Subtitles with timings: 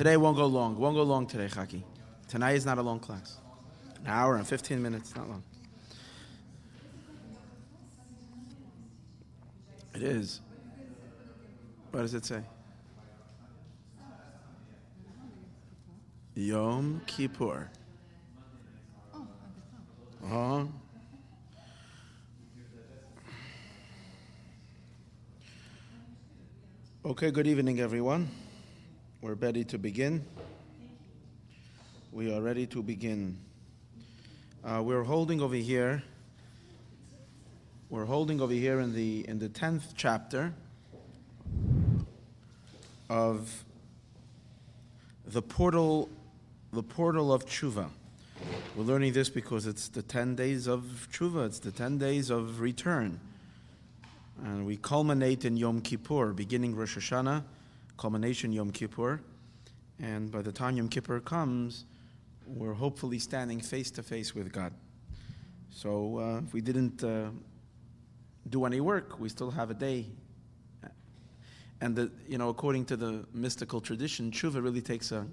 [0.00, 0.78] Today won't go long.
[0.78, 1.82] Won't go long today, Chaki.
[2.26, 3.36] Tonight is not a long class.
[3.96, 5.42] An hour and 15 minutes, not long.
[9.94, 10.40] It is.
[11.90, 12.40] What does it say?
[16.34, 17.68] Yom Kippur.
[20.24, 20.64] Uh-huh.
[27.04, 28.30] Okay, good evening, everyone.
[29.22, 30.24] We're ready to begin.
[32.10, 33.36] We are ready to begin.
[34.64, 36.02] Uh, we're holding over here.
[37.90, 40.54] We're holding over here in the in the tenth chapter
[43.10, 43.62] of
[45.26, 46.08] the portal,
[46.72, 47.90] the portal of tshuva.
[48.74, 51.44] We're learning this because it's the ten days of tshuva.
[51.44, 53.20] It's the ten days of return,
[54.42, 57.42] and we culminate in Yom Kippur, beginning Rosh Hashanah,
[58.00, 59.20] culmination Yom Kippur,
[60.00, 61.84] and by the time Yom Kippur comes,
[62.46, 64.72] we're hopefully standing face to face with God.
[65.68, 67.28] So uh, if we didn't uh,
[68.48, 70.06] do any work, we still have a day.
[71.82, 75.26] And the, you know, according to the mystical tradition, tshuva really takes a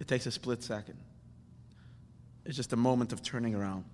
[0.00, 0.96] it takes a split second.
[2.46, 3.84] It's just a moment of turning around.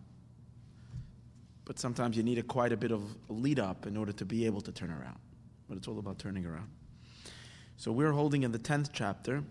[1.64, 4.46] But sometimes you need a, quite a bit of lead up in order to be
[4.46, 5.18] able to turn around.
[5.68, 6.68] But it's all about turning around.
[7.82, 9.42] So we're holding in the 10th chapter.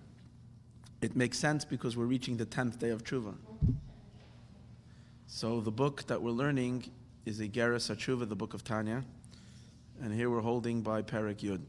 [1.01, 3.33] It makes sense because we're reaching the 10th day of Tshuva.
[5.27, 6.89] So the book that we're learning
[7.25, 9.03] is Igeres HaTshuva, the book of Tanya.
[10.01, 11.59] And here we're holding by Perek Yud.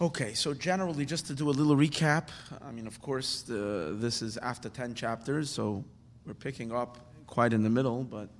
[0.00, 2.28] Okay, so generally, just to do a little recap,
[2.66, 5.84] I mean, of course, the, this is after 10 chapters, so
[6.24, 8.30] we're picking up quite in the middle, but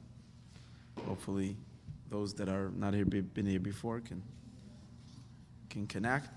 [1.07, 1.59] hopefully
[2.09, 4.23] those that are not here, been here before can,
[5.69, 6.29] can connect.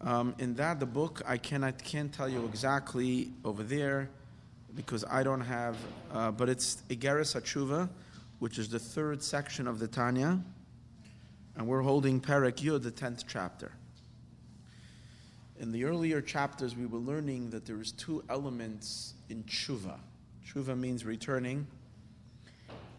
[0.00, 4.08] Um, in that, the book, I cannot can't tell you exactly over there
[4.74, 5.76] because I don't have,
[6.12, 7.88] uh, but it's Igeres HaTshuva,
[8.38, 10.38] which is the third section of the Tanya,
[11.56, 13.72] and we're holding Perek Yud, the tenth chapter.
[15.58, 19.98] In the earlier chapters, we were learning that there is two elements in tshuva.
[20.46, 21.66] Tshuva means returning.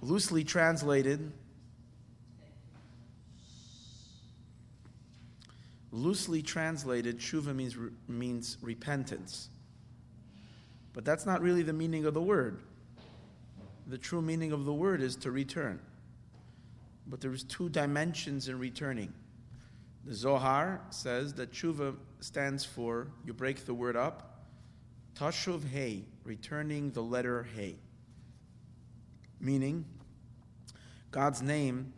[0.01, 1.31] Loosely translated,
[5.97, 7.75] loosely translated, tshuva means,
[8.07, 9.49] means repentance.
[10.93, 12.59] But that's not really the meaning of the word.
[13.87, 15.79] The true meaning of the word is to return.
[17.07, 19.13] But there's two dimensions in returning.
[20.05, 24.45] The Zohar says that tshuva stands for, you break the word up,
[25.15, 27.75] tashuv hey, returning the letter hey.
[29.39, 29.85] Meaning,
[31.11, 31.93] God's name,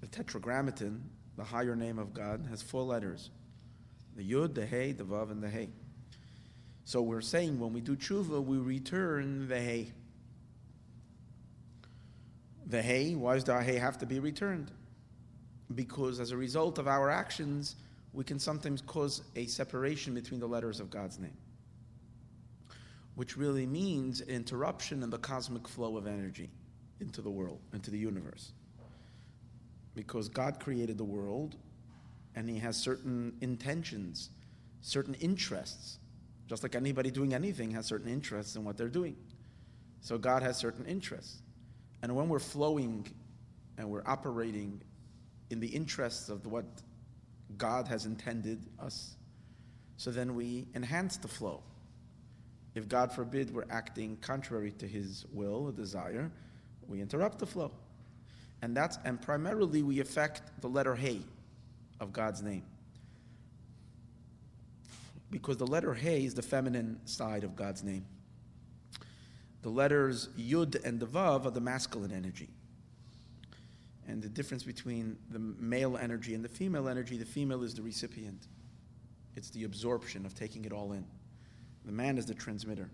[0.00, 3.30] the tetragrammaton, the higher name of God, has four letters
[4.16, 5.70] the Yud, the Hey, the Vav, and the Hey.
[6.84, 9.92] So we're saying when we do tshuva, we return the Hey.
[12.66, 14.72] The Hey, why does the Hey have to be returned?
[15.72, 17.76] Because as a result of our actions,
[18.12, 21.36] we can sometimes cause a separation between the letters of God's name,
[23.14, 26.50] which really means an interruption in the cosmic flow of energy
[27.00, 28.50] into the world, into the universe.
[29.98, 31.56] Because God created the world
[32.36, 34.30] and He has certain intentions,
[34.80, 35.98] certain interests,
[36.46, 39.16] just like anybody doing anything has certain interests in what they're doing.
[40.00, 41.42] So God has certain interests.
[42.00, 43.08] And when we're flowing
[43.76, 44.80] and we're operating
[45.50, 46.64] in the interests of what
[47.56, 49.16] God has intended us,
[49.96, 51.60] so then we enhance the flow.
[52.76, 56.30] If God forbid we're acting contrary to His will or desire,
[56.86, 57.72] we interrupt the flow.
[58.62, 61.20] And that's and primarily we affect the letter Hey
[62.00, 62.64] of God's name.
[65.30, 68.04] Because the letter Hey is the feminine side of God's name.
[69.62, 72.48] The letters Yud and the Vav are the masculine energy.
[74.06, 77.82] And the difference between the male energy and the female energy, the female is the
[77.82, 78.46] recipient.
[79.36, 81.04] It's the absorption of taking it all in.
[81.84, 82.90] The man is the transmitter.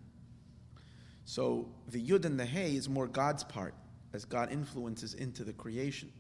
[1.25, 3.75] So the Yud and the Hey is more God's part
[4.15, 6.11] as God influences into the creation.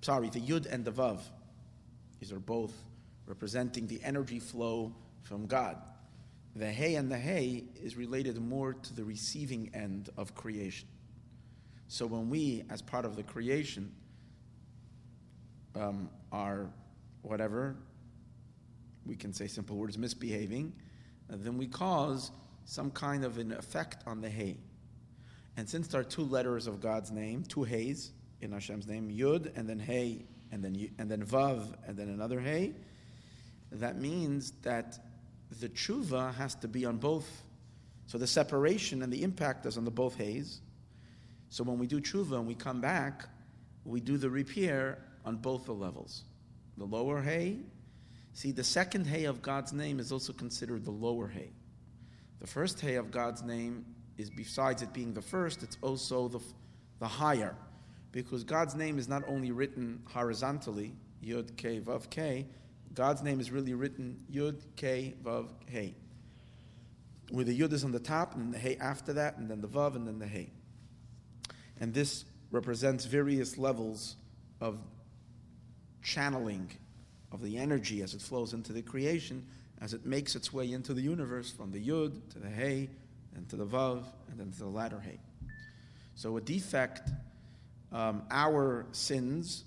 [0.00, 1.20] Sorry, the Yud and the Vav.
[2.18, 2.72] These are both
[3.26, 5.76] representing the energy flow from God.
[6.56, 10.88] The Hey and the Hey is related more to the receiving end of creation.
[11.88, 13.92] So when we, as part of the creation,
[15.74, 16.70] um, are
[17.20, 17.76] whatever,
[19.04, 20.72] we can say simple words, misbehaving,
[21.28, 22.30] then we cause
[22.64, 24.56] some kind of an effect on the Hey.
[25.56, 28.10] And since there are two letters of God's name, two Heys
[28.40, 32.40] in Hashem's name, Yud and then Hey and then, and then Vav, and then another
[32.40, 32.74] Hey,
[33.72, 34.98] that means that
[35.60, 37.42] the tshuva has to be on both.
[38.06, 40.60] So the separation and the impact is on the both Hays.
[41.48, 43.28] So when we do tshuva and we come back,
[43.84, 46.24] we do the repair on both the levels.
[46.76, 47.58] The lower Hay,
[48.34, 51.50] see, the second Hay of God's name is also considered the lower Hay.
[52.40, 53.84] The first Hay of God's name
[54.18, 56.40] is, besides it being the first, it's also the,
[56.98, 57.54] the higher.
[58.12, 60.94] Because God's name is not only written horizontally,
[61.24, 62.46] Yud, K, Vav, K,
[62.94, 65.94] God's name is really written Yud, K, Vav, Hey.
[67.30, 69.68] Where the Yud is on the top, and the Hey after that, and then the
[69.68, 70.50] Vav, and then the Hey.
[71.80, 74.16] And this represents various levels
[74.60, 74.78] of
[76.02, 76.70] channeling
[77.32, 79.46] of the energy as it flows into the creation,
[79.80, 82.90] as it makes its way into the universe from the Yud to the Hey,
[83.34, 85.18] and to the Vav, and then to the latter Hey.
[86.14, 87.10] So a defect,
[87.90, 89.64] um, our sins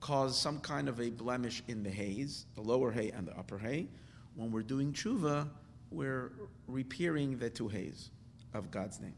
[0.00, 3.58] cause some kind of a blemish in the hays, the lower hay and the upper
[3.58, 3.88] hay.
[4.34, 5.48] When we're doing tshuva,
[5.90, 6.32] we're
[6.66, 8.10] repairing the two hays
[8.54, 9.14] of God's name.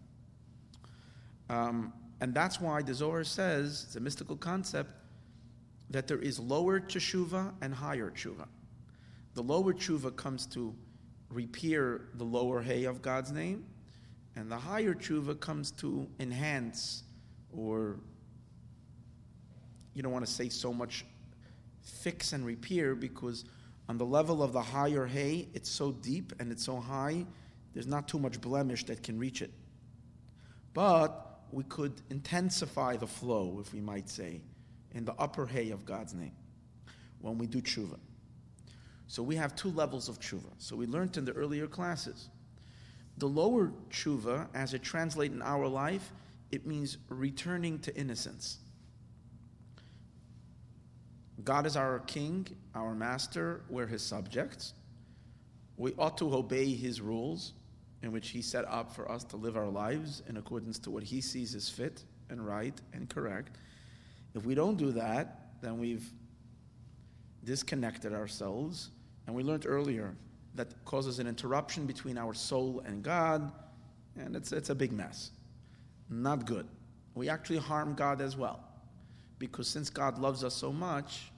[1.49, 4.91] Um, and that's why the Zohar says, it's a mystical concept,
[5.91, 8.47] that there is lower teshuva and higher tshuva.
[9.35, 10.75] The lower tshuva comes to
[11.33, 13.65] repair the lower hay of God's name,
[14.37, 17.03] and the higher tshuva comes to enhance
[17.55, 17.97] or
[19.95, 21.05] you don't want to say so much
[21.83, 23.45] fix and repair because
[23.89, 27.27] on the level of the higher hay, it's so deep and it's so high,
[27.75, 29.51] there's not too much blemish that can reach it.
[30.73, 34.41] But we could intensify the flow, if we might say,
[34.93, 36.33] in the upper hay of God's name
[37.21, 37.99] when we do tshuva.
[39.13, 40.55] So we have two levels of tshuva.
[40.57, 42.31] So we learned in the earlier classes.
[43.19, 46.15] The lower tshuva, as it translates in our life,
[46.51, 48.57] it means returning to innocence.
[51.45, 54.73] God is our king, our master, we're his subjects.
[55.77, 57.53] We ought to obey his rules,
[58.03, 61.03] in which he set up for us to live our lives in accordance to what
[61.03, 63.59] he sees as fit and right and correct.
[64.35, 66.11] If we don't do that, then we've
[67.45, 68.89] disconnected ourselves.
[69.27, 70.15] And we learned earlier
[70.55, 73.53] that causes an interruption between our soul and God,
[74.17, 75.31] and it's, it's a big mess.
[76.11, 76.67] Not good.
[77.15, 78.61] We actually harm God as well.
[79.39, 81.33] Because since God loves us so much,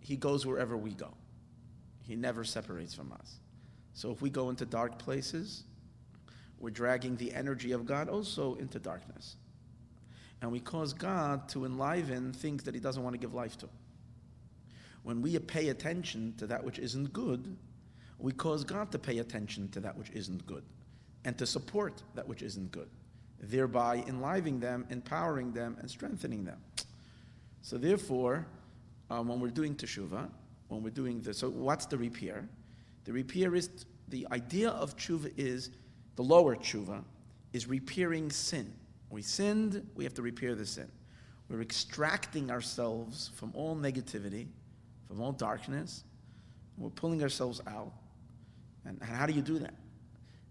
[0.00, 1.12] He goes wherever we go.
[2.02, 3.38] He never separates from us.
[3.92, 5.64] So if we go into dark places,
[6.58, 9.36] we're dragging the energy of God also into darkness.
[10.40, 13.68] And we cause God to enliven things that He doesn't want to give life to.
[15.08, 17.56] When we pay attention to that which isn't good,
[18.18, 20.64] we cause God to pay attention to that which isn't good
[21.24, 22.90] and to support that which isn't good
[23.40, 26.58] thereby enlivening them, empowering them, and strengthening them.
[27.62, 28.46] So, therefore,
[29.08, 30.28] um, when we're doing teshuva,
[30.68, 32.46] when we're doing this, so what's the repair?
[33.06, 33.70] The repair is
[34.08, 35.70] the idea of tshuva is
[36.16, 37.02] the lower tshuva
[37.54, 38.74] is repairing sin.
[39.08, 40.90] We sinned, we have to repair the sin.
[41.48, 44.48] We're extracting ourselves from all negativity,
[45.08, 46.04] from all darkness.
[46.76, 47.92] We're pulling ourselves out.
[48.84, 49.74] And, and how do you do that?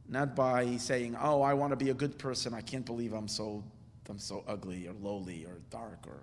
[0.07, 2.53] not by saying, "Oh, I want to be a good person.
[2.53, 3.63] I can't believe I'm so
[4.09, 6.21] I'm so ugly or lowly or dark or."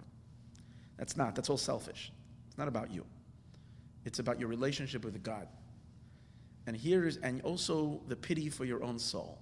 [0.96, 1.34] That's not.
[1.34, 2.12] That's all selfish.
[2.48, 3.04] It's not about you.
[4.04, 5.48] It's about your relationship with God.
[6.66, 9.38] And here is and also the pity for your own soul.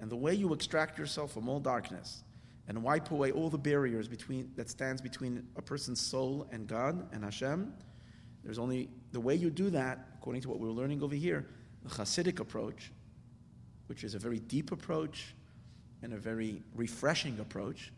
[0.00, 2.24] And the way you extract yourself from all darkness
[2.68, 7.06] and wipe away all the barriers between that stands between a person's soul and God
[7.12, 7.72] and Hashem.
[8.42, 11.46] There's only the way you do that, according to what we we're learning over here,
[11.82, 12.90] the Hasidic approach,
[13.86, 15.34] which is a very deep approach
[16.02, 17.92] and a very refreshing approach,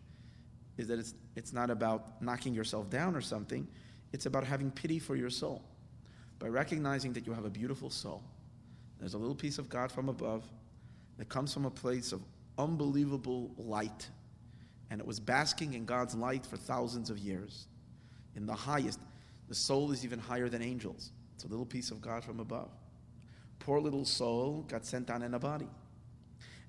[0.76, 3.66] is that it's, it's not about knocking yourself down or something,
[4.12, 5.62] it's about having pity for your soul.
[6.38, 8.23] By recognizing that you have a beautiful soul,
[8.99, 10.44] there's a little piece of God from above
[11.18, 12.23] that comes from a place of
[12.58, 14.08] unbelievable light,
[14.90, 17.66] and it was basking in God's light for thousands of years.
[18.35, 19.00] In the highest,
[19.49, 21.12] the soul is even higher than angels.
[21.35, 22.71] It's a little piece of God from above
[23.66, 25.66] poor little soul got sent down in a body.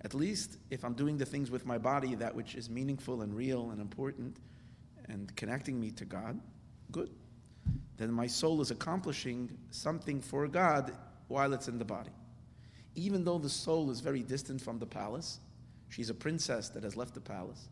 [0.01, 3.35] At least if I'm doing the things with my body, that which is meaningful and
[3.35, 4.37] real and important
[5.07, 6.39] and connecting me to God,
[6.91, 7.11] good.
[7.97, 10.91] Then my soul is accomplishing something for God
[11.27, 12.11] while it's in the body.
[12.95, 15.39] Even though the soul is very distant from the palace,
[15.89, 17.69] she's a princess that has left the palace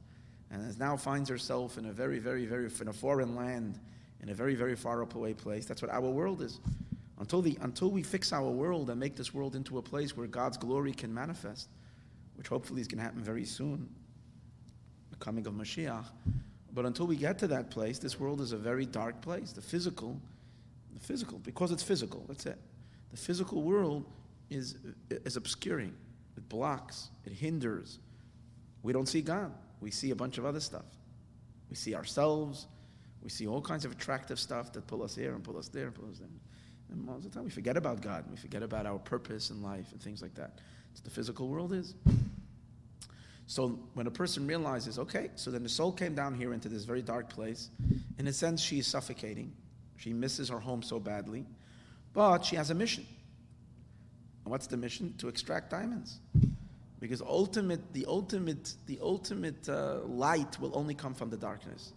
[0.61, 3.79] and now finds herself in a very, very, very, in a foreign land,
[4.21, 5.65] in a very, very far away place.
[5.65, 6.59] That's what our world is.
[7.19, 10.27] Until, the, until we fix our world and make this world into a place where
[10.27, 11.69] God's glory can manifest,
[12.35, 13.87] which hopefully is going to happen very soon,
[15.11, 16.05] the coming of Mashiach.
[16.73, 19.53] But until we get to that place, this world is a very dark place.
[19.53, 20.19] The physical,
[20.93, 22.59] the physical, because it's physical, that's it.
[23.11, 24.05] The physical world
[24.49, 24.75] is,
[25.09, 25.93] is obscuring,
[26.35, 27.99] it blocks, it hinders.
[28.83, 29.53] We don't see God.
[29.81, 30.85] We see a bunch of other stuff.
[31.69, 32.67] We see ourselves.
[33.23, 35.85] We see all kinds of attractive stuff that pull us here and pull us there
[35.85, 36.27] and pull us there.
[36.91, 38.25] And most of the time we forget about God.
[38.29, 40.59] We forget about our purpose in life and things like that.
[40.91, 41.95] It's the physical world is.
[43.47, 46.83] So when a person realizes, okay, so then the soul came down here into this
[46.83, 47.69] very dark place,
[48.17, 49.53] in a sense she is suffocating.
[49.97, 51.45] She misses her home so badly,
[52.13, 53.05] but she has a mission.
[54.43, 55.13] And what's the mission?
[55.19, 56.19] To extract diamonds.
[57.05, 61.93] Because ultimate, the ultimate, the ultimate uh, light will only come from the darkness.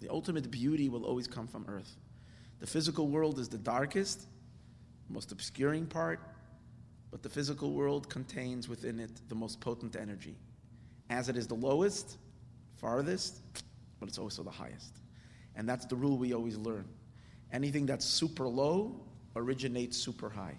[0.00, 1.94] The ultimate beauty will always come from earth.
[2.58, 4.28] The physical world is the darkest,
[5.10, 6.20] most obscuring part,
[7.10, 10.38] but the physical world contains within it the most potent energy
[11.10, 12.16] as it is the lowest,
[12.78, 13.42] farthest,
[13.98, 15.00] but it's also the highest.
[15.54, 16.88] And that's the rule we always learn.
[17.52, 19.02] Anything that's super low
[19.36, 20.56] originates super high.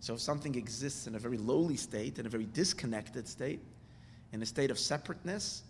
[0.00, 3.60] So if something exists in a very lowly state, in a very disconnected state,
[4.32, 5.62] in a state of separateness,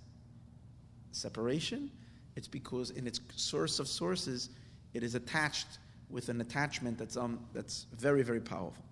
[1.12, 1.90] separation,
[2.36, 4.50] it's because in its source of sources,
[4.94, 8.84] it is attached with an attachment that's, um, that's very, very powerful.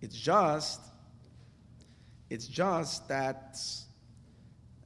[0.00, 0.80] It's just,
[2.28, 3.58] it's just that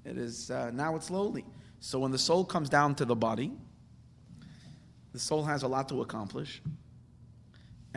[0.04, 1.44] it is uh, now it's lowly.
[1.80, 3.52] So when the soul comes down to the body,
[5.12, 6.60] the soul has a lot to accomplish.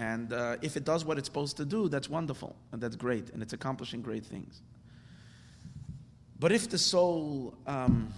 [0.01, 3.29] And uh, if it does what it's supposed to do, that's wonderful and that's great,
[3.29, 4.63] and it's accomplishing great things.
[6.39, 8.11] But if the soul, um,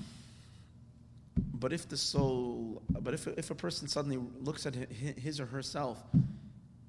[1.54, 6.02] but if the soul, but if, if a person suddenly looks at his or herself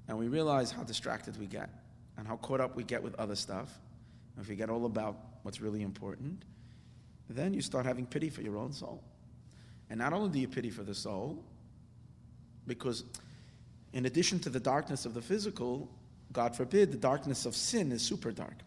[0.07, 1.69] and we realize how distracted we get
[2.17, 3.77] and how caught up we get with other stuff,
[4.37, 6.43] and if we get all about what's really important,
[7.29, 9.03] then you start having pity for your own soul.
[9.89, 11.43] And not only do you pity for the soul,
[12.65, 13.03] because
[13.95, 15.89] in addition to the darkness of the physical,
[16.33, 18.59] God forbid, the darkness of sin is super dark.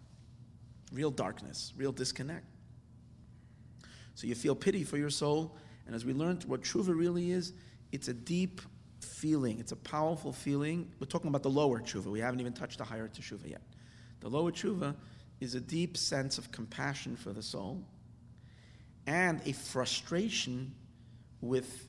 [0.91, 2.47] Real darkness, real disconnect.
[4.15, 5.55] So you feel pity for your soul,
[5.87, 7.53] and as we learned what tshuva really is,
[7.93, 8.63] it's a deep
[9.01, 10.91] feeling, it's a powerful feeling.
[10.99, 13.63] We're talking about the lower tshuva, we haven't even touched the higher tshuva yet.
[14.21, 14.97] The lower tshuva
[15.41, 17.85] is a deep sense of compassion for the soul
[19.07, 20.75] and a frustration
[21.43, 21.87] with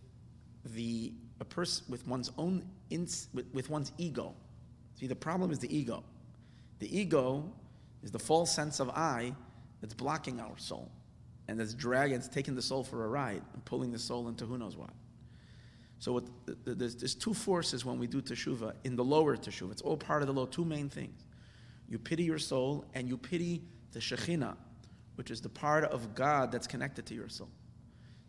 [0.65, 4.33] the a person with one's own ins, with, with one's ego.
[4.95, 6.03] See, the problem is the ego.
[6.79, 7.51] The ego
[8.03, 9.33] is the false sense of I
[9.81, 10.91] that's blocking our soul,
[11.47, 14.45] and that's dragging, it's taking the soul for a ride and pulling the soul into
[14.45, 14.91] who knows what.
[15.99, 16.23] So what,
[16.65, 19.71] there's, there's two forces when we do teshuva in the lower teshuva.
[19.71, 20.45] It's all part of the low.
[20.45, 21.25] Two main things:
[21.89, 24.55] you pity your soul, and you pity the shekhinah,
[25.15, 27.49] which is the part of God that's connected to your soul.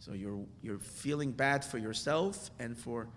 [0.00, 3.09] So you're, you're feeling bad for yourself and for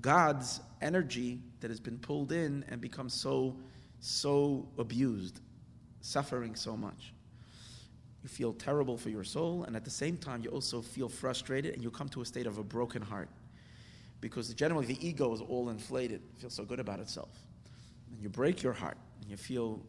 [0.00, 3.56] God's energy that has been pulled in and become so,
[4.00, 5.40] so abused,
[6.00, 7.12] suffering so much.
[8.22, 11.74] You feel terrible for your soul, and at the same time, you also feel frustrated
[11.74, 13.28] and you come to a state of a broken heart.
[14.20, 17.30] Because generally, the ego is all inflated, feels so good about itself.
[18.12, 19.80] And you break your heart, and you feel,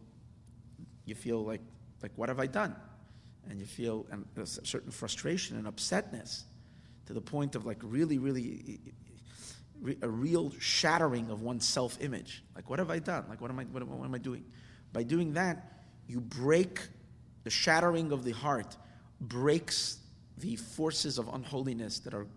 [1.05, 1.61] you feel like
[2.01, 2.75] like, what have I done?
[3.49, 4.05] And you feel
[4.37, 6.43] a certain frustration and upsetness
[7.07, 8.79] to the point of like really, really
[10.01, 12.43] a real shattering of one's self image.
[12.55, 13.25] Like, what have I done?
[13.29, 14.43] Like, what am I, what, what am I doing?
[14.93, 15.71] By doing that,
[16.07, 16.81] you break
[17.43, 18.77] the shattering of the heart,
[19.21, 19.97] breaks
[20.37, 22.27] the forces of unholiness that, are,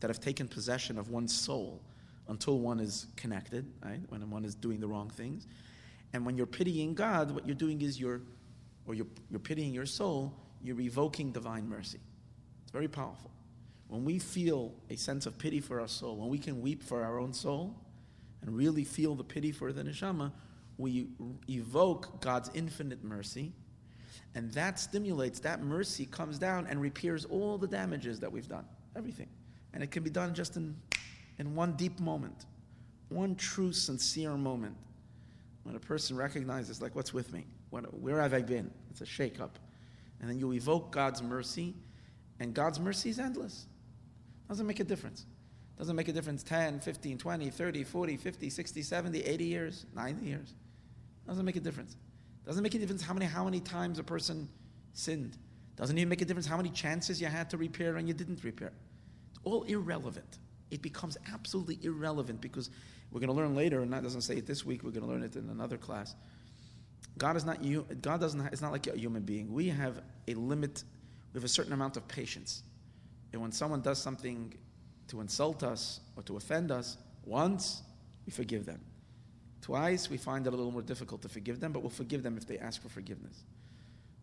[0.00, 1.80] that have taken possession of one's soul
[2.28, 4.00] until one is connected, right?
[4.08, 5.46] When one is doing the wrong things.
[6.12, 8.20] And when you're pitying God, what you're doing is you're
[8.86, 10.32] or you're, you're pitying your soul,
[10.66, 12.00] you're revoking divine mercy.
[12.62, 13.30] It's very powerful.
[13.88, 17.04] When we feel a sense of pity for our soul, when we can weep for
[17.04, 17.76] our own soul
[18.42, 20.32] and really feel the pity for the neshama,
[20.76, 21.06] we
[21.48, 23.52] evoke God's infinite mercy,
[24.34, 28.64] and that stimulates, that mercy comes down and repairs all the damages that we've done,
[28.96, 29.28] everything.
[29.72, 30.76] And it can be done just in,
[31.38, 32.46] in one deep moment,
[33.08, 34.76] one true, sincere moment
[35.62, 37.46] when a person recognizes, like, what's with me?
[37.70, 38.70] What, where have I been?
[38.90, 39.50] It's a shakeup.
[40.20, 41.74] And then you evoke God's mercy,
[42.40, 43.66] and God's mercy is endless.
[44.48, 45.26] Doesn't make a difference.
[45.78, 50.24] Doesn't make a difference 10, 15, 20, 30, 40, 50, 60, 70, 80 years, 90
[50.24, 50.54] years.
[51.26, 51.96] Doesn't make a difference.
[52.46, 54.48] Doesn't make a difference how many, how many times a person
[54.92, 55.36] sinned.
[55.76, 58.42] Doesn't even make a difference how many chances you had to repair and you didn't
[58.42, 58.72] repair.
[59.30, 60.38] It's all irrelevant.
[60.70, 62.70] It becomes absolutely irrelevant because
[63.10, 65.08] we're going to learn later, and that doesn't say it this week, we're going to
[65.08, 66.14] learn it in another class.
[67.18, 67.86] God is not you.
[68.02, 68.40] God doesn't.
[68.52, 69.52] It's not like a human being.
[69.52, 70.84] We have a limit.
[71.32, 72.62] We have a certain amount of patience.
[73.32, 74.54] and when someone does something
[75.08, 77.82] to insult us or to offend us, once,
[78.24, 78.80] we forgive them.
[79.60, 82.36] Twice, we find it a little more difficult to forgive them, but we'll forgive them
[82.36, 83.44] if they ask for forgiveness.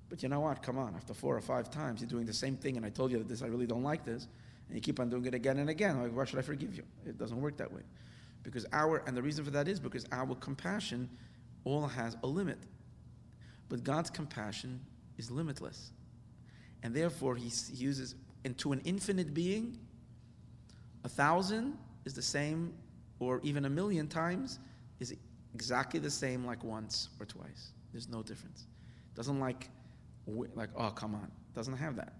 [0.09, 0.61] But you know what?
[0.61, 0.95] Come on.
[0.95, 3.27] After four or five times, you're doing the same thing, and I told you that
[3.27, 4.27] this, I really don't like this,
[4.67, 6.01] and you keep on doing it again and again.
[6.01, 6.83] Like, why should I forgive you?
[7.05, 7.81] It doesn't work that way.
[8.43, 11.09] Because our, and the reason for that is because our compassion
[11.65, 12.59] all has a limit.
[13.73, 14.79] But God's compassion
[15.17, 15.93] is limitless.
[16.83, 18.13] And therefore, he, uses,
[18.43, 19.79] into an infinite being,
[21.03, 22.75] a thousand is the same,
[23.17, 24.59] or even a million times
[24.99, 25.15] is
[25.55, 27.71] exactly the same like once or twice.
[27.91, 28.67] There's no difference.
[29.15, 29.69] Doesn't like,
[30.27, 31.31] like, oh, come on.
[31.55, 32.13] Doesn't have that.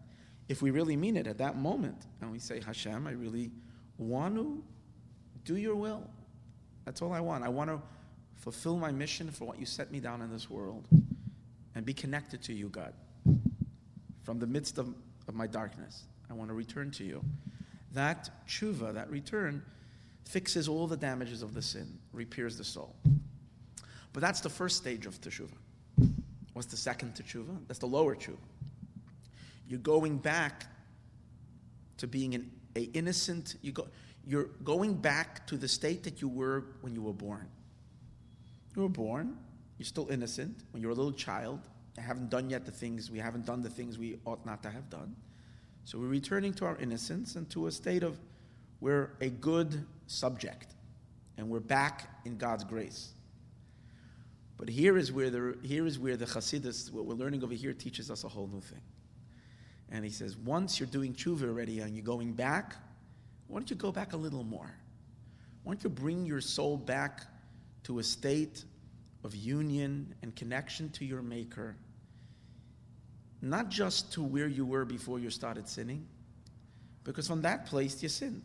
[0.50, 3.52] If we really mean it at that moment, and we say, Hashem, I really
[4.00, 4.64] want to
[5.46, 6.02] do your will.
[6.86, 7.44] That's all I want.
[7.44, 7.80] I want to
[8.38, 10.88] fulfill my mission for what you set me down in this world
[11.76, 12.94] and be connected to you, God.
[14.24, 14.94] From the midst of,
[15.28, 17.24] of my darkness, I want to return to you.
[17.94, 19.62] That tshuva, that return,
[20.26, 22.96] fixes all the damages of the sin, repairs the soul.
[24.14, 25.50] But that's the first stage of teshuvah.
[26.54, 27.68] What's the second teshuvah?
[27.68, 28.38] That's the lower tshuva.
[29.68, 30.68] You're going back
[31.98, 33.56] to being an a innocent.
[33.62, 33.88] You go,
[34.26, 37.48] you're going back to the state that you were when you were born.
[38.76, 39.38] You were born.
[39.84, 40.64] You're still innocent.
[40.72, 41.60] When you're a little child,
[41.98, 44.70] you haven't done yet the things we haven't done the things we ought not to
[44.70, 45.14] have done.
[45.84, 48.18] So we're returning to our innocence and to a state of
[48.80, 50.76] we're a good subject,
[51.38, 53.12] and we're back in God's grace.
[54.56, 57.74] But here is where the here is where the Chassidus, what we're learning over here,
[57.74, 58.84] teaches us a whole new thing.
[59.92, 62.78] And he says, once you're doing tshuva already and you're going back,
[63.48, 64.72] why don't you go back a little more?
[65.66, 67.24] Why don't you bring your soul back
[67.84, 68.64] to a state
[69.24, 71.76] of union and connection to your Maker?
[73.42, 76.08] Not just to where you were before you started sinning,
[77.04, 78.42] because from that place you sinned.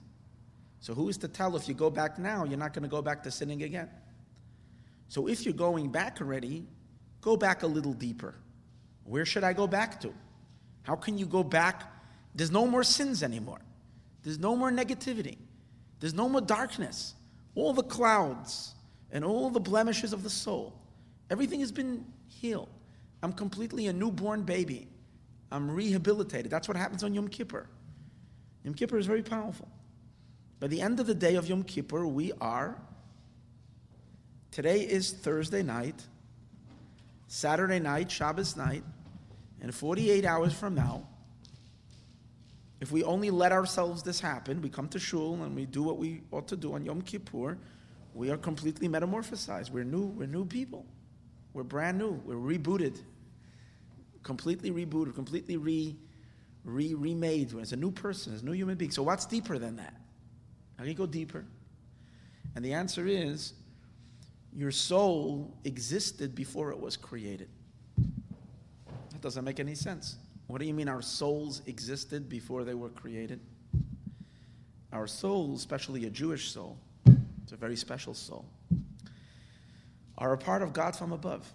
[0.80, 3.02] So who is to tell if you go back now, you're not going to go
[3.02, 3.88] back to sinning again?
[5.08, 6.66] So if you're going back already,
[7.20, 8.34] go back a little deeper.
[9.04, 10.12] Where should I go back to?
[10.82, 11.90] How can you go back?
[12.34, 13.60] There's no more sins anymore.
[14.22, 15.38] There's no more negativity.
[16.00, 17.14] There's no more darkness.
[17.54, 18.74] All the clouds
[19.12, 20.74] and all the blemishes of the soul,
[21.30, 22.68] everything has been healed.
[23.22, 24.88] I'm completely a newborn baby.
[25.50, 26.50] I'm rehabilitated.
[26.50, 27.66] That's what happens on Yom Kippur.
[28.64, 29.68] Yom Kippur is very powerful.
[30.60, 32.76] By the end of the day of Yom Kippur, we are.
[34.50, 36.02] Today is Thursday night,
[37.28, 38.82] Saturday night, Shabbos night,
[39.60, 41.06] and 48 hours from now,
[42.80, 45.98] if we only let ourselves this happen, we come to shul and we do what
[45.98, 47.58] we ought to do on Yom Kippur,
[48.14, 49.70] we are completely metamorphosized.
[49.70, 50.86] We're new, we're new people.
[51.52, 52.20] We're brand new.
[52.24, 53.00] We're rebooted.
[54.22, 55.96] Completely rebooted, completely re,
[56.64, 57.52] re remade.
[57.54, 58.90] It's a new person, it's a new human being.
[58.90, 59.94] So what's deeper than that?
[60.76, 61.44] How can you go deeper?
[62.54, 63.54] And the answer is
[64.54, 67.48] your soul existed before it was created.
[67.96, 70.16] That doesn't make any sense.
[70.48, 73.40] What do you mean our souls existed before they were created?
[74.92, 76.78] Our soul, especially a Jewish soul,
[77.48, 78.44] it's a very special soul,
[80.18, 81.50] are a part of God from above.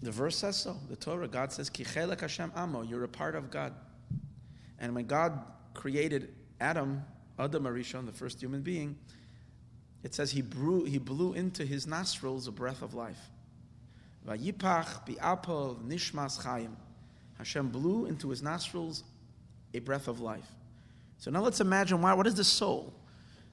[0.00, 0.78] The verse says so.
[0.88, 3.74] The Torah, God says, Kichelek Hashem Amo, you're a part of God.
[4.78, 5.38] And when God
[5.74, 7.04] created Adam,
[7.38, 8.96] Adam Arishon, the first human being,
[10.02, 13.20] it says he blew, he blew into his nostrils a breath of life.
[14.26, 16.70] Vayipach bi'apol nishmas chayim.
[17.36, 19.04] Hashem blew into his nostrils
[19.74, 20.50] a breath of life.
[21.18, 22.94] So now let's imagine why, what is the soul?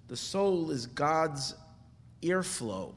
[0.08, 1.56] The soul is God's
[2.22, 2.94] airflow.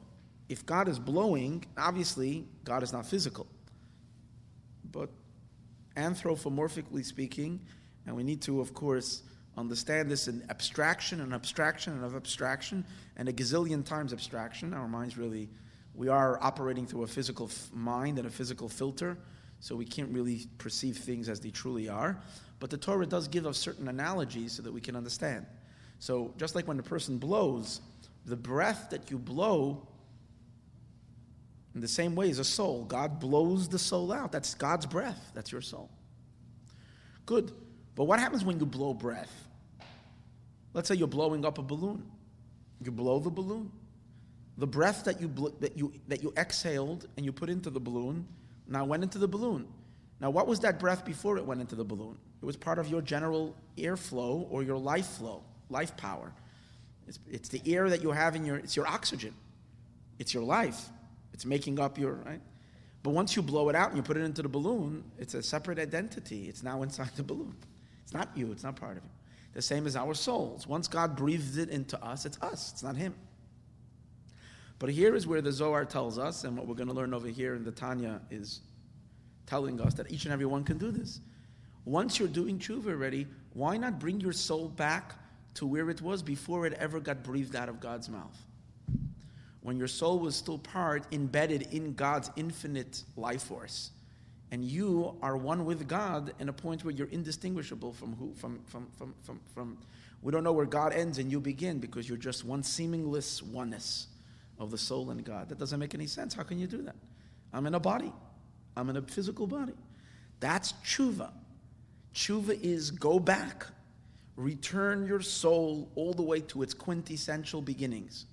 [0.49, 3.47] If God is blowing, obviously God is not physical.
[4.91, 5.09] But
[5.95, 7.61] anthropomorphically speaking,
[8.05, 9.23] and we need to, of course,
[9.57, 12.85] understand this in abstraction and abstraction and of abstraction
[13.17, 14.73] and a gazillion times abstraction.
[14.73, 15.49] Our minds really,
[15.93, 19.17] we are operating through a physical f- mind and a physical filter,
[19.59, 22.21] so we can't really perceive things as they truly are.
[22.59, 25.45] But the Torah does give us certain analogies so that we can understand.
[26.01, 27.79] So just like when a person blows,
[28.25, 29.87] the breath that you blow
[31.75, 32.85] in the same way is a soul.
[32.85, 34.31] God blows the soul out.
[34.31, 35.31] That's God's breath.
[35.35, 35.91] That's your soul.
[37.27, 37.51] Good.
[37.93, 39.31] But what happens when you blow breath?
[40.73, 42.03] Let's say you're blowing up a balloon.
[42.83, 43.71] You blow the balloon.
[44.57, 47.79] The breath that you, bl- that, you, that you exhaled and you put into the
[47.79, 48.27] balloon
[48.67, 49.67] now went into the balloon.
[50.19, 52.17] Now, what was that breath before it went into the balloon?
[52.41, 56.31] It was part of your general airflow or your life flow, life power.
[57.07, 59.33] It's, it's the air that you have in your, it's your oxygen.
[60.19, 60.89] It's your life.
[61.33, 62.41] It's making up your, right?
[63.03, 65.41] But once you blow it out and you put it into the balloon, it's a
[65.41, 66.47] separate identity.
[66.47, 67.55] It's now inside the balloon.
[68.03, 69.09] It's not you, it's not part of you.
[69.53, 70.67] The same as our souls.
[70.67, 73.15] Once God breathes it into us, it's us, it's not Him.
[74.79, 77.27] But here is where the Zohar tells us, and what we're going to learn over
[77.27, 78.61] here in the Tanya is
[79.45, 81.19] telling us that each and every one can do this.
[81.85, 85.15] Once you're doing tshuva already, why not bring your soul back
[85.55, 88.37] to where it was before it ever got breathed out of God's mouth?
[89.61, 93.91] When your soul was still part, embedded in God's infinite life force
[94.51, 98.59] and you are one with God in a point where you're indistinguishable from who from
[98.67, 99.77] from from from, from
[100.21, 104.07] we don't know where God ends and you begin because you're just one seamless oneness
[104.59, 105.49] of the soul and God.
[105.49, 106.33] That doesn't make any sense.
[106.33, 106.95] How can you do that?
[107.53, 108.11] I'm in a body.
[108.75, 109.73] I'm in a physical body.
[110.39, 111.31] That's tshuva.
[112.13, 113.65] Tshuva is go back,
[114.41, 118.25] return your soul all the way to its quintessential beginnings.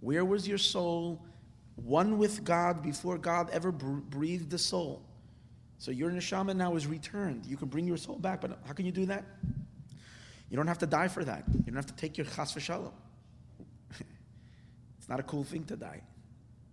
[0.00, 1.24] Where was your soul?
[1.76, 5.02] One with God before God ever breathed the soul.
[5.78, 7.44] So your neshama now is returned.
[7.46, 9.24] You can bring your soul back, but how can you do that?
[10.48, 11.44] You don't have to die for that.
[11.52, 12.92] You don't have to take your chas v'shalom.
[14.98, 16.00] it's not a cool thing to die,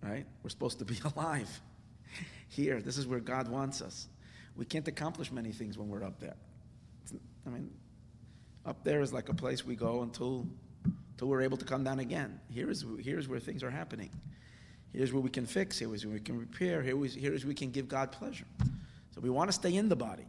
[0.01, 0.25] right?
[0.41, 1.49] We're supposed to be alive.
[2.47, 4.07] Here, this is where God wants us.
[4.55, 6.35] We can't accomplish many things when we're up there.
[7.01, 7.13] It's,
[7.45, 7.71] I mean,
[8.65, 10.47] up there is like a place we go until,
[11.11, 12.39] until we're able to come down again.
[12.49, 14.09] Here is, here is where things are happening.
[14.93, 15.79] Here's where we can fix.
[15.79, 16.81] Here's where we can repair.
[16.81, 18.45] Here is, here is where we can give God pleasure.
[19.11, 20.25] So we want to stay in the body.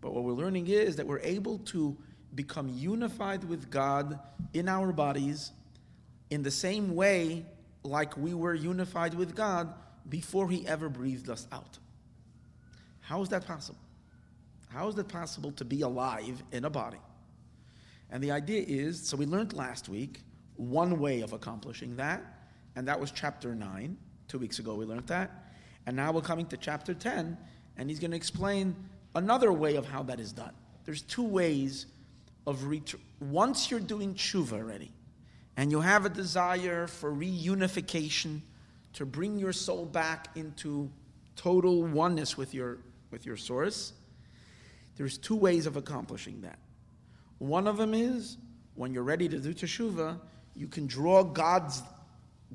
[0.00, 1.96] But what we're learning is that we're able to
[2.34, 4.18] become unified with God
[4.54, 5.52] in our bodies
[6.30, 7.44] in the same way
[7.82, 9.72] like we were unified with God
[10.08, 11.78] before He ever breathed us out.
[13.00, 13.80] How is that possible?
[14.68, 16.98] How is that possible to be alive in a body?
[18.10, 20.20] And the idea is so we learned last week
[20.56, 22.22] one way of accomplishing that,
[22.76, 23.96] and that was chapter 9.
[24.28, 25.30] Two weeks ago we learned that.
[25.86, 27.36] And now we're coming to chapter 10,
[27.76, 28.76] and he's going to explain
[29.14, 30.52] another way of how that is done.
[30.84, 31.86] There's two ways
[32.46, 33.00] of return.
[33.20, 34.92] Once you're doing tshuva already,
[35.56, 38.40] and you have a desire for reunification,
[38.92, 40.90] to bring your soul back into
[41.36, 42.78] total oneness with your,
[43.10, 43.92] with your source,
[44.96, 46.58] there's two ways of accomplishing that.
[47.40, 48.36] One of them is
[48.74, 50.20] when you're ready to do teshuva,
[50.54, 51.82] you can draw God's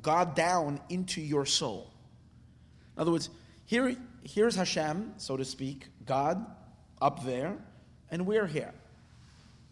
[0.02, 1.91] God down into your soul.
[2.95, 3.32] In other words,
[3.65, 6.45] here, here's Hashem, so to speak, God
[7.02, 7.58] up there,
[8.12, 8.74] and we're here.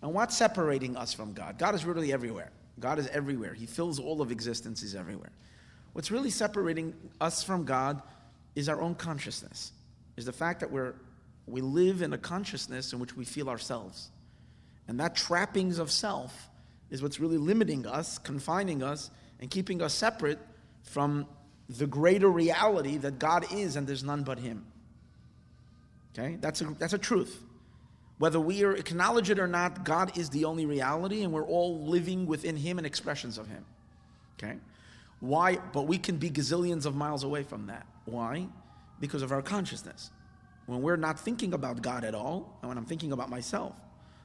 [0.01, 1.59] And what's separating us from God?
[1.59, 2.51] God is really everywhere.
[2.79, 3.53] God is everywhere.
[3.53, 5.31] He fills all of existence, He's everywhere.
[5.93, 8.01] What's really separating us from God
[8.55, 9.73] is our own consciousness,
[10.17, 10.95] is the fact that we're,
[11.45, 14.09] we live in a consciousness in which we feel ourselves.
[14.87, 16.49] And that trappings of self
[16.89, 20.39] is what's really limiting us, confining us, and keeping us separate
[20.83, 21.27] from
[21.69, 24.65] the greater reality that God is and there's none but Him.
[26.13, 26.37] Okay?
[26.39, 27.43] That's a, that's a truth.
[28.19, 32.27] Whether we acknowledge it or not, God is the only reality and we're all living
[32.27, 33.65] within Him and expressions of Him.
[34.37, 34.57] Okay?
[35.19, 35.57] Why?
[35.57, 37.87] But we can be gazillions of miles away from that.
[38.05, 38.47] Why?
[38.99, 40.11] Because of our consciousness.
[40.65, 43.75] When we're not thinking about God at all, and when I'm thinking about myself,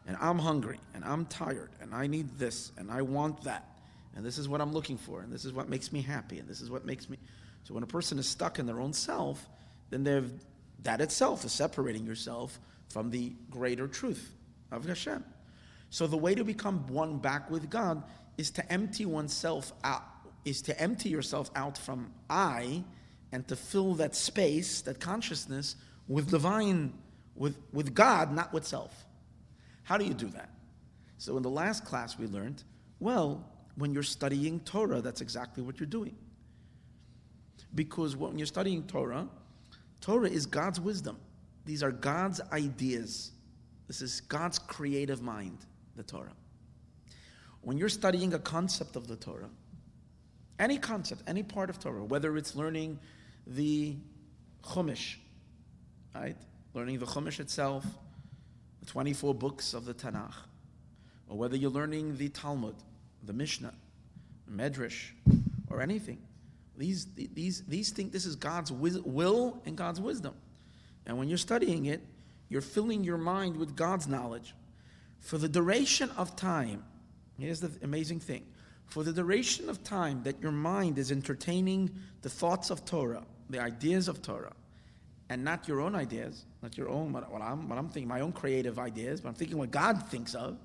[0.08, 3.68] and I'm hungry, and I'm tired, and I need this, and I want that,
[4.16, 6.48] and this is what I'm looking for, and this is what makes me happy, and
[6.48, 7.18] this is what makes me.
[7.64, 9.46] So when a person is stuck in their own self,
[9.90, 10.32] then they've,
[10.82, 14.32] that itself is separating yourself from the greater truth
[14.72, 15.22] of Hashem.
[15.90, 18.02] So the way to become one back with God
[18.38, 20.04] is to empty oneself out,
[20.46, 22.82] is to empty yourself out from I
[23.30, 26.94] and to fill that space, that consciousness, with divine,
[27.34, 29.04] with, with God, not with self.
[29.88, 30.50] How do you do that?
[31.16, 32.62] So in the last class we learned,
[33.00, 33.42] well,
[33.76, 36.14] when you're studying Torah, that's exactly what you're doing.
[37.74, 39.26] Because when you're studying Torah,
[40.02, 41.18] Torah is God's wisdom.
[41.64, 43.30] These are God's ideas.
[43.86, 45.56] This is God's creative mind,
[45.96, 46.36] the Torah.
[47.62, 49.48] When you're studying a concept of the Torah,
[50.58, 52.98] any concept, any part of Torah, whether it's learning
[53.46, 53.96] the
[54.62, 55.14] Chumash,
[56.14, 56.36] right?
[56.74, 57.86] Learning the Chumash itself,
[58.88, 60.34] 24 books of the Tanakh,
[61.28, 62.74] or whether you're learning the Talmud,
[63.22, 63.74] the Mishnah,
[64.50, 65.10] Medrash,
[65.70, 66.18] or anything.
[66.76, 70.34] These, these, these think this is God's will and God's wisdom.
[71.06, 72.00] And when you're studying it,
[72.48, 74.54] you're filling your mind with God's knowledge.
[75.20, 76.84] For the duration of time,
[77.38, 78.44] here's the amazing thing
[78.88, 81.90] for the duration of time that your mind is entertaining
[82.22, 84.54] the thoughts of Torah, the ideas of Torah,
[85.30, 88.32] and not your own ideas, not your own, what, I'm, what I'm thinking, my own
[88.32, 90.56] creative ideas, but I'm thinking what God thinks of,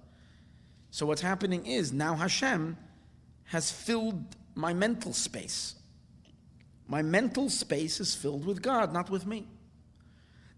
[0.91, 2.77] so what's happening is now Hashem
[3.45, 4.23] has filled
[4.55, 5.75] my mental space.
[6.87, 9.47] My mental space is filled with God, not with me.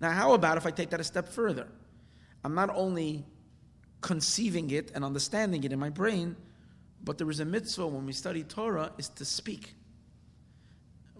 [0.01, 1.67] Now, how about if I take that a step further?
[2.43, 3.25] I'm not only
[4.01, 6.35] conceiving it and understanding it in my brain,
[7.03, 9.73] but there is a mitzvah when we study Torah is to speak.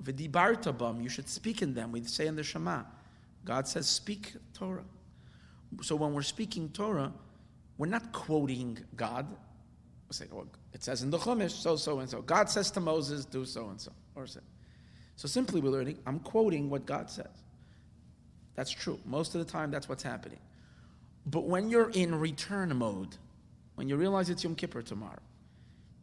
[0.02, 1.92] V'dibarta you should speak in them.
[1.92, 2.84] We say in the Shema,
[3.44, 4.84] God says, speak Torah.
[5.82, 7.14] So when we're speaking Torah,
[7.78, 9.28] we're not quoting God.
[10.10, 10.26] We say,
[10.74, 12.22] it says in the Chumash, so, so, and so.
[12.22, 13.92] God says to Moses, do so and so.
[14.16, 14.40] Or so.
[15.16, 17.28] So simply we're learning, I'm quoting what God says.
[18.56, 19.00] That's true.
[19.06, 20.40] Most of the time, that's what's happening.
[21.26, 23.18] But when you're in return mode,
[23.76, 25.20] when you realize it's Yom Kippur tomorrow,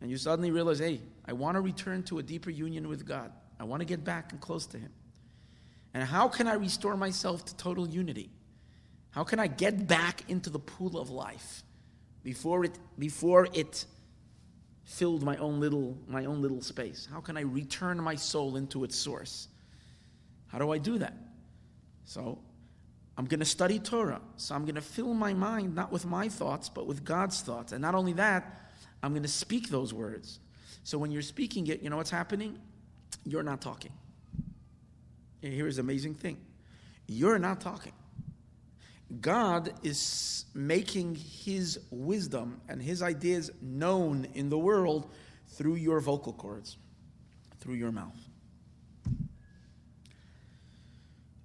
[0.01, 3.33] and you suddenly realize, hey, I want to return to a deeper union with God,
[3.59, 4.91] I want to get back and close to Him.
[5.95, 8.31] And how can I restore myself to total unity?
[9.11, 11.63] How can I get back into the pool of life
[12.25, 13.85] before it, before it
[14.85, 17.07] filled my own little my own little space?
[17.11, 19.49] How can I return my soul into its source?
[20.47, 21.15] How do I do that?
[22.05, 22.39] So
[23.17, 24.21] I'm going to study Torah.
[24.37, 27.73] So I'm going to fill my mind not with my thoughts, but with God's thoughts.
[27.73, 28.71] And not only that,
[29.03, 30.41] I'm going to speak those words.
[30.85, 32.59] So when you're speaking it, you know what's happening?
[33.25, 33.93] You're not talking.
[35.43, 36.39] And here's the amazing thing
[37.07, 37.93] you're not talking.
[39.21, 45.11] God is making his wisdom and his ideas known in the world
[45.49, 46.79] through your vocal cords,
[47.61, 48.17] through your mouth.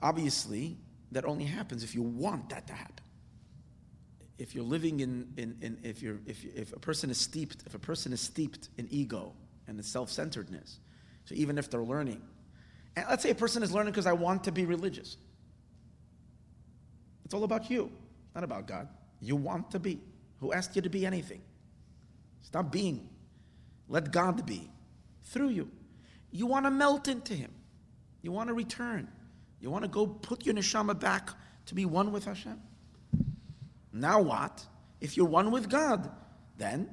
[0.02, 0.78] Obviously,
[1.12, 3.04] that only happens if you want that to happen.
[4.38, 7.74] If you're living in, in, in if, you're, if, if a person is steeped, if
[7.74, 9.34] a person is steeped in ego
[9.68, 10.80] and in self-centeredness,
[11.28, 12.22] so even if they're learning,
[12.96, 15.18] and let's say a person is learning because I want to be religious.
[17.26, 17.92] It's all about you,
[18.34, 18.88] not about God.
[19.20, 20.00] You want to be.
[20.40, 21.42] Who asked you to be anything?
[22.42, 23.10] Stop being.
[23.90, 24.70] Let God be
[25.26, 25.70] through you.
[26.32, 27.52] You want to melt into Him.
[28.22, 29.10] You want to return.
[29.60, 31.32] You want to go put your neshama back
[31.66, 32.62] to be one with Hashem.
[33.92, 34.66] Now what?
[35.02, 36.10] If you're one with God,
[36.58, 36.90] then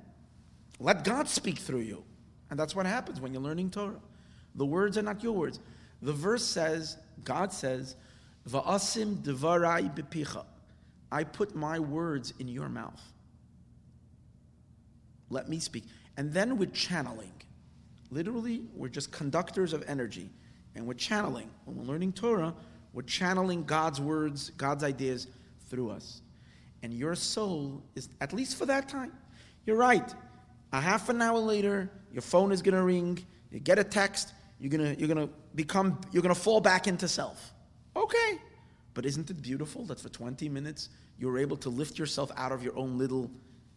[0.80, 2.02] let God speak through you.
[2.50, 4.00] And that's what happens when you're learning Torah.
[4.54, 5.60] The words are not your words.
[6.02, 7.96] The verse says, God says,
[8.48, 10.44] Va'asim devarai bepicha.
[11.10, 13.00] I put my words in your mouth.
[15.30, 15.84] Let me speak.
[16.16, 17.32] And then we're channeling.
[18.10, 20.30] Literally, we're just conductors of energy.
[20.74, 21.50] And we're channeling.
[21.64, 22.54] When we're learning Torah,
[22.92, 25.26] we're channeling God's words, God's ideas
[25.68, 26.20] through us.
[26.82, 29.12] And your soul is, at least for that time,
[29.66, 30.14] you're right.
[30.72, 34.32] A half an hour later, your phone is going to ring, you get a text,
[34.58, 37.52] you're to, you're to become, you're to fall back into self.
[37.96, 38.38] Okay.
[38.94, 40.88] But isn't it beautiful that for 20 minutes
[41.18, 43.30] you're able to lift yourself out of your own little,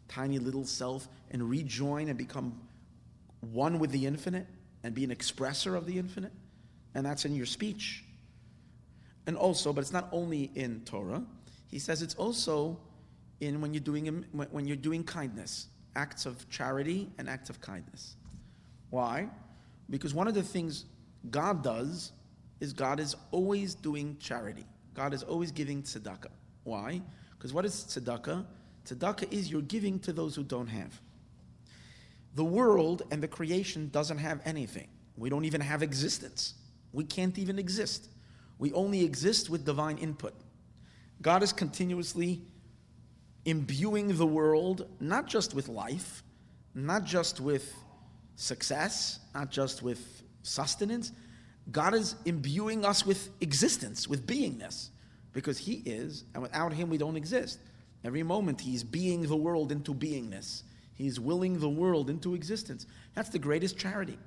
[0.08, 2.60] tiny little self and rejoin and become
[3.52, 4.48] one with the infinite
[4.84, 6.32] and be an expresser of the infinite?
[6.94, 8.04] And that's in your speech.
[9.26, 11.24] And also, but it's not only in Torah.
[11.68, 12.80] He says it's also
[13.42, 17.60] in when you're doing um, when you're doing kindness, acts of charity and acts of
[17.60, 18.16] kindness.
[18.90, 19.28] Why?
[19.90, 20.86] Because one of the things
[21.30, 22.12] God does
[22.60, 24.66] is God is always doing charity.
[24.94, 26.32] God is always giving tzedakah.
[26.64, 27.02] Why?
[27.38, 28.46] Because what is tzedakah?
[28.86, 31.00] Tzedakah is you're giving to those who don't have.
[32.36, 34.88] The world and the creation doesn't have anything.
[35.16, 36.56] We don't even have existence.
[36.94, 38.10] We can't even exist.
[38.60, 40.34] We only exist with divine input.
[41.22, 42.42] God is continuously
[43.46, 46.24] imbuing the world not just with life,
[46.76, 47.74] not just with
[48.38, 51.12] success, not just with sustenance,
[51.70, 54.90] God is imbuing us with existence, with beingness,
[55.34, 57.60] because He is, and without Him we don't exist.
[58.06, 60.64] Every moment He's being the world into beingness.
[60.94, 62.88] He's willing the world into existence.
[63.14, 64.18] That's the greatest charity.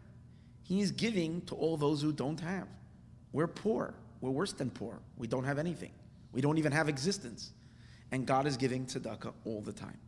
[0.62, 2.68] He's giving to all those who don't have.
[3.32, 3.94] We're poor.
[4.20, 5.00] We're worse than poor.
[5.16, 5.92] We don't have anything.
[6.32, 7.52] We don't even have existence.
[8.12, 9.98] And God is giving tzedakah all the time.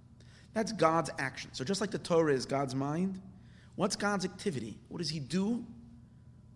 [0.54, 1.50] That's God's action.
[1.52, 3.20] So just like the Torah is God's mind,
[3.76, 4.78] what's God's activity?
[4.88, 5.64] What does He do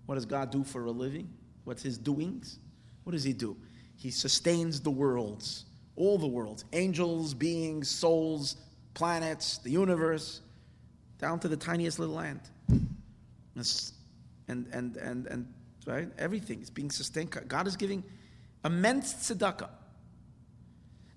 [0.07, 1.29] what does God do for a living?
[1.65, 2.59] What's his doings?
[3.05, 3.57] What does he do?
[3.97, 5.65] He sustains the worlds,
[5.97, 8.57] all the worlds, angels, beings, souls,
[8.95, 10.41] planets, the universe,
[11.19, 12.51] down to the tiniest little ant.
[14.49, 15.53] And, and, and, and,
[15.87, 16.09] right?
[16.19, 17.37] Everything is being sustained.
[17.49, 18.05] God is giving
[18.65, 19.71] immense tzedakah.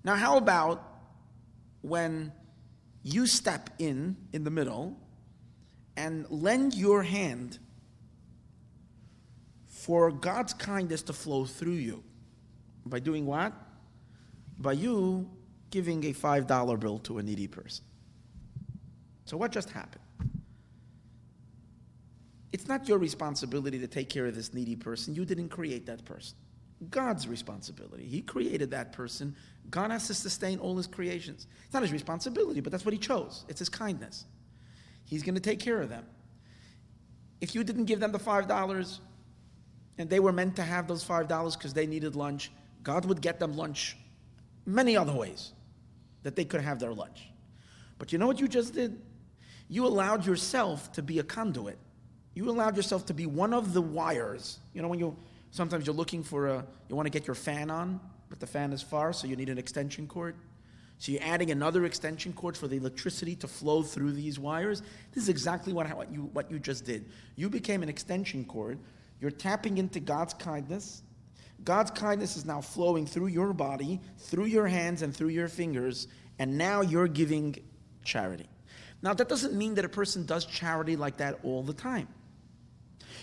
[0.02, 0.82] Now, how about
[1.82, 2.32] when
[3.02, 4.96] you step in, in the middle,
[6.00, 7.58] and lend your hand
[9.66, 12.02] for God's kindness to flow through you.
[12.86, 13.52] By doing what?
[14.58, 15.28] By you
[15.70, 17.84] giving a $5 bill to a needy person.
[19.26, 20.02] So, what just happened?
[22.50, 25.14] It's not your responsibility to take care of this needy person.
[25.14, 26.36] You didn't create that person.
[26.90, 28.06] God's responsibility.
[28.06, 29.36] He created that person.
[29.70, 31.46] God has to sustain all his creations.
[31.66, 33.44] It's not his responsibility, but that's what he chose.
[33.48, 34.24] It's his kindness.
[35.10, 36.06] He's going to take care of them.
[37.40, 38.98] If you didn't give them the $5
[39.98, 42.52] and they were meant to have those $5 because they needed lunch,
[42.84, 43.96] God would get them lunch
[44.64, 45.50] many other ways
[46.22, 47.28] that they could have their lunch.
[47.98, 49.02] But you know what you just did?
[49.68, 51.78] You allowed yourself to be a conduit.
[52.34, 54.60] You allowed yourself to be one of the wires.
[54.74, 55.16] You know, when you
[55.50, 58.72] sometimes you're looking for a, you want to get your fan on, but the fan
[58.72, 60.36] is far, so you need an extension cord.
[61.00, 64.82] So you're adding another extension cord for the electricity to flow through these wires.
[65.12, 67.06] This is exactly what, what, you, what you just did.
[67.36, 68.78] You became an extension cord.
[69.18, 71.02] You're tapping into God's kindness.
[71.64, 76.06] God's kindness is now flowing through your body, through your hands, and through your fingers,
[76.38, 77.56] and now you're giving
[78.04, 78.50] charity.
[79.00, 82.08] Now, that doesn't mean that a person does charity like that all the time.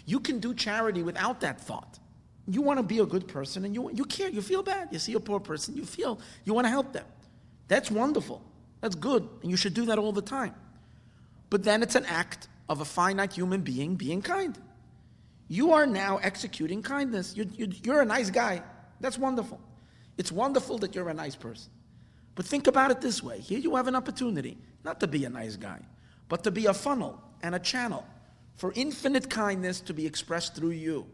[0.07, 1.99] You can do charity without that thought.
[2.47, 4.87] You want to be a good person and you, you care, you feel bad.
[4.89, 7.05] You see a poor person, you feel, you want to help them.
[7.67, 8.41] That's wonderful.
[8.81, 9.27] That's good.
[9.41, 10.53] And you should do that all the time.
[11.49, 14.57] But then it's an act of a finite human being being kind.
[15.47, 17.35] You are now executing kindness.
[17.35, 18.61] You, you, you're a nice guy.
[18.99, 19.61] That's wonderful.
[20.17, 21.71] It's wonderful that you're a nice person.
[22.35, 25.29] But think about it this way here you have an opportunity not to be a
[25.29, 25.79] nice guy,
[26.29, 28.05] but to be a funnel and a channel
[28.55, 31.05] for infinite kindness to be expressed through you.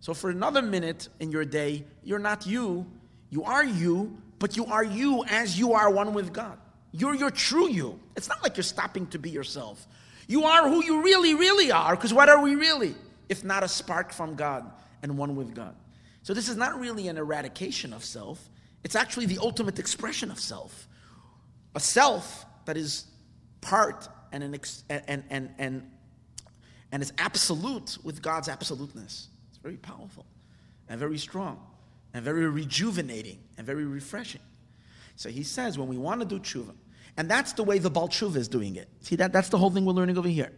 [0.00, 2.86] So, for another minute in your day, you're not you,
[3.30, 6.58] you are you, but you are you as you are one with God.
[6.92, 7.98] You're your true you.
[8.16, 9.86] It's not like you're stopping to be yourself.
[10.28, 12.94] You are who you really, really are, because what are we really?
[13.28, 14.70] If not a spark from God
[15.02, 15.74] and one with God.
[16.22, 18.48] So, this is not really an eradication of self,
[18.84, 20.88] it's actually the ultimate expression of self.
[21.74, 23.06] A self that is
[23.60, 25.90] part and, an ex- and, and, and,
[26.92, 29.28] and is absolute with God's absoluteness.
[29.48, 30.26] It's very powerful
[30.88, 31.60] and very strong
[32.14, 34.40] and very rejuvenating and very refreshing.
[35.16, 36.74] So he says when we want to do tshuva,
[37.16, 38.88] and that's the way the Baal tshuva is doing it.
[39.00, 40.52] See that that's the whole thing we're learning over here.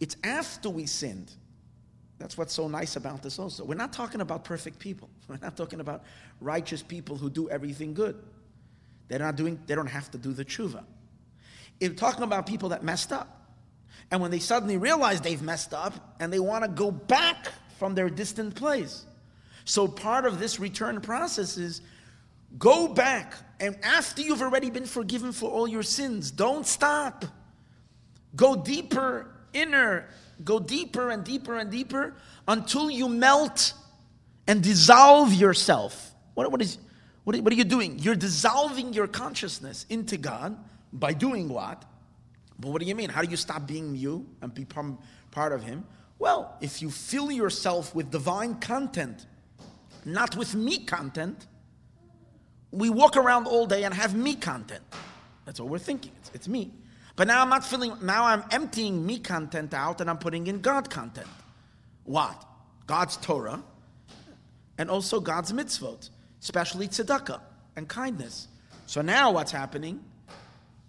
[0.00, 1.32] It's after we sinned.
[2.18, 3.64] That's what's so nice about this also.
[3.64, 5.10] We're not talking about perfect people.
[5.28, 6.04] We're not talking about
[6.40, 8.16] righteous people who do everything good.
[9.08, 10.84] They're not doing they don't have to do the tshuva.
[11.80, 13.40] We're talking about people that messed up.
[14.10, 17.94] And when they suddenly realize they've messed up and they want to go back from
[17.94, 19.06] their distant place.
[19.64, 21.80] So part of this return process is
[22.58, 27.24] go back and after you've already been forgiven for all your sins, don't stop.
[28.36, 30.08] Go deeper, inner,
[30.42, 32.14] go deeper and deeper and deeper
[32.48, 33.72] until you melt
[34.46, 36.12] and dissolve yourself.
[36.34, 36.78] What, what, is,
[37.22, 37.98] what, what are you doing?
[38.00, 40.56] You're dissolving your consciousness into God
[40.92, 41.84] by doing what?
[42.58, 43.08] But what do you mean?
[43.08, 44.98] How do you stop being you and become
[45.30, 45.84] part of Him?
[46.18, 49.26] Well, if you fill yourself with divine content,
[50.04, 51.46] not with me content,
[52.70, 54.82] we walk around all day and have me content.
[55.44, 56.12] That's what we're thinking.
[56.20, 56.72] It's, it's me.
[57.16, 60.60] But now I'm not filling, now I'm emptying me content out and I'm putting in
[60.60, 61.28] God content.
[62.04, 62.44] What?
[62.86, 63.62] God's Torah
[64.78, 66.10] and also God's mitzvot,
[66.42, 67.40] especially tzedakah
[67.76, 68.48] and kindness.
[68.86, 70.02] So now what's happening?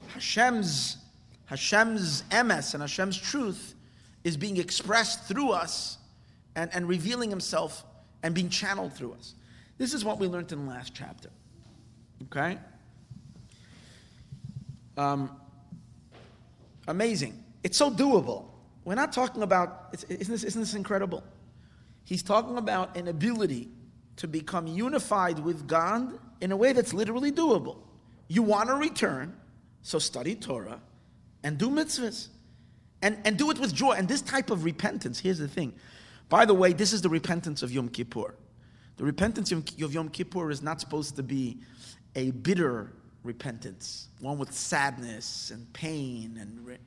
[0.08, 0.98] Hashem's
[1.46, 3.76] Hashem's emes and Hashem's truth
[4.24, 6.00] is being expressed through us
[6.56, 7.86] and, and revealing Himself
[8.26, 9.36] and being channeled through us.
[9.78, 11.30] This is what we learned in the last chapter.
[12.24, 12.58] Okay?
[14.98, 15.30] Um,
[16.88, 17.44] amazing.
[17.64, 18.46] It's so doable.
[18.84, 21.24] We're not talking about, isn't this, isn't this incredible?
[22.04, 23.70] He's talking about an ability
[24.16, 27.78] to become unified with God in a way that's literally doable.
[28.28, 29.36] You want to return,
[29.84, 30.82] so study Torah
[31.44, 32.30] and do mitzvahs.
[33.04, 33.92] And, and do it with joy.
[33.92, 35.74] And this type of repentance, here's the thing.
[36.30, 38.36] By the way, this is the repentance of Yom Kippur.
[38.98, 41.60] The repentance of Yom Kippur is not supposed to be
[42.16, 42.94] a bitter
[43.24, 46.38] repentance, one with sadness and pain.
[46.40, 46.78] and re-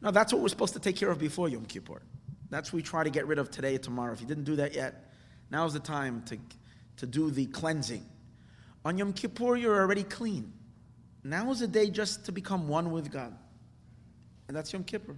[0.00, 2.02] No, that's what we're supposed to take care of before Yom Kippur.
[2.50, 4.12] That's what we try to get rid of today or tomorrow.
[4.12, 5.12] If you didn't do that yet,
[5.50, 6.38] now's the time to,
[6.96, 8.04] to do the cleansing.
[8.84, 10.52] On Yom Kippur, you're already clean.
[11.24, 13.36] Now is the day just to become one with God.
[14.46, 15.16] And that's Yom Kippur.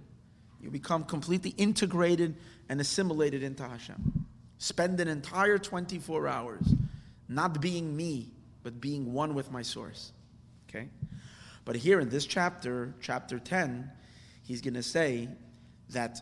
[0.59, 2.35] You become completely integrated
[2.71, 4.25] and assimilated into Hashem.
[4.57, 6.73] Spend an entire 24 hours
[7.27, 8.31] not being me,
[8.63, 10.13] but being one with my source.
[10.69, 10.87] Okay?
[11.65, 13.91] But here in this chapter, chapter 10,
[14.43, 15.27] he's going to say
[15.89, 16.21] that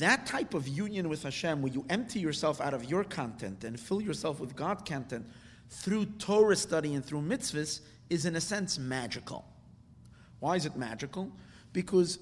[0.00, 3.80] that type of union with Hashem, where you empty yourself out of your content and
[3.80, 5.24] fill yourself with God content
[5.70, 7.80] through Torah study and through mitzvahs,
[8.10, 9.46] is in a sense magical.
[10.40, 11.32] Why is it magical?
[11.72, 12.18] Because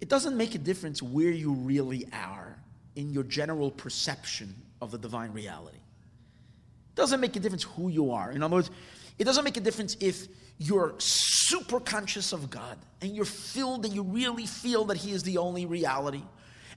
[0.00, 2.56] it doesn't make a difference where you really are
[2.96, 5.76] in your general perception of the divine reality.
[5.76, 8.30] It doesn't make a difference who you are.
[8.32, 8.70] In other words,
[9.18, 10.26] it doesn't make a difference if
[10.58, 15.22] you're super conscious of God and you're filled and you really feel that He is
[15.22, 16.22] the only reality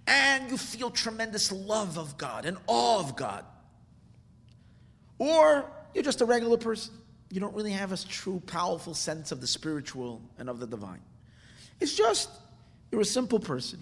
[0.07, 3.45] and you feel tremendous love of God and awe of God.
[5.17, 6.93] Or you're just a regular person.
[7.29, 11.01] You don't really have a true, powerful sense of the spiritual and of the divine.
[11.79, 12.29] It's just
[12.93, 13.81] you're a simple person,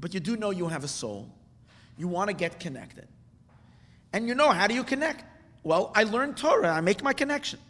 [0.00, 1.30] but you do know you have a soul.
[1.96, 3.06] You want to get connected.
[4.12, 5.22] And you know, how do you connect?
[5.62, 7.60] Well, I learn Torah, I make my connection.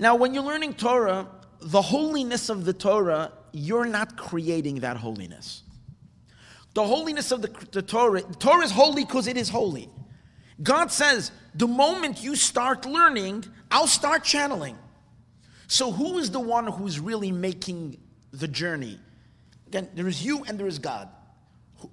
[0.00, 1.28] Now, when you're learning Torah,
[1.60, 5.62] the holiness of the Torah, you're not creating that holiness.
[6.74, 9.88] The holiness of the, the Torah, the Torah is holy because it is holy.
[10.60, 14.76] God says, the moment you start learning, I'll start channeling.
[15.68, 17.98] So, who is the one who's really making
[18.32, 18.98] the journey?
[19.72, 21.08] Again, there is you and there is God.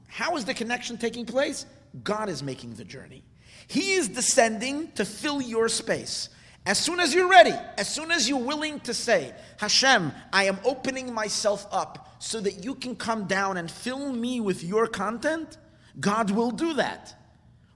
[0.08, 1.66] How is the connection taking place?
[2.04, 3.24] God is making the journey.
[3.68, 6.28] He is descending to fill your space.
[6.66, 10.60] As soon as you're ready, as soon as you're willing to say, Hashem, I am
[10.66, 15.58] opening myself up so that you can come down and fill me with your content,
[16.02, 17.16] God will do that.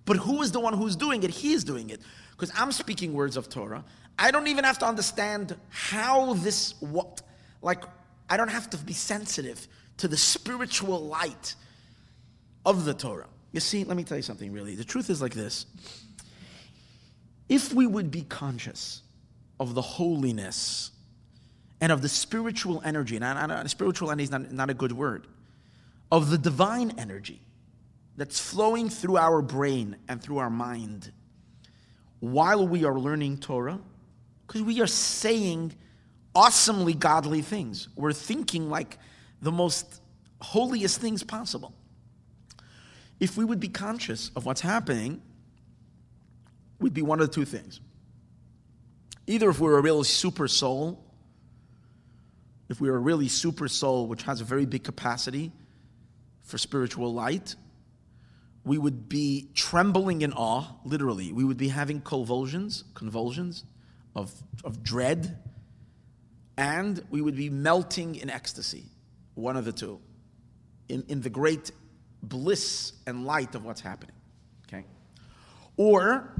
[0.03, 1.29] But who is the one who's doing it?
[1.29, 2.01] He is doing it.
[2.31, 3.85] Because I'm speaking words of Torah.
[4.19, 7.21] I don't even have to understand how this, what,
[7.61, 7.85] like,
[8.29, 9.65] I don't have to be sensitive
[9.97, 11.55] to the spiritual light
[12.65, 13.27] of the Torah.
[13.51, 14.75] You see, let me tell you something really.
[14.75, 15.65] The truth is like this
[17.49, 19.01] if we would be conscious
[19.59, 20.91] of the holiness
[21.79, 25.27] and of the spiritual energy, and spiritual energy is not, not a good word,
[26.11, 27.41] of the divine energy
[28.15, 31.11] that's flowing through our brain and through our mind
[32.19, 33.79] while we are learning Torah,
[34.47, 35.73] because we are saying
[36.33, 37.89] awesomely godly things.
[37.95, 38.97] We're thinking like
[39.43, 40.01] the most
[40.41, 41.73] holiest things possible.
[43.19, 45.21] If we would be conscious of what's happening,
[46.79, 47.79] we'd be one of the two things.
[49.27, 51.03] Either if we're a real super soul,
[52.69, 55.51] if we're a really super soul which has a very big capacity
[56.41, 57.55] for spiritual light,
[58.65, 61.33] we would be trembling in awe, literally.
[61.33, 63.65] We would be having convulsions, convulsions
[64.15, 64.33] of,
[64.63, 65.37] of dread,
[66.57, 68.85] and we would be melting in ecstasy,
[69.35, 69.99] one of the two,
[70.89, 71.71] in, in the great
[72.21, 74.15] bliss and light of what's happening.
[74.67, 74.85] Okay?
[75.77, 76.33] Or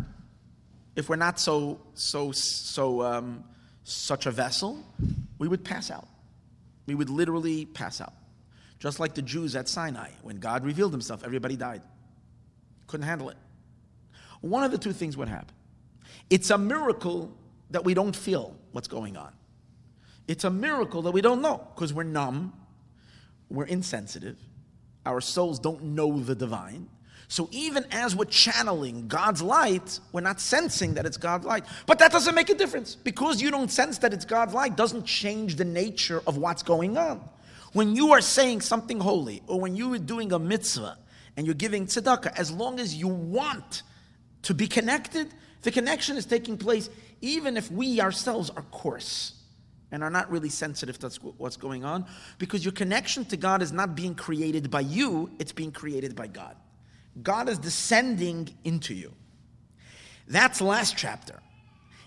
[0.95, 3.43] if we're not so so so um,
[3.83, 4.83] such a vessel,
[5.39, 6.07] we would pass out.
[6.85, 8.13] We would literally pass out,
[8.79, 11.23] just like the Jews at Sinai when God revealed Himself.
[11.23, 11.81] Everybody died,
[12.87, 13.37] couldn't handle it.
[14.41, 15.55] One of the two things would happen.
[16.29, 17.35] It's a miracle
[17.71, 19.31] that we don't feel what's going on.
[20.27, 22.53] It's a miracle that we don't know because we're numb,
[23.53, 24.37] we're insensitive,
[25.05, 26.89] our souls don't know the divine.
[27.27, 31.65] So even as we're channeling God's light, we're not sensing that it's God's light.
[31.85, 32.95] But that doesn't make a difference.
[32.95, 36.97] Because you don't sense that it's God's light doesn't change the nature of what's going
[36.97, 37.27] on.
[37.73, 40.97] When you are saying something holy, or when you are doing a mitzvah
[41.37, 43.83] and you're giving tzedakah, as long as you want
[44.43, 46.89] to be connected, the connection is taking place
[47.21, 49.42] even if we ourselves are coarse
[49.93, 52.03] and are not really sensitive to what's going on,
[52.39, 56.25] because your connection to God is not being created by you, it's being created by
[56.25, 56.55] God.
[57.21, 59.13] God is descending into you.
[60.27, 61.39] That's last chapter.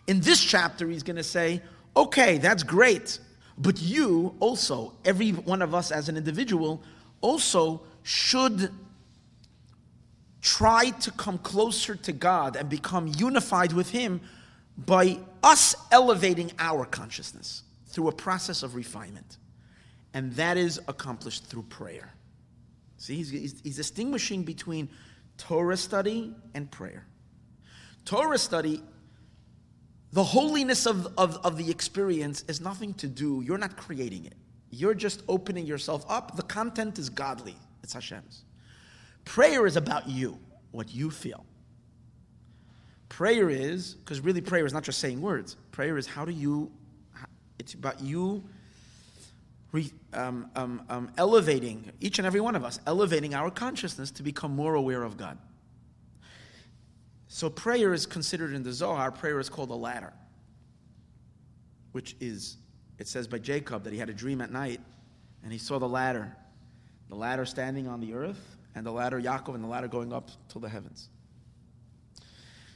[0.09, 1.63] In this chapter, he's going to say,
[1.97, 3.21] okay, that's great,
[3.57, 6.83] but you also, every one of us as an individual,
[7.21, 8.73] also should
[10.43, 14.21] try to come closer to God and become unified with Him
[14.77, 17.63] by us elevating our consciousness
[17.97, 19.39] through a process of refinement.
[20.13, 22.13] And that is accomplished through prayer.
[22.99, 24.91] See, he's, he's, he's distinguishing between
[25.39, 27.07] Torah study and prayer.
[28.05, 28.83] Torah study,
[30.13, 34.35] the holiness of, of, of the experience is nothing to do, you're not creating it.
[34.69, 36.37] You're just opening yourself up.
[36.37, 38.45] The content is godly, it's Hashem's.
[39.25, 40.39] Prayer is about you,
[40.71, 41.47] what you feel.
[43.09, 46.71] Prayer is, because really prayer is not just saying words, prayer is how do you,
[47.67, 48.45] it's about you
[49.73, 54.23] re, um, um, um, elevating, each and every one of us, elevating our consciousness to
[54.23, 55.37] become more aware of God.
[57.27, 60.13] So prayer is considered in the Zohar, prayer is called a ladder,
[61.91, 62.57] which is,
[63.01, 64.81] it says by Jacob that he had a dream at night
[65.43, 66.37] and he saw the ladder,
[67.09, 70.31] the ladder standing on the earth and the ladder Yaakov and the ladder going up
[70.51, 71.09] to the heavens.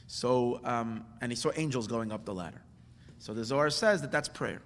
[0.07, 2.61] So, um, and he saw angels going up the ladder.
[3.21, 4.63] So the Zohar says that that's prayer.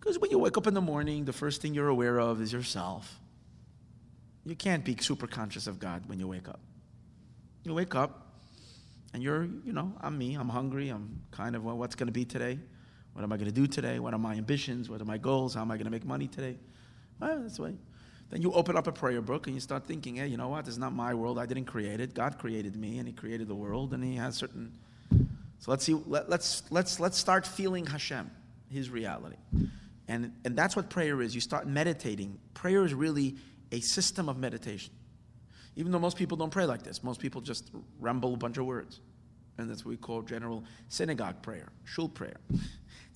[0.00, 2.52] Because when you wake up in the morning, the first thing you're aware of is
[2.52, 3.18] yourself.
[4.44, 6.60] You can't be super conscious of God when you wake up.
[7.64, 8.32] You wake up,
[9.12, 12.12] And you're, you know, I'm me, I'm hungry, I'm kind of, well, what's going to
[12.12, 12.58] be today?
[13.14, 13.98] What am I going to do today?
[13.98, 14.88] What are my ambitions?
[14.88, 15.54] What are my goals?
[15.54, 16.56] How am I going to make money today?
[17.20, 17.74] Well, that's the way.
[18.30, 20.66] Then you open up a prayer book and you start thinking, hey, you know what?
[20.66, 21.38] This is not my world.
[21.38, 22.14] I didn't create it.
[22.14, 24.72] God created me and He created the world and He has certain.
[25.10, 25.94] So let's see.
[25.94, 28.30] Let, let's let's let's start feeling Hashem,
[28.70, 29.36] His reality,
[30.08, 31.34] and and that's what prayer is.
[31.34, 32.38] You start meditating.
[32.54, 33.36] Prayer is really
[33.70, 34.92] a system of meditation.
[35.76, 38.66] Even though most people don't pray like this, most people just ramble a bunch of
[38.66, 39.00] words,
[39.58, 42.38] and that's what we call general synagogue prayer, shul prayer.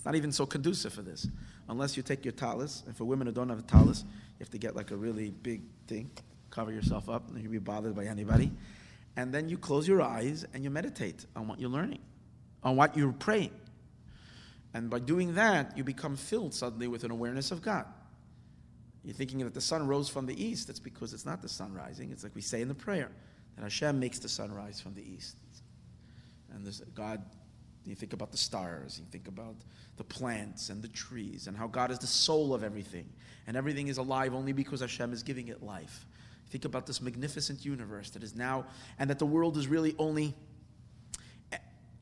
[0.02, 1.28] It's not even so conducive for this.
[1.68, 4.50] Unless you take your talis, and for women who don't have a talis, you have
[4.50, 6.10] to get like a really big thing,
[6.50, 8.50] cover yourself up, and you'll be bothered by anybody.
[9.16, 12.00] And then you close your eyes and you meditate on what you're learning,
[12.64, 13.52] on what you're praying.
[14.74, 17.86] And by doing that, you become filled suddenly with an awareness of God.
[19.04, 20.68] You're thinking that the sun rose from the east.
[20.68, 22.10] That's because it's not the sun rising.
[22.12, 23.10] It's like we say in the prayer
[23.56, 25.36] that Hashem makes the sun rise from the east.
[26.54, 27.22] And this, God
[27.84, 29.56] you think about the stars, you think about
[29.96, 33.08] the plants and the trees, and how God is the soul of everything.
[33.46, 36.06] And everything is alive only because Hashem is giving it life.
[36.50, 38.66] Think about this magnificent universe that is now,
[38.98, 40.34] and that the world is really only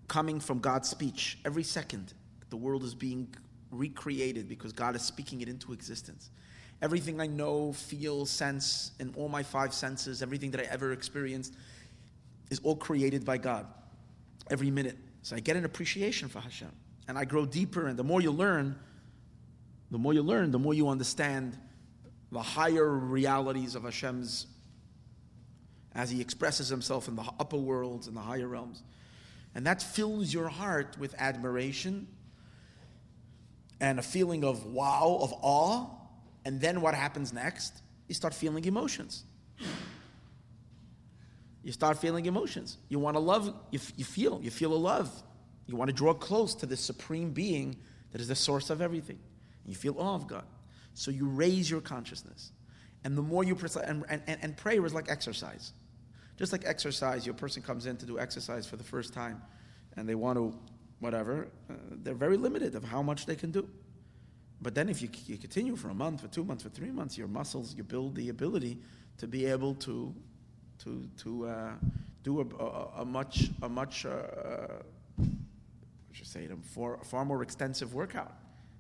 [0.07, 1.39] coming from God's speech.
[1.45, 2.13] Every second,
[2.51, 3.35] the world is being
[3.71, 6.31] recreated because God is speaking it into existence.
[6.83, 11.55] Everything I know, feel, sense, in all my five senses, everything that I ever experienced,
[12.51, 13.67] is all created by God.
[14.51, 14.97] Every minute.
[15.23, 16.71] So I get an appreciation for Hashem.
[17.07, 18.77] And I grow deeper, and the more you learn,
[19.91, 21.59] the more you learn, the more you understand
[22.33, 24.47] the higher realities of Hashem's
[25.95, 28.83] as He expresses Himself in the upper worlds and the higher realms.
[29.55, 32.07] And that fills your heart with admiration
[33.81, 35.87] and a feeling of wow, of awe.
[36.45, 37.83] And then what happens next?
[38.09, 39.25] You start feeling emotions.
[41.63, 42.79] You start feeling emotions.
[42.89, 45.11] You want to love, you, you feel, you feel a love.
[45.67, 47.77] You want to draw close to the supreme being
[48.13, 49.19] that is the source of everything.
[49.67, 50.45] You feel awe of God.
[50.95, 52.53] So you raise your consciousness.
[53.05, 55.73] And the more you, and, and, and prayer is like exercise.
[56.37, 59.41] Just like exercise, your person comes in to do exercise for the first time
[59.97, 60.59] and they want to,
[61.01, 63.69] whatever, uh, they're very limited of how much they can do.
[64.63, 67.17] But then if you, you continue for a month, for two months, for three months,
[67.17, 68.79] your muscles, you build the ability
[69.19, 70.15] to be able to
[70.85, 71.73] to to uh,
[72.23, 74.13] do a, a, a, much a much uh,
[76.13, 78.33] should say it, for a far more extensive workout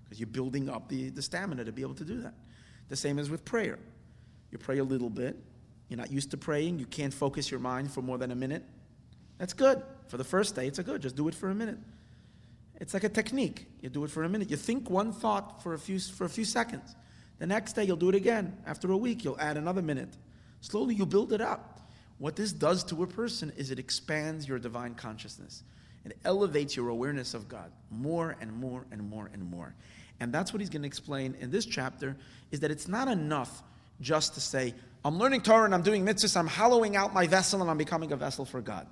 [0.04, 2.34] because you're building up the, the stamina to be able to do that.
[2.88, 3.78] The same as with prayer.
[4.50, 5.36] You pray a little bit.
[5.88, 6.78] You're not used to praying.
[6.78, 8.64] You can't focus your mind for more than a minute.
[9.38, 9.82] That's good.
[10.08, 11.00] For the first day, it's a good.
[11.00, 11.78] Just do it for a minute.
[12.80, 13.66] It's like a technique.
[13.82, 14.50] You do it for a minute.
[14.50, 16.96] You think one thought for a few for a few seconds.
[17.38, 18.56] The next day you'll do it again.
[18.66, 20.08] After a week, you'll add another minute.
[20.60, 21.88] Slowly you build it up.
[22.18, 25.62] What this does to a person is it expands your divine consciousness.
[26.04, 29.74] It elevates your awareness of God more and more and more and more.
[30.20, 32.16] And that's what he's going to explain in this chapter
[32.50, 33.62] is that it's not enough
[34.00, 34.74] just to say,
[35.04, 38.12] I'm learning Torah and I'm doing mitzvahs, I'm hollowing out my vessel and I'm becoming
[38.12, 38.86] a vessel for God.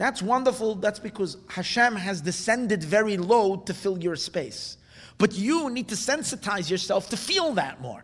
[0.00, 0.76] That's wonderful.
[0.76, 4.78] That's because Hashem has descended very low to fill your space.
[5.18, 8.02] But you need to sensitize yourself to feel that more.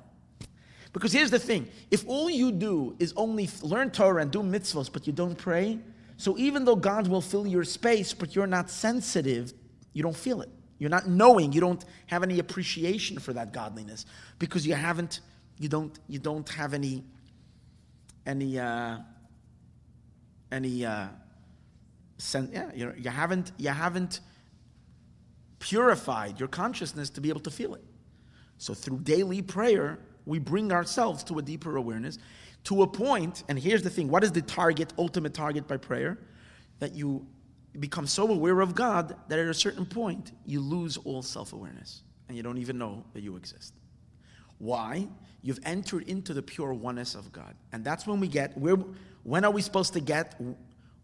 [0.92, 4.92] Because here's the thing if all you do is only learn Torah and do mitzvahs,
[4.92, 5.78] but you don't pray,
[6.18, 9.55] so even though God will fill your space, but you're not sensitive,
[9.94, 10.51] you don't feel it.
[10.78, 14.05] You're not knowing, you don't have any appreciation for that godliness
[14.38, 15.20] because you haven't,
[15.59, 17.05] you don't, you don't have any,
[18.26, 18.99] any, uh,
[20.53, 21.07] any, uh,
[22.19, 24.21] sen- yeah, you, you haven't, you haven't
[25.59, 27.85] purified your consciousness to be able to feel it.
[28.59, 32.19] So through daily prayer, we bring ourselves to a deeper awareness
[32.64, 33.45] to a point.
[33.49, 36.19] and here's the thing what is the target, ultimate target by prayer?
[36.79, 37.27] That you
[37.79, 42.03] become so aware of God that at a certain point you lose all self awareness
[42.29, 43.75] and you don't even know that you exist.
[44.59, 45.07] Why?
[45.43, 47.55] You've entered into the pure oneness of God.
[47.73, 48.77] And that's when we get, where,
[49.23, 50.41] when are we supposed to get,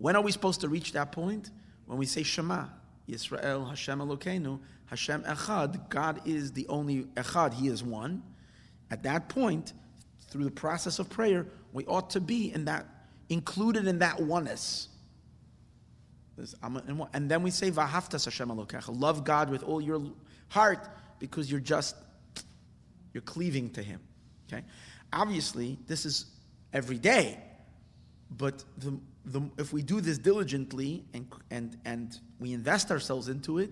[0.03, 1.51] when are we supposed to reach that point?
[1.87, 2.65] When we say Shema,
[3.09, 8.21] Yisrael, Hashem Elokeinu, Hashem Echad, God is the only Echad, He is one.
[8.91, 9.75] At that point,
[10.29, 12.85] through the process of prayer, we ought to be in that,
[13.29, 14.89] included in that oneness.
[16.65, 18.99] And then we say, Vahaftas Hashem Elokecha.
[18.99, 20.03] Love God with all your
[20.49, 20.89] heart
[21.21, 21.95] because you're just,
[23.15, 24.01] you're cleaving to Him.
[24.53, 24.65] Okay?
[25.13, 26.27] Obviously, this is
[26.73, 27.39] every day.
[28.37, 33.59] But the, the, if we do this diligently and, and, and we invest ourselves into
[33.59, 33.71] it,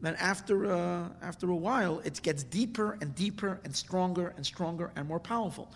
[0.00, 4.90] then after, uh, after a while, it gets deeper and deeper and stronger and stronger
[4.96, 5.72] and more powerful.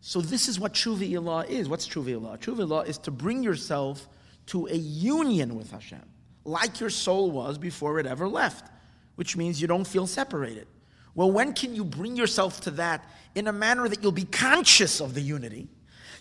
[0.00, 1.68] So this is what Tshuva is.
[1.68, 1.86] What's?
[1.86, 4.08] Tshuva Ilah is to bring yourself
[4.46, 6.02] to a union with Hashem,
[6.44, 8.68] like your soul was before it ever left,
[9.14, 10.66] which means you don't feel separated.
[11.14, 15.00] Well, when can you bring yourself to that in a manner that you'll be conscious
[15.00, 15.68] of the unity?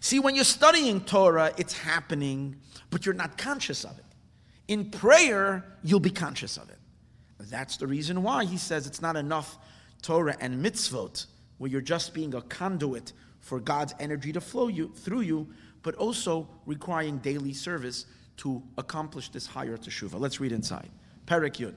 [0.02, 2.56] See, when you're studying Torah, it's happening,
[2.90, 4.06] but you're not conscious of it.
[4.68, 6.80] In prayer, you'll be conscious of it.
[7.40, 9.60] That's the reason why he says it's not enough
[10.02, 11.28] Torah and mitzvot,
[11.60, 15.48] where you're just being a conduit for God's energy to flow you through you,
[15.84, 20.20] but also requiring daily service to accomplish this higher teshuva.
[20.20, 20.90] Let's read inside.
[21.28, 21.76] Perek Yud.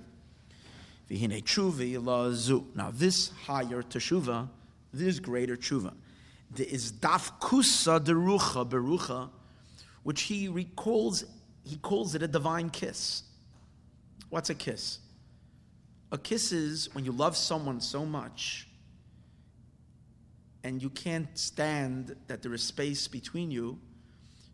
[2.74, 4.48] Now, this higher teshuva,
[4.94, 5.92] this greater teshuva,
[6.60, 9.30] is dafkusa derucha berucha,
[10.02, 11.24] which he recalls,
[11.64, 13.22] he calls it a divine kiss.
[14.30, 14.98] What's a kiss?
[16.12, 18.68] A kiss is when you love someone so much
[20.62, 23.78] and you can't stand that there is space between you.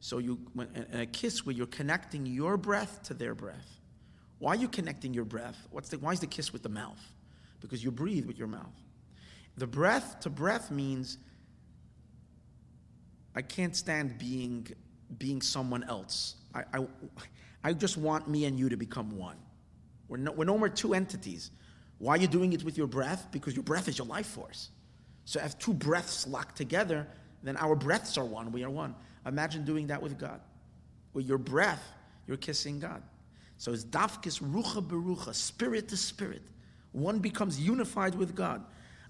[0.01, 3.79] So you, and a kiss where you're connecting your breath to their breath.
[4.39, 5.57] Why are you connecting your breath?
[5.71, 7.01] What's the, why is the kiss with the mouth?
[7.61, 8.73] Because you breathe with your mouth.
[9.57, 11.19] The breath to breath means
[13.35, 14.67] I can't stand being
[15.19, 16.37] being someone else.
[16.55, 16.87] I, I,
[17.65, 19.37] I just want me and you to become one.
[20.09, 21.51] We're no, we're no more two entities.
[21.99, 23.29] Why are you doing it with your breath?
[23.31, 24.71] Because your breath is your life force.
[25.25, 27.07] So if two breaths locked together,
[27.43, 28.53] then our breaths are one.
[28.53, 28.95] We are one.
[29.27, 30.41] Imagine doing that with God.
[31.13, 31.83] With your breath,
[32.27, 33.03] you're kissing God.
[33.59, 36.43] So it's dafkis rucha berucha, spirit to spirit.
[36.93, 38.65] One becomes unified with God.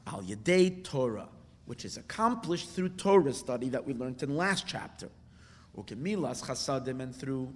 [0.07, 1.29] Al yedei Torah,
[1.67, 5.09] which is accomplished through Torah study that we learned in last chapter.
[5.77, 7.53] Ukemilas chasadim, and through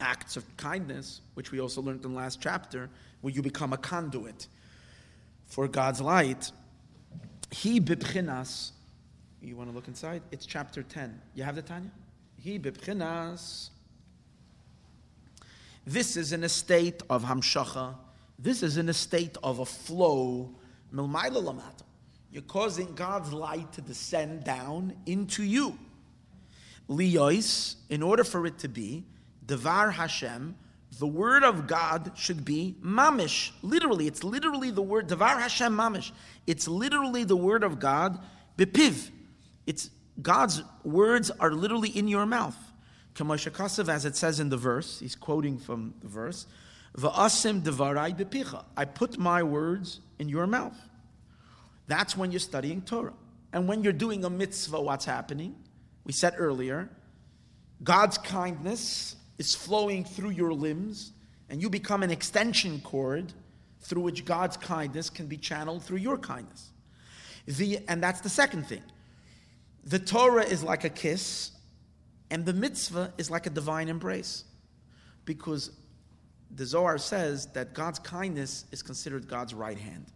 [0.00, 4.46] acts of kindness, which we also learned in last chapter, where you become a conduit
[5.46, 6.52] for God's light.
[7.50, 8.72] He bibchinas.
[9.40, 10.22] You want to look inside?
[10.30, 11.20] It's chapter 10.
[11.34, 11.90] You have the Tanya?
[12.36, 13.70] He bibchinas
[15.88, 17.94] this is in a state of hamshacha.
[18.38, 20.54] This is in a state of a flow.
[22.30, 25.78] You're causing God's light to descend down into you.
[26.88, 29.04] Liyos, in order for it to be,
[29.46, 30.56] Devar Hashem,
[30.98, 33.50] the word of God should be mamish.
[33.62, 36.12] Literally, it's literally the word Devar Hashem mamish.
[36.46, 38.18] It's literally the word of God
[38.56, 39.10] bepiv.
[39.66, 42.56] It's God's words are literally in your mouth.
[43.14, 46.46] Kamosha Kasav, as it says in the verse, he's quoting from the verse,
[46.96, 48.64] Va'asim devarai bepicha.
[48.76, 50.76] I put my words in your mouth.
[51.88, 53.14] That's when you're studying Torah.
[53.52, 55.56] And when you're doing a mitzvah, what's happening?
[56.04, 56.88] We said earlier,
[57.82, 61.12] God's kindness is flowing through your limbs,
[61.48, 63.32] and you become an extension cord
[63.80, 66.70] through which God's kindness can be channeled through your kindness.
[67.46, 68.82] The, and that's the second thing.
[69.84, 71.52] The Torah is like a kiss,
[72.30, 74.44] and the mitzvah is like a divine embrace
[75.24, 75.70] because
[76.54, 80.06] the Zohar says that God's kindness is considered God's right hand.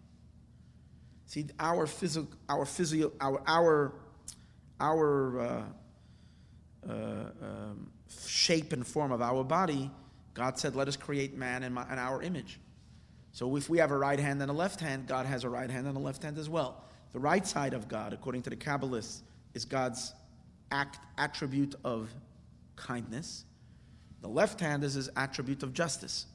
[1.32, 3.94] See, our physical, our physical, our our
[4.78, 5.62] our uh,
[6.86, 7.90] uh, um,
[8.26, 9.90] shape and form of our body,
[10.34, 12.60] God said, "Let us create man in, my, in our image."
[13.32, 15.70] So, if we have a right hand and a left hand, God has a right
[15.70, 16.84] hand and a left hand as well.
[17.14, 19.22] The right side of God, according to the Kabbalists,
[19.54, 20.12] is God's
[20.70, 22.10] act, attribute of
[22.76, 23.46] kindness.
[24.20, 26.26] The left hand is his attribute of justice.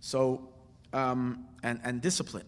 [0.00, 0.50] So,
[0.92, 2.44] um, and, and discipline.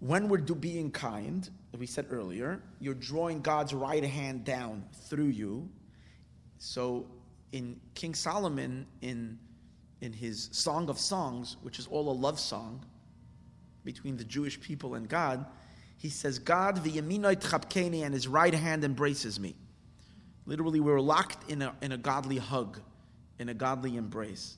[0.00, 5.68] When we're being kind, we said earlier, you're drawing God's right hand down through you.
[6.58, 7.06] So,
[7.52, 9.38] in King Solomon, in,
[10.00, 12.84] in his Song of Songs, which is all a love song
[13.84, 15.46] between the Jewish people and God,
[15.96, 19.54] he says, God, the Yaminoi Tchapkeni, and his right hand embraces me.
[20.46, 22.80] Literally, we're locked in a, in a godly hug,
[23.38, 24.56] in a godly embrace.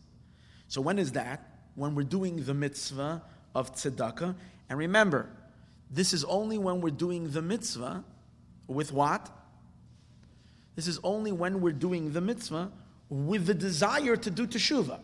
[0.69, 1.61] So, when is that?
[1.75, 3.23] When we're doing the mitzvah
[3.57, 4.35] of tzedakah.
[4.69, 5.29] And remember,
[5.91, 8.05] this is only when we're doing the mitzvah
[8.67, 9.31] with what?
[10.75, 12.71] This is only when we're doing the mitzvah
[13.09, 15.01] with the desire to do teshuva.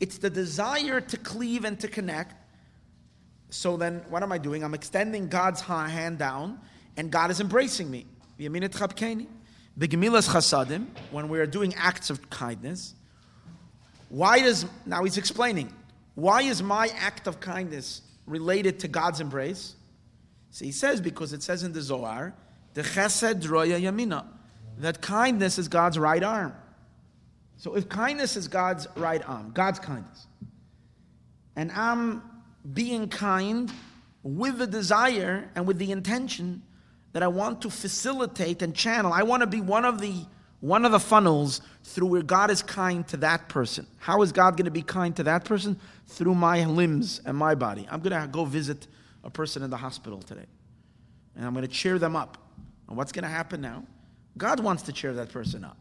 [0.00, 2.34] It's the desire to cleave and to connect.
[3.50, 4.62] So then, what am I doing?
[4.64, 6.60] I'm extending God's hand down,
[6.96, 8.06] and God is embracing me.
[10.28, 12.94] Chasadim, when we are doing acts of kindness,
[14.08, 15.72] why does, now he's explaining,
[16.14, 19.74] why is my act of kindness related to God's embrace?
[20.50, 22.34] So he says, because it says in the Zohar,
[22.74, 24.26] the chesed roya yamina,
[24.78, 26.54] that kindness is God's right arm.
[27.56, 30.26] So if kindness is God's right arm, God's kindness,
[31.56, 32.22] and I'm
[32.72, 33.72] being kind
[34.22, 36.62] with the desire and with the intention
[37.12, 39.12] that I want to facilitate and channel.
[39.12, 40.24] I want to be one of the
[40.64, 43.86] one of the funnels through where God is kind to that person.
[43.98, 45.78] How is God going to be kind to that person?
[46.06, 47.86] Through my limbs and my body.
[47.90, 48.86] I'm going to go visit
[49.22, 50.46] a person in the hospital today.
[51.36, 52.38] And I'm going to cheer them up.
[52.88, 53.84] And what's going to happen now?
[54.38, 55.76] God wants to cheer that person up.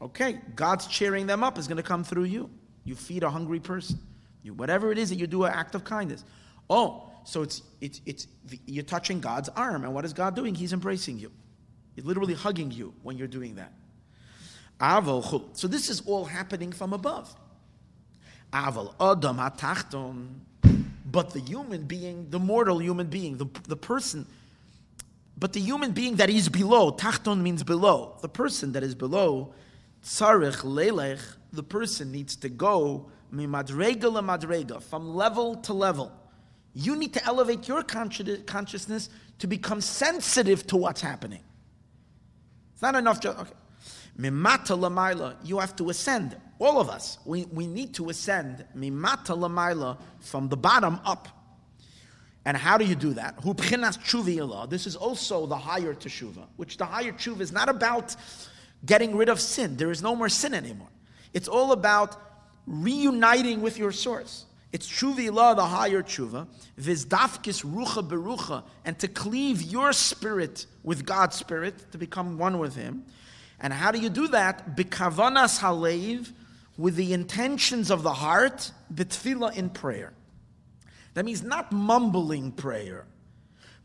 [0.00, 2.48] Okay, God's cheering them up is going to come through you.
[2.84, 3.98] You feed a hungry person.
[4.42, 6.24] You, whatever it is that you do, an act of kindness.
[6.70, 8.26] Oh, so it's, it's, it's,
[8.64, 9.84] you're touching God's arm.
[9.84, 10.54] And what is God doing?
[10.54, 11.30] He's embracing you.
[11.98, 13.72] He's literally hugging you when you're doing that.
[15.54, 17.34] So this is all happening from above.
[18.52, 18.92] But
[21.32, 24.26] the human being, the mortal human being, the, the person,
[25.36, 29.52] but the human being that is below, tachton means below, the person that is below,
[30.04, 31.18] tsarech lelech,
[31.52, 36.12] the person needs to go from level to level.
[36.74, 41.40] You need to elevate your consciousness to become sensitive to what's happening.
[42.78, 43.50] It's not enough just, okay.
[44.16, 46.36] Mimata lamaila, you have to ascend.
[46.60, 51.26] All of us, we, we need to ascend mimata lamaila from the bottom up.
[52.44, 53.42] And how do you do that?
[54.70, 58.14] This is also the higher teshuva, which the higher teshuva is not about
[58.86, 59.76] getting rid of sin.
[59.76, 60.92] There is no more sin anymore.
[61.34, 62.16] It's all about
[62.64, 64.44] reuniting with your source.
[64.70, 66.46] It's tshuva the higher tshuva,
[66.78, 72.76] vizdafkis rucha berucha, and to cleave your spirit with God's spirit, to become one with
[72.76, 73.04] Him.
[73.60, 74.76] And how do you do that?
[74.76, 76.30] Bikavanas halev,
[76.76, 80.12] with the intentions of the heart, bitfila in prayer.
[81.14, 83.06] That means not mumbling prayer.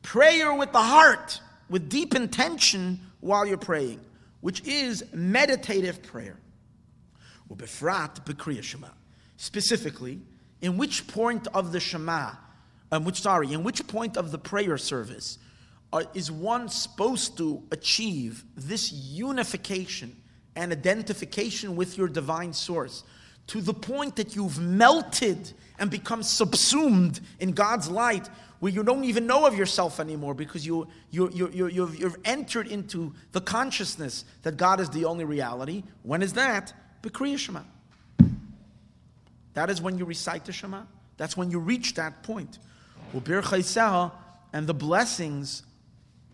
[0.02, 4.02] Prayer with the heart, with deep intention while you're praying,
[4.42, 6.38] which is meditative prayer.
[9.38, 10.22] Specifically,
[10.64, 12.32] in which point of the Shema,
[12.90, 15.38] um, which sorry, in which point of the prayer service
[15.92, 20.16] uh, is one supposed to achieve this unification
[20.56, 23.04] and identification with your divine source
[23.48, 28.30] to the point that you've melted and become subsumed in God's light
[28.62, 32.16] where you don't even know of yourself anymore because you, you, you, you, you've, you've
[32.24, 35.84] entered into the consciousness that God is the only reality.
[36.04, 36.72] When is that?
[37.02, 37.64] B'Kriya Shema.
[39.54, 40.84] That is when you recite the Shema.
[41.18, 42.60] That's when you reach that point.
[43.14, 45.64] And the blessings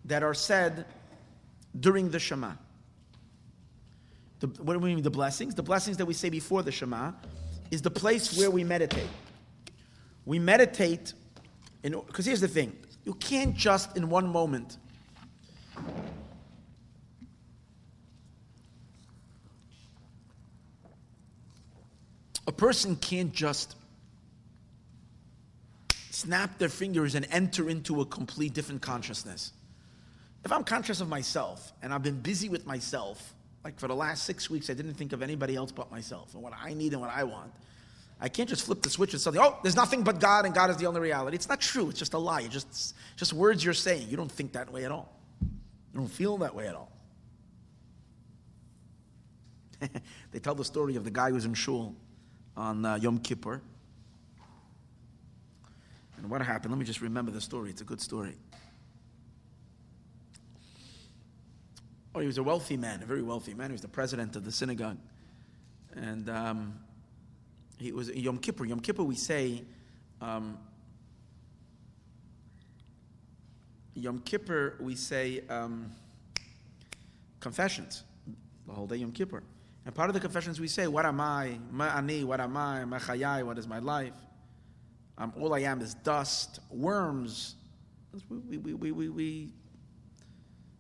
[0.06, 0.86] that are said
[1.80, 2.54] during the Shema.
[4.40, 5.56] The, what do we mean, the blessings?
[5.56, 7.12] The blessings that we say before the Shema
[7.72, 9.10] is the place where we meditate.
[10.26, 11.14] We meditate,
[11.82, 14.78] because here's the thing you can't just in one moment
[22.50, 23.76] A person can't just
[26.10, 29.54] snap their fingers and enter into a complete different consciousness.
[30.44, 34.24] If I'm conscious of myself and I've been busy with myself, like for the last
[34.24, 37.02] six weeks, I didn't think of anybody else but myself and what I need and
[37.02, 37.52] what I want.
[38.20, 40.72] I can't just flip the switch and say, oh, there's nothing but God and God
[40.72, 41.36] is the only reality.
[41.36, 41.92] It's not true.
[41.92, 42.42] It's just a lie.
[42.42, 44.10] It's just, just words you're saying.
[44.10, 45.14] You don't think that way at all.
[45.94, 46.92] You don't feel that way at all.
[50.32, 51.96] they tell the story of the guy who was in shul
[52.60, 53.62] on uh, Yom Kippur.
[56.18, 56.74] And what happened?
[56.74, 57.70] Let me just remember the story.
[57.70, 58.36] It's a good story.
[62.14, 63.70] Oh, he was a wealthy man, a very wealthy man.
[63.70, 64.98] He was the president of the synagogue.
[65.96, 66.80] And um,
[67.78, 68.66] he was Yom Kippur.
[68.66, 69.64] Yom Kippur, we say,
[70.22, 70.58] um,
[73.96, 75.92] Yom Kippur, we say um,
[77.40, 78.04] confessions.
[78.68, 79.44] The whole day Yom Kippur.
[79.86, 81.58] And part of the confessions we say, What am I?
[81.74, 82.84] Ma'ani, what am I?
[82.86, 84.14] Ma'chayai, what is my life?
[85.18, 87.56] Um, all I am is dust, worms.
[88.30, 89.54] We, we, we, we, we,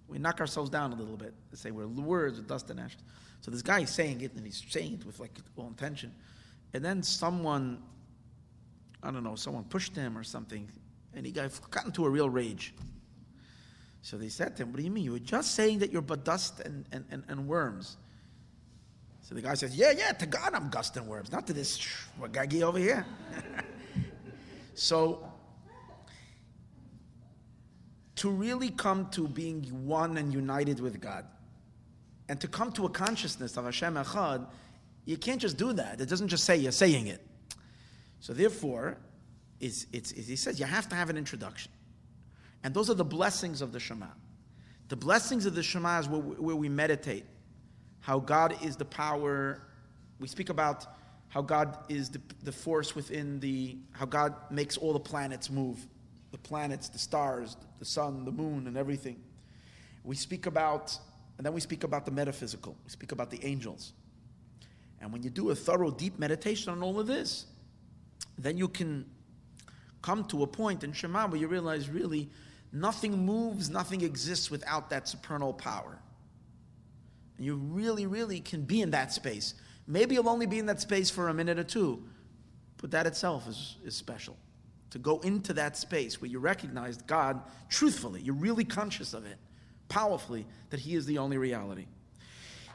[0.07, 3.01] we knock ourselves down a little bit and say we're words of dust and ashes.
[3.41, 6.13] So this guy is saying it, and he's saying it with like all intention.
[6.73, 7.81] And then someone,
[9.03, 10.69] I don't know, someone pushed him or something,
[11.13, 12.73] and he got, got into a real rage.
[14.01, 15.03] So they said to him, What do you mean?
[15.03, 17.97] You were just saying that you're but dust and, and, and, and worms.
[19.29, 21.77] So the guy says, Yeah, yeah, to God I'm gusting worms, not to this
[22.19, 23.05] wagagi over here.
[24.73, 25.23] so,
[28.15, 31.25] to really come to being one and united with God,
[32.27, 34.47] and to come to a consciousness of Hashem Echad,
[35.05, 36.01] you can't just do that.
[36.01, 37.23] It doesn't just say you're saying it.
[38.21, 38.97] So, therefore,
[39.59, 41.71] it's, it's, it's, he says you have to have an introduction.
[42.63, 44.07] And those are the blessings of the Shema.
[44.87, 47.25] The blessings of the Shema is where, where we meditate
[48.01, 49.61] how God is the power.
[50.19, 50.85] We speak about
[51.27, 55.85] how God is the, the force within the, how God makes all the planets move
[56.31, 59.19] the planets, the stars, the sun, the moon, and everything.
[60.03, 60.97] We speak about
[61.39, 63.93] And then we speak about the metaphysical, we speak about the angels.
[64.99, 67.45] And when you do a thorough, deep meditation on all of this,
[68.37, 69.05] then you can
[70.01, 72.29] come to a point in Shema where you realize really
[72.73, 75.97] nothing moves, nothing exists without that supernal power.
[77.39, 79.53] And you really, really can be in that space.
[79.87, 82.03] Maybe you'll only be in that space for a minute or two,
[82.79, 84.35] but that itself is, is special.
[84.89, 89.37] To go into that space where you recognize God truthfully, you're really conscious of it,
[89.87, 91.85] powerfully, that He is the only reality.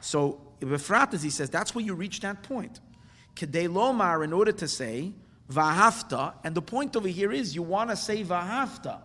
[0.01, 2.79] So, Befrat, as he says, that's where you reach that point.
[3.35, 5.13] Kedei lomar, in order to say,
[5.51, 8.99] vahafta, and the point over here is you want to say vahafta.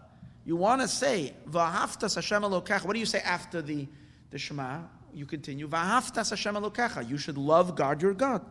[0.47, 2.83] You want to say vahafta Hashem Elokech.
[2.83, 3.87] What do you say after the,
[4.31, 4.79] the Shema?
[5.15, 7.09] You continue vahafta Hashem Elokecha.
[7.09, 8.45] You should love God your God.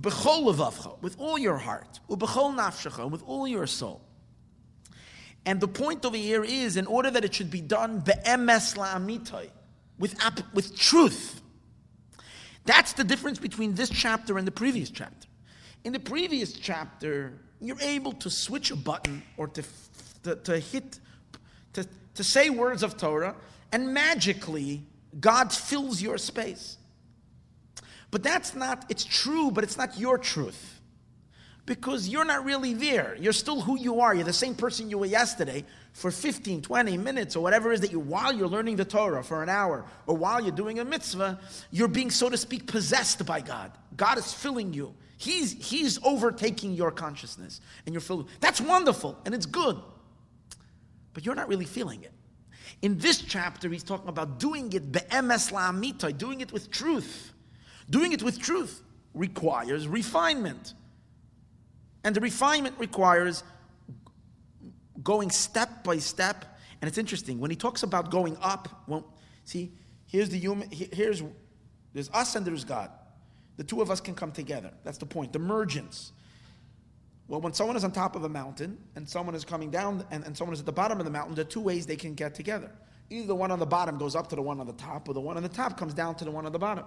[0.00, 4.00] Levavcha, with all your heart, u'b'chol nafshecha, with all your soul.
[5.44, 9.50] And the point over here is, in order that it should be done be'emes la'amitai,
[9.98, 10.16] with,
[10.54, 11.42] with truth.
[12.64, 15.28] That's the difference between this chapter and the previous chapter.
[15.84, 19.62] In the previous chapter, you're able to switch a button or to,
[20.22, 21.00] to, to hit,
[21.72, 23.34] to, to say words of Torah,
[23.72, 24.84] and magically,
[25.18, 26.78] God fills your space.
[28.10, 30.80] But that's not, it's true, but it's not your truth.
[31.64, 33.16] Because you're not really there.
[33.18, 34.14] You're still who you are.
[34.14, 37.80] You're the same person you were yesterday for 15, 20 minutes or whatever it is
[37.82, 40.84] that you, while you're learning the Torah for an hour or while you're doing a
[40.84, 41.38] mitzvah,
[41.70, 43.70] you're being, so to speak, possessed by God.
[43.96, 44.94] God is filling you.
[45.16, 48.28] He's, he's overtaking your consciousness and you're filled.
[48.40, 49.78] That's wonderful and it's good.
[51.14, 52.12] But you're not really feeling it.
[52.82, 57.32] In this chapter, he's talking about doing it be'emes la'amitai, doing it with truth.
[57.90, 58.82] Doing it with truth
[59.14, 60.74] requires refinement.
[62.04, 63.44] And the refinement requires
[65.02, 66.44] going step by step.
[66.80, 68.82] And it's interesting when he talks about going up.
[68.86, 69.06] Well,
[69.44, 69.72] see,
[70.06, 70.68] here's the human.
[70.70, 71.22] Here's
[71.92, 72.90] there's us and there's God.
[73.56, 74.72] The two of us can come together.
[74.82, 75.32] That's the point.
[75.32, 76.12] The mergence.
[77.32, 80.22] Well, when someone is on top of a mountain and someone is coming down and,
[80.22, 82.12] and someone is at the bottom of the mountain, there are two ways they can
[82.12, 82.70] get together.
[83.08, 85.14] Either the one on the bottom goes up to the one on the top, or
[85.14, 86.84] the one on the top comes down to the one on the bottom.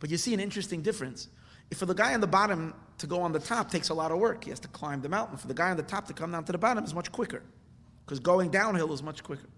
[0.00, 1.28] But you see an interesting difference.
[1.70, 4.10] If for the guy on the bottom to go on the top takes a lot
[4.10, 5.36] of work, he has to climb the mountain.
[5.36, 7.42] For the guy on the top to come down to the bottom is much quicker,
[8.06, 9.50] because going downhill is much quicker.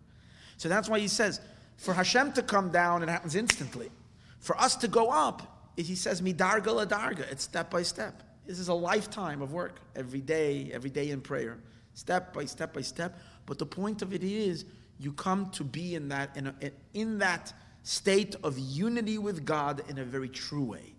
[0.57, 1.41] So that's why he says,
[1.77, 3.91] for Hashem to come down, it happens instantly.
[4.41, 7.31] For us to go up, he says, midarga la darga.
[7.31, 8.25] It's step by step.
[8.51, 11.59] This is a lifetime of work, every day, every day in prayer,
[11.94, 13.16] step by step by step.
[13.46, 14.64] But the point of it is,
[14.98, 16.55] you come to be in that in, a,
[16.92, 17.53] in that
[17.84, 20.94] state of unity with God in a very true way.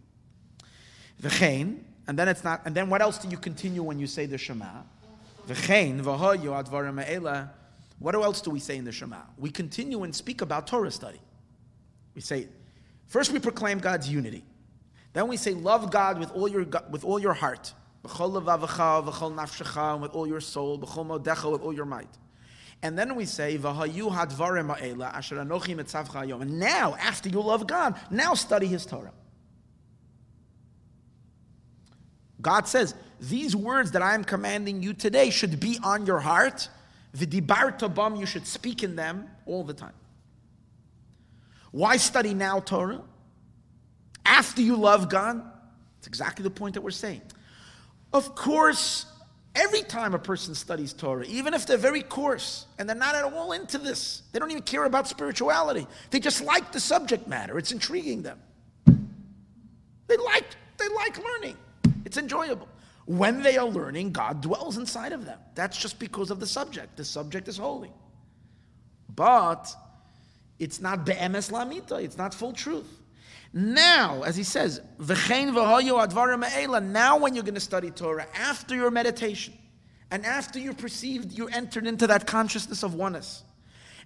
[1.22, 4.26] V'chein, and then it's not, and then what else do you continue when you say
[4.26, 4.84] the Shema?
[5.46, 6.02] V'chein.
[8.00, 9.24] What else do we say in the Shema?
[9.38, 11.20] We continue and speak about Torah study.
[12.16, 12.48] We say,
[13.08, 14.46] first we proclaim God's unity.
[15.14, 17.74] Then we say, love God with all your, with all your heart.
[18.04, 18.32] With all
[20.28, 22.10] your soul, with all your might.
[22.84, 23.56] And then we say.
[23.58, 23.76] And
[26.60, 29.14] now, after you love God, now study His Torah.
[32.42, 36.70] God says, these words that I am commanding you today should be on your heart.
[37.16, 39.94] V'dibarta bam, you should speak in them all the time.
[41.70, 43.02] Why study now Torah?
[44.26, 45.42] After you love God?
[46.00, 47.22] It's exactly the point that we're saying.
[48.14, 49.06] Of course,
[49.56, 53.24] every time a person studies Torah, even if they're very coarse and they're not at
[53.24, 55.88] all into this, they don't even care about spirituality.
[56.10, 57.58] They just like the subject matter.
[57.58, 58.40] It's intriguing them.
[60.08, 60.46] They like,
[60.78, 61.58] they like learning.
[62.06, 62.68] It's enjoyable.
[63.06, 65.40] When they are learning, God dwells inside of them.
[65.56, 66.98] That's just because of the subject.
[66.98, 67.92] The subject is holy.
[69.16, 69.74] But
[70.60, 73.01] it's not be'emes lamita, it's not full truth.
[73.54, 75.18] Now, as he says, now
[77.18, 79.54] when you're going to study Torah, after your meditation,
[80.10, 83.44] and after you perceived you entered into that consciousness of oneness,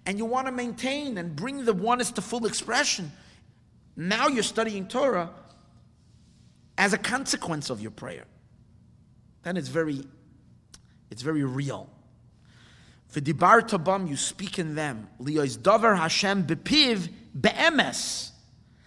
[0.05, 3.11] and you want to maintain and bring the oneness to full expression,
[3.95, 5.29] now you're studying Torah,
[6.77, 8.25] as a consequence of your prayer,
[9.43, 10.01] then it's very,
[11.11, 11.89] it's very real.
[13.13, 15.07] V'dibarta bam, you speak in them.
[15.21, 18.31] Liyois davar Hashem bepiv be'emes.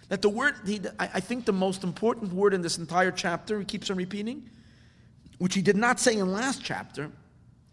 [0.09, 0.55] That the word,
[0.99, 4.49] I think the most important word in this entire chapter, he keeps on repeating,
[5.37, 7.11] which he did not say in last chapter,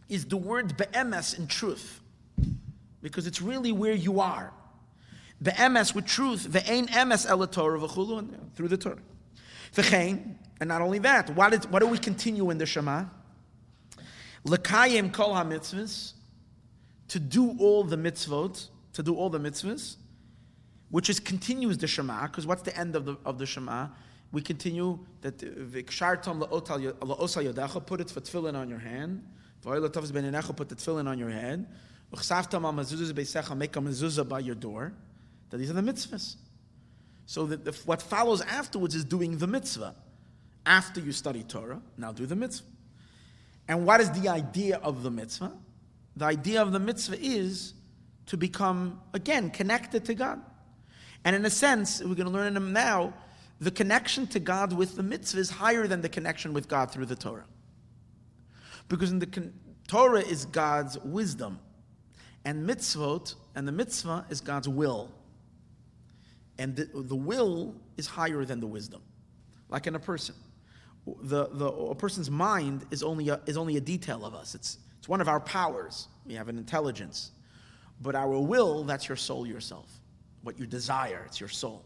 [0.08, 2.00] is the word be'emes in truth.
[3.02, 4.52] Because it's really where you are.
[5.42, 8.24] Be'emes with truth, ve'ein emes Torah
[8.54, 8.98] through the Torah.
[9.74, 13.04] V'chein, and not only that, what, is, what do we continue in the Shema?
[14.46, 16.12] Lekayim kol ha-mitzvahs,
[17.08, 19.96] to do all the mitzvot, to do all the mitzvahs.
[20.90, 23.88] Which is continues the Shema, because what's the end of the, of the Shema?
[24.32, 29.24] We continue that Vikshartam la'osal put it for tefillin on your hand.
[29.62, 31.66] Put the tefillin on your head.
[32.12, 34.92] Make a mezuzah by your door.
[35.50, 36.36] That these are the mitzvahs.
[37.26, 39.94] So that the, what follows afterwards is doing the mitzvah.
[40.64, 42.66] After you study Torah, now do the mitzvah.
[43.68, 45.52] And what is the idea of the mitzvah?
[46.16, 47.74] The idea of the mitzvah is
[48.26, 50.40] to become, again, connected to God.
[51.26, 53.12] And in a sense, we're going to learn in them now,
[53.60, 57.06] the connection to God with the mitzvah is higher than the connection with God through
[57.06, 57.46] the Torah.
[58.88, 59.52] Because in the con-
[59.88, 61.58] Torah is God's wisdom,
[62.44, 65.10] and mitzvot, and the mitzvah is God's will.
[66.58, 69.02] And the, the will is higher than the wisdom.
[69.68, 70.36] Like in a person.
[71.22, 74.54] The, the, a person's mind is only a, is only a detail of us.
[74.54, 76.06] It's, it's one of our powers.
[76.24, 77.32] We have an intelligence.
[78.00, 79.90] But our will, that's your soul yourself.
[80.46, 81.82] What you desire, it's your soul.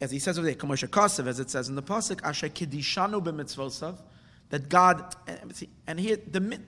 [0.00, 3.98] As he says over there, Kasev, as it says in the Pasuk, Asher Kedishanu
[4.48, 5.14] that God,
[5.86, 6.58] and here, the,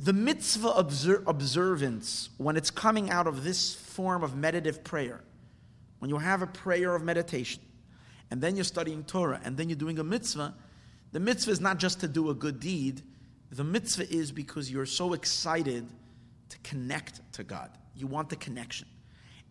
[0.00, 5.20] the mitzvah observance, when it's coming out of this form of meditative prayer,
[6.00, 7.62] when you have a prayer of meditation,
[8.32, 10.56] and then you're studying Torah, and then you're doing a mitzvah,
[11.12, 13.00] the mitzvah is not just to do a good deed,
[13.52, 15.86] the mitzvah is because you're so excited
[16.48, 17.70] to connect to God.
[17.94, 18.88] You want the connection.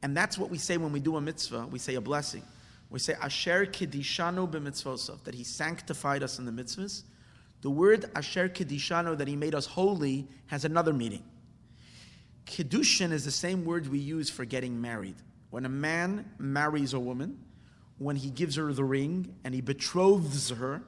[0.05, 1.65] And that's what we say when we do a mitzvah.
[1.65, 2.43] We say a blessing.
[2.91, 7.01] We say, Asher Kedishanu b'mitzvosov, that He sanctified us in the mitzvahs.
[7.61, 11.23] The word Asher Kedishanu, that He made us holy, has another meaning.
[12.45, 15.15] Kedushin is the same word we use for getting married.
[15.49, 17.43] When a man marries a woman,
[17.97, 20.83] when he gives her the ring and he betroths her,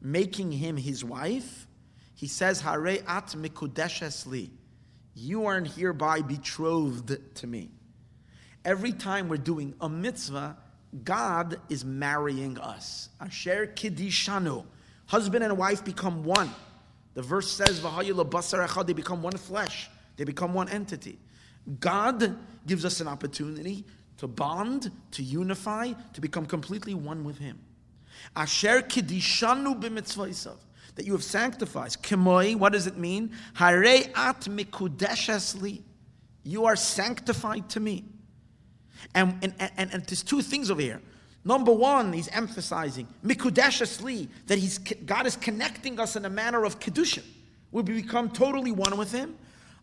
[0.00, 1.66] making him his wife,
[2.14, 4.50] he says, Hare at mikudeshes li.
[5.14, 7.68] You are hereby betrothed to me.
[8.64, 10.56] Every time we're doing a mitzvah,
[11.04, 13.08] God is marrying us.
[13.20, 14.64] Asher kidishanu.
[15.06, 16.50] Husband and wife become one.
[17.14, 19.90] The verse says, they become one flesh.
[20.16, 21.18] They become one entity.
[21.80, 22.36] God
[22.66, 23.84] gives us an opportunity
[24.18, 27.58] to bond, to unify, to become completely one with Him.
[28.36, 30.56] Asher kidishanu b'mitzvah
[30.94, 31.90] that you have sanctified.
[32.02, 33.32] Kimoi, what does it mean?
[33.54, 35.82] Hare at mikudeshesli.
[36.44, 38.04] You are sanctified to me.
[39.14, 41.00] And, and, and, and there's two things over here.
[41.44, 46.78] Number one, he's emphasizing mikudeshesli, that he's, God is connecting us in a manner of
[46.78, 47.22] kedusha.
[47.72, 49.36] We become totally one with him.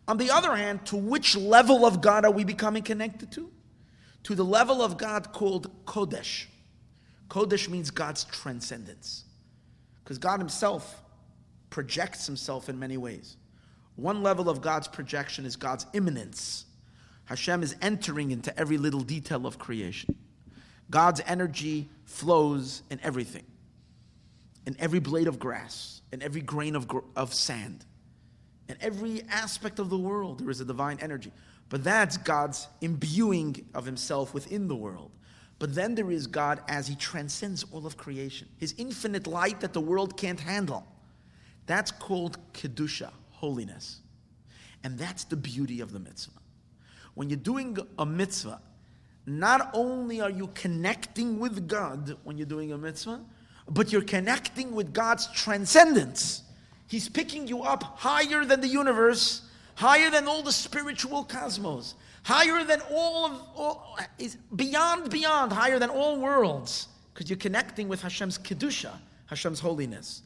[0.08, 3.50] On the other hand, to which level of God are we becoming connected to?
[4.24, 6.46] To the level of God called Kodesh.
[7.28, 9.24] Kodesh means God's transcendence.
[10.02, 11.02] Because God Himself
[11.68, 13.36] projects Himself in many ways.
[13.96, 16.64] One level of God's projection is God's immanence.
[17.30, 20.16] Hashem is entering into every little detail of creation.
[20.90, 23.44] God's energy flows in everything,
[24.66, 27.86] in every blade of grass, in every grain of, of sand,
[28.68, 31.30] in every aspect of the world, there is a divine energy.
[31.68, 35.12] But that's God's imbuing of Himself within the world.
[35.60, 39.72] But then there is God as He transcends all of creation, His infinite light that
[39.72, 40.84] the world can't handle.
[41.66, 44.00] That's called Kedusha, holiness.
[44.82, 46.39] And that's the beauty of the mitzvah.
[47.14, 48.60] When you're doing a mitzvah,
[49.26, 53.20] not only are you connecting with God when you're doing a mitzvah,
[53.68, 56.42] but you're connecting with God's transcendence.
[56.88, 59.42] He's picking you up higher than the universe,
[59.74, 65.78] higher than all the spiritual cosmos higher than all of all, is beyond beyond higher
[65.78, 68.92] than all worlds because you're connecting with Hashem's kedusha,
[69.26, 70.22] Hashem's holiness.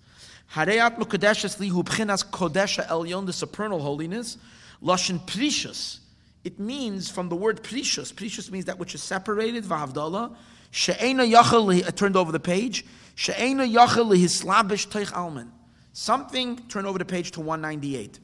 [0.52, 4.38] Hareyat mukadeshes lihu kodesha elyon, the supernal holiness.
[4.82, 5.98] Lashon prishus.
[6.44, 8.12] It means from the word prishus.
[8.12, 9.64] Prishus means that which is separated.
[9.64, 10.36] V'havdallah.
[10.70, 11.74] She'ena yachal.
[11.74, 12.84] I uh, turned over the page.
[13.14, 15.50] She'ena yachal lehislabish teich alman.
[15.92, 16.58] Something.
[16.68, 18.20] Turn over the page to 198.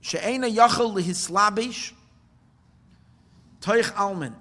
[0.00, 1.94] She'ena yachal lehislabish
[3.60, 4.34] Toich Alman.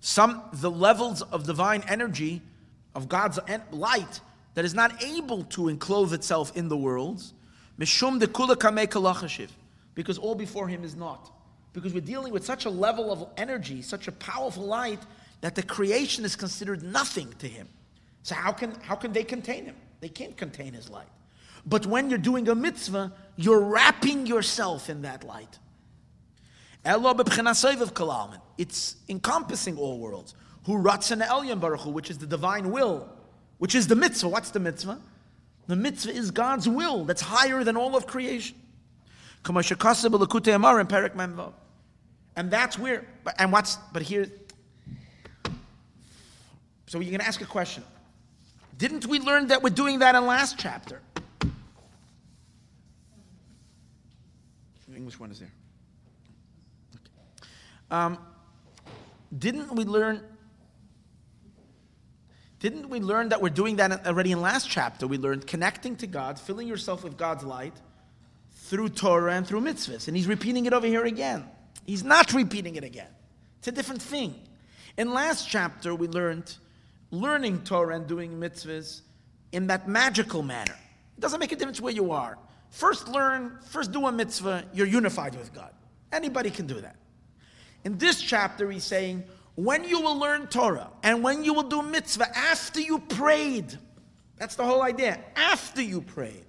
[0.00, 2.42] Some the levels of divine energy
[2.94, 3.38] of God's
[3.72, 4.20] light
[4.54, 7.34] that is not able to enclose itself in the worlds.
[7.78, 8.18] Mishum
[9.94, 11.32] because all before him is not.
[11.72, 15.00] Because we're dealing with such a level of energy, such a powerful light,
[15.40, 17.68] that the creation is considered nothing to him.
[18.22, 19.76] So how can how can they contain him?
[20.00, 21.08] They can't contain his light.
[21.66, 25.58] But when you're doing a mitzvah, you're wrapping yourself in that light.
[28.58, 30.34] It's encompassing all worlds.
[30.64, 33.08] Who ratzan elyon baruch which is the divine will,
[33.58, 34.28] which is the mitzvah.
[34.28, 35.00] What's the mitzvah?
[35.68, 38.56] The mitzvah is God's will that's higher than all of creation.
[42.36, 43.06] And that's where,
[43.38, 44.26] and what's, but here,
[46.86, 47.84] so you're going to ask a question.
[48.78, 51.00] Didn't we learn that we're doing that in last chapter?
[54.88, 55.52] The English one is there.
[57.90, 58.18] Um,
[59.36, 60.22] didn't we learn?
[62.60, 65.06] Didn't we learn that we're doing that already in last chapter?
[65.06, 67.74] We learned connecting to God, filling yourself with God's light
[68.52, 70.08] through Torah and through mitzvahs.
[70.08, 71.44] And he's repeating it over here again.
[71.86, 73.08] He's not repeating it again.
[73.58, 74.34] It's a different thing.
[74.96, 76.54] In last chapter, we learned
[77.10, 79.02] learning Torah and doing mitzvahs
[79.52, 80.76] in that magical manner.
[81.16, 82.38] It doesn't make a difference where you are.
[82.70, 85.72] First learn, first do a mitzvah, you're unified with God.
[86.12, 86.96] Anybody can do that.
[87.84, 89.24] In this chapter, he's saying,
[89.58, 93.76] when you will learn Torah and when you will do mitzvah after you prayed.
[94.36, 95.18] That's the whole idea.
[95.34, 96.44] After you prayed.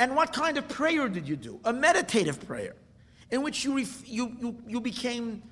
[0.00, 1.60] And what kind of prayer did you do?
[1.64, 2.74] A meditative prayer
[3.30, 5.44] in which you, ref- you, you, you became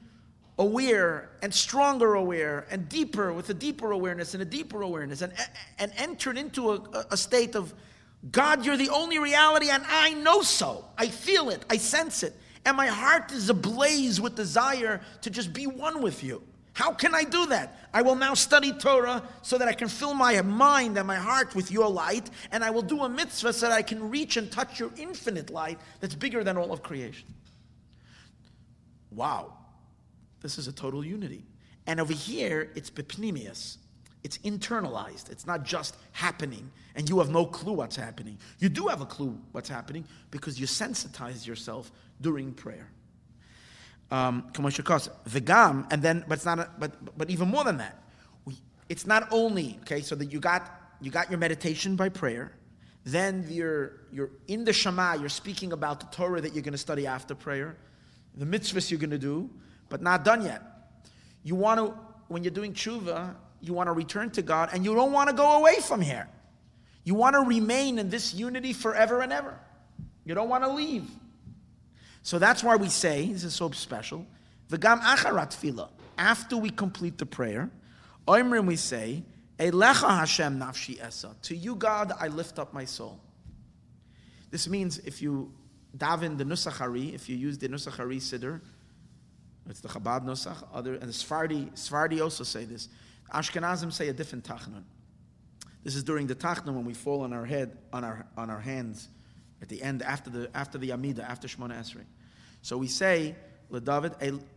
[0.59, 5.33] aware and stronger aware and deeper with a deeper awareness and a deeper awareness and,
[5.79, 7.73] and entered into a, a state of
[8.33, 10.85] God, you're the only reality and I know so.
[10.99, 12.35] I feel it, I sense it.
[12.67, 16.43] And my heart is ablaze with desire to just be one with you.
[16.75, 17.79] How can I do that?
[17.93, 21.55] I will now study Torah so that I can fill my mind and my heart
[21.55, 24.51] with your light, and I will do a mitzvah so that I can reach and
[24.51, 27.29] touch your infinite light that's bigger than all of creation.
[29.11, 29.53] Wow.
[30.41, 31.45] This is a total unity.
[31.87, 33.77] And over here, it's bipnimius.
[34.25, 35.31] It's internalized.
[35.31, 38.39] It's not just happening, and you have no clue what's happening.
[38.61, 42.89] You do have a clue what's happening because you sensitize yourself during prayer.
[44.13, 47.97] Um, the gam, and then, but it's not, a, but but even more than that,
[48.45, 48.59] we,
[48.91, 50.03] it's not only okay.
[50.03, 52.53] So that you got you got your meditation by prayer,
[53.05, 55.15] then you're you're in the Shema.
[55.15, 57.75] You're speaking about the Torah that you're going to study after prayer,
[58.37, 59.49] the mitzvahs you're going to do,
[59.89, 60.61] but not done yet.
[61.43, 61.99] You want to
[62.29, 65.35] when you're doing tshuva, you want to return to God, and you don't want to
[65.35, 66.29] go away from here.
[67.05, 69.59] You want to remain in this unity forever and ever.
[70.27, 71.09] You don't want to leave.
[72.23, 74.27] So that's why we say, this is so special,
[74.71, 75.91] V'gam acharat tefillah.
[76.17, 77.71] After we complete the prayer,
[78.29, 79.25] Oimrim we say,
[79.59, 81.35] Elecha Hashem nafshi esa.
[81.43, 83.21] To you, God, I lift up my soul.
[84.51, 85.53] This means if you
[85.97, 88.61] daven the Nusach if you use the Nusach Siddur,
[89.69, 92.89] it's the Chabad Nusach, other, and the Sfardi, Sfardi also say this.
[93.33, 94.83] Ashkenazim say a different Tachnun.
[95.85, 98.61] This is during the Tachnun when we fall on our head, on our, on our
[98.61, 99.09] hands,
[99.63, 102.05] at the end after the after the Amida, after Shemona Esrei.
[102.61, 103.35] So we say,
[103.73, 104.13] David,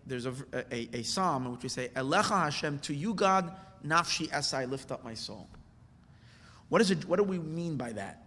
[0.06, 3.52] there's a, a, a, psalm in which we say, Elecha Hashem, to you God,
[3.84, 5.48] nafshi esai, lift up my soul.
[6.70, 8.26] What, is it, what do we mean by that?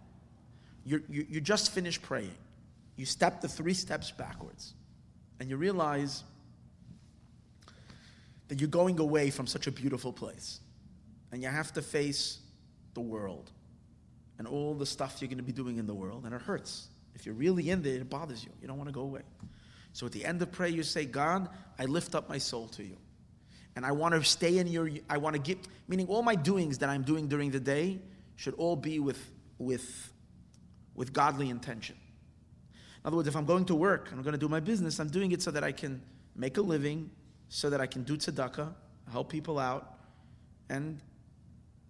[0.89, 2.35] you you you just finished praying.
[2.95, 4.73] You step the three steps backwards.
[5.39, 6.23] And you realize
[8.49, 10.59] that you're going away from such a beautiful place.
[11.31, 12.39] And you have to face
[12.93, 13.51] the world
[14.39, 16.87] and all the stuff you're going to be doing in the world, and it hurts.
[17.13, 18.49] If you're really in there, it bothers you.
[18.61, 19.21] You don't want to go away.
[19.93, 22.83] So at the end of prayer, you say, God, I lift up my soul to
[22.83, 22.95] you.
[23.75, 25.57] And I want to stay in your, I want to give,
[25.87, 27.99] meaning all my doings that I'm doing during the day
[28.35, 29.19] should all be with,
[29.57, 30.11] with,
[30.95, 31.97] with godly intention.
[32.71, 34.99] In other words, if I'm going to work, and I'm going to do my business,
[34.99, 36.01] I'm doing it so that I can
[36.35, 37.09] make a living,
[37.49, 38.73] so that I can do tzedakah,
[39.11, 39.97] help people out,
[40.69, 41.01] and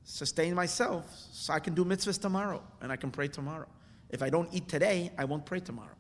[0.09, 3.67] sustain myself so I can do mitzvahs tomorrow and I can pray tomorrow.
[4.09, 5.95] If I don't eat today, I won't pray tomorrow.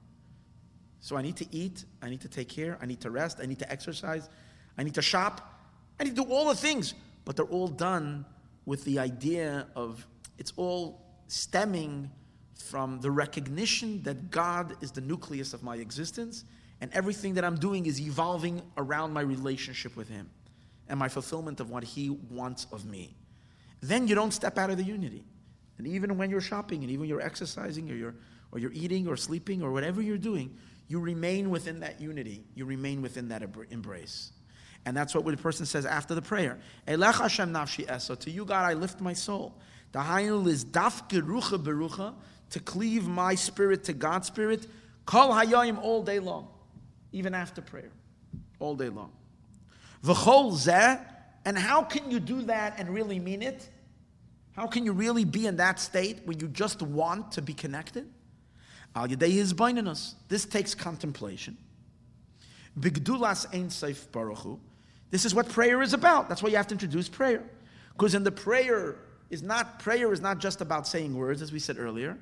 [0.99, 3.45] So I need to eat, I need to take care, I need to rest, I
[3.45, 4.27] need to exercise,
[4.77, 5.63] I need to shop,
[5.99, 8.25] I need to do all the things, but they're all done
[8.65, 10.05] with the idea of
[10.39, 12.09] it's all stemming
[12.55, 16.45] from the recognition that God is the nucleus of my existence
[16.81, 20.29] and everything that I'm doing is evolving around my relationship with Him
[20.87, 23.15] and my fulfillment of what He wants of me
[23.81, 25.23] then you don't step out of the unity.
[25.77, 28.15] And even when you're shopping and even you're exercising or you're,
[28.51, 30.55] or you're eating or sleeping or whatever you're doing,
[30.87, 32.43] you remain within that unity.
[32.55, 34.31] You remain within that embrace.
[34.85, 36.57] And that's what the person says after the prayer.
[36.87, 38.19] Elech Hashem nafshi.
[38.19, 39.55] To you, God, I lift my soul.
[39.93, 40.63] Is
[42.49, 44.67] to cleave my spirit to God's spirit,
[45.05, 46.47] kol hayayim all day long,
[47.11, 47.91] even after prayer,
[48.59, 49.11] all day long.
[50.03, 50.99] V'chol zeh,
[51.49, 53.67] and how can you do that and really mean it?
[54.51, 58.07] How can you really be in that state where you just want to be connected?
[58.95, 60.13] Al is binding us.
[60.27, 61.57] This takes contemplation.
[62.79, 64.59] Bigdulas ein seif baruchu.
[65.09, 66.29] This is what prayer is about.
[66.29, 67.43] That's why you have to introduce prayer.
[67.93, 68.97] Because in the prayer
[69.31, 72.15] is not prayer is not just about saying words, as we said earlier.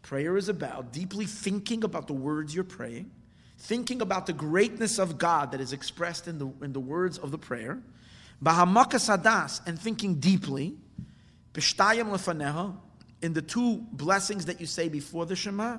[0.00, 3.10] Prayer is about deeply thinking about the words you're praying,
[3.58, 7.30] thinking about the greatness of God that is expressed in the, in the words of
[7.30, 7.82] the prayer,
[8.42, 10.76] bahamakas adas, and thinking deeply,
[11.54, 12.76] b'shtayim lefaneha,
[13.22, 15.78] in the two blessings that you say before the Shema,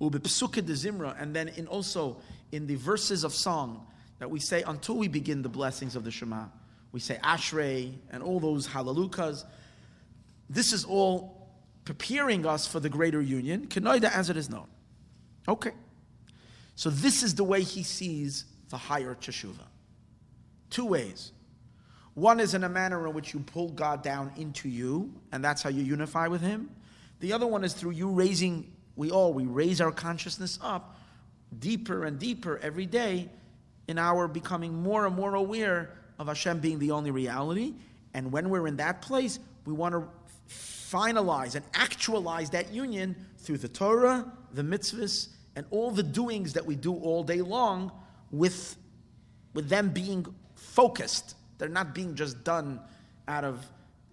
[0.00, 2.18] ubipsuka de zimra, and then in also
[2.52, 3.86] in the verses of song
[4.18, 6.46] that we say until we begin the blessings of the Shema.
[6.92, 9.44] We say Ashrei and all those halalukas.
[10.48, 11.48] This is all
[11.84, 14.68] preparing us for the greater union, kenoida as it is known.
[15.46, 15.72] Okay.
[16.74, 19.66] So this is the way he sees the higher teshuva.
[20.70, 21.32] Two ways.
[22.14, 25.62] One is in a manner in which you pull God down into you, and that's
[25.62, 26.70] how you unify with Him.
[27.20, 30.96] The other one is through you raising, we all, we raise our consciousness up
[31.58, 33.28] deeper and deeper every day
[33.88, 37.74] in our becoming more and more aware of Hashem being the only reality.
[38.14, 40.08] And when we're in that place, we want to
[40.48, 46.64] finalize and actualize that union through the Torah, the mitzvahs, and all the doings that
[46.64, 47.92] we do all day long
[48.30, 48.76] with,
[49.54, 50.26] with them being
[50.76, 51.34] focused.
[51.56, 52.80] They're not being just done
[53.26, 53.66] out of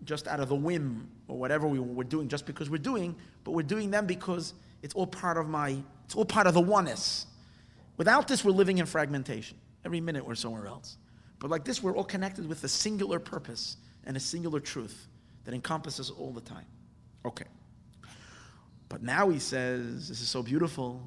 [0.05, 3.51] just out of the whim or whatever we, we're doing just because we're doing, but
[3.51, 7.27] we're doing them because it's all part of my, it's all part of the oneness.
[7.97, 9.57] Without this, we're living in fragmentation.
[9.85, 10.97] Every minute we're somewhere else.
[11.39, 15.07] But like this, we're all connected with a singular purpose and a singular truth
[15.45, 16.65] that encompasses all the time.
[17.25, 17.45] Okay.
[18.89, 21.01] But now he says, this is so beautiful.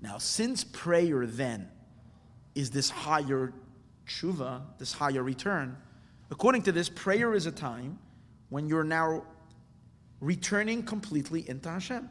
[0.00, 1.68] Now, since prayer then
[2.54, 3.52] is this higher
[4.06, 5.76] tshuva, this higher return,
[6.30, 7.98] according to this, prayer is a time
[8.48, 9.24] when you're now
[10.20, 12.08] returning completely into Hashem.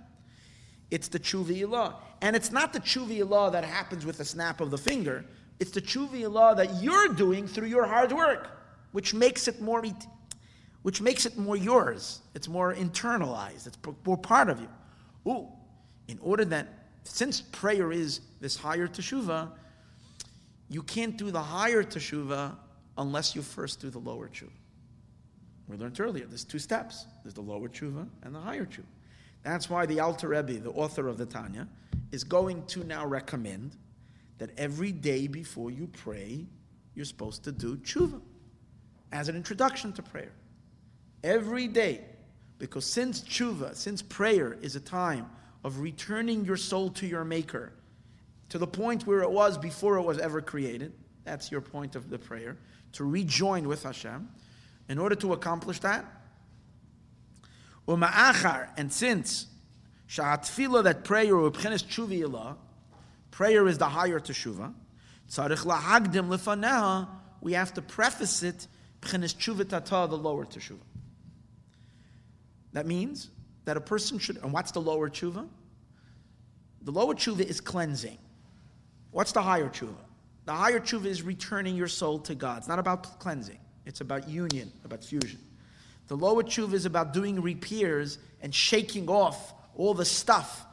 [0.91, 4.77] It's the tshuva And it's not the tshuva that happens with a snap of the
[4.77, 5.25] finger.
[5.59, 8.49] It's the tshuva that you're doing through your hard work,
[8.91, 9.83] which makes it more
[10.83, 12.21] which makes it more yours.
[12.33, 13.67] It's more internalized.
[13.67, 14.69] It's more part of you.
[15.27, 15.47] Ooh,
[16.07, 16.76] in order that,
[17.07, 19.51] since prayer is this higher teshuva,
[20.69, 22.55] you can't do the higher teshuva
[22.97, 24.49] unless you first do the lower tshuva.
[25.67, 27.05] We learned earlier, there's two steps.
[27.23, 28.85] There's the lower tshuva and the higher tshuva.
[29.43, 31.67] That's why the Alter Rebbe, the author of the Tanya,
[32.11, 33.75] is going to now recommend
[34.37, 36.45] that every day before you pray,
[36.95, 38.21] you're supposed to do tshuva
[39.11, 40.31] as an introduction to prayer
[41.23, 42.01] every day.
[42.59, 45.29] Because since tshuva, since prayer is a time
[45.63, 47.73] of returning your soul to your maker,
[48.49, 50.93] to the point where it was before it was ever created,
[51.23, 52.57] that's your point of the prayer,
[52.93, 54.29] to rejoin with Hashem.
[54.89, 56.05] In order to accomplish that,
[57.87, 59.47] and since
[60.09, 62.55] sha'atfila that prayer ubchenes tshuva
[63.31, 64.73] prayer is the higher teshuva,
[65.29, 67.07] tzarich lahagdim lefaneha,
[67.41, 68.67] we have to preface it
[69.01, 70.79] b'chenes the lower teshuva.
[72.73, 73.29] That means
[73.67, 75.45] that a person should, and what's the lower tshuva?
[76.83, 78.17] The lower tshuva is cleansing.
[79.11, 79.97] What's the higher tshuva?
[80.45, 82.59] The higher tshuva is returning your soul to God.
[82.59, 85.39] It's not about cleansing, it's about union, about fusion.
[86.07, 90.65] The lower tshuva is about doing repairs and shaking off all the stuff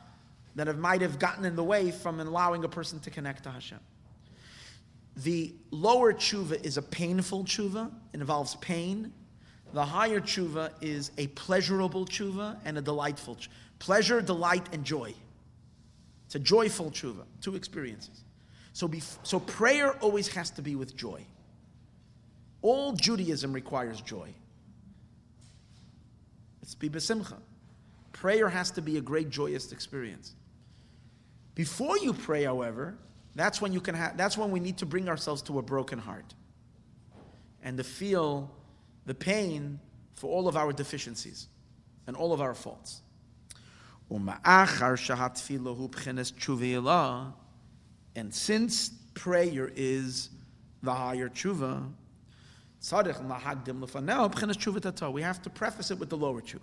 [0.54, 3.50] that have, might have gotten in the way from allowing a person to connect to
[3.50, 3.80] Hashem.
[5.16, 7.90] The lower tshuva is a painful tshuva.
[8.12, 9.12] It involves pain.
[9.74, 13.48] The higher tshuva is a pleasurable tshuva and a delightful tshuva.
[13.80, 15.12] Pleasure, delight, and joy.
[16.26, 18.22] It's a joyful tshuva, two experiences.
[18.72, 21.26] So, bef- so prayer always has to be with joy.
[22.62, 24.28] All Judaism requires joy.
[26.62, 27.38] It's be besimcha.
[28.12, 30.36] Prayer has to be a great joyous experience.
[31.56, 32.96] Before you pray, however,
[33.34, 35.98] that's when you can have that's when we need to bring ourselves to a broken
[35.98, 36.32] heart.
[37.64, 38.50] And to feel
[39.06, 39.78] the pain
[40.14, 41.48] for all of our deficiencies
[42.06, 43.02] and all of our faults.
[48.16, 50.30] And since prayer is
[50.82, 51.90] the higher tshuva,
[55.12, 56.60] we have to preface it with the lower tshuva.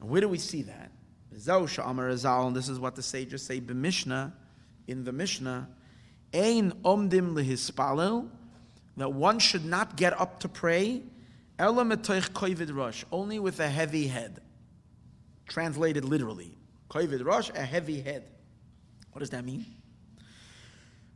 [0.00, 0.90] And where do we see that?
[1.30, 3.66] And this is what the sages say in
[5.04, 5.68] the Mishnah,
[8.96, 11.02] that one should not get up to pray
[11.60, 14.40] only with a heavy head.
[15.48, 16.56] Translated literally.
[16.88, 18.24] Kovid rush, a heavy head.
[19.12, 19.66] What does that mean?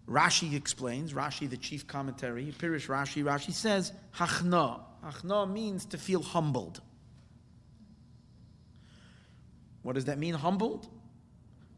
[0.08, 4.80] Rashi explains, Rashi, the chief commentary, Pirish Rashi, Rashi says, Hachna.
[5.04, 6.80] Hachna means to feel humbled.
[9.82, 10.88] What does that mean, humbled?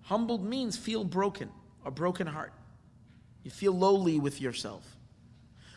[0.03, 1.51] Humbled means feel broken,
[1.85, 2.53] a broken heart.
[3.43, 4.97] You feel lowly with yourself.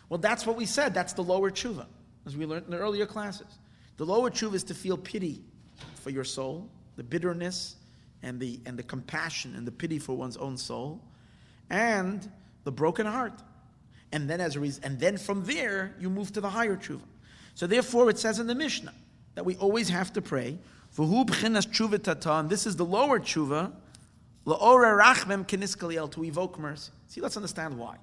[0.08, 0.94] Well, that's what we said.
[0.94, 1.86] That's the lower tshuva
[2.28, 3.58] as we learned in the earlier classes.
[3.96, 5.40] The lower tshuva is to feel pity
[5.94, 7.76] for your soul the bitterness
[8.24, 11.00] and the, and the compassion and the pity for one's own soul,
[11.70, 12.28] and
[12.64, 13.40] the broken heart.
[14.10, 17.04] And then, as a reason, and then from there, you move to the higher tshuva.
[17.54, 18.94] So therefore, it says in the Mishnah
[19.36, 20.58] that we always have to pray,
[20.96, 23.70] V'hu b'chinas tshuva this is the lower tshuva,
[24.44, 26.90] la'ore rachmem keniskaliel, to evoke mercy.
[27.06, 27.96] See, let's understand why.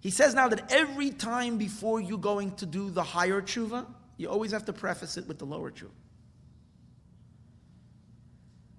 [0.00, 4.28] He says now that every time before you're going to do the higher tshuva, you
[4.28, 5.90] always have to preface it with the lower tshuva.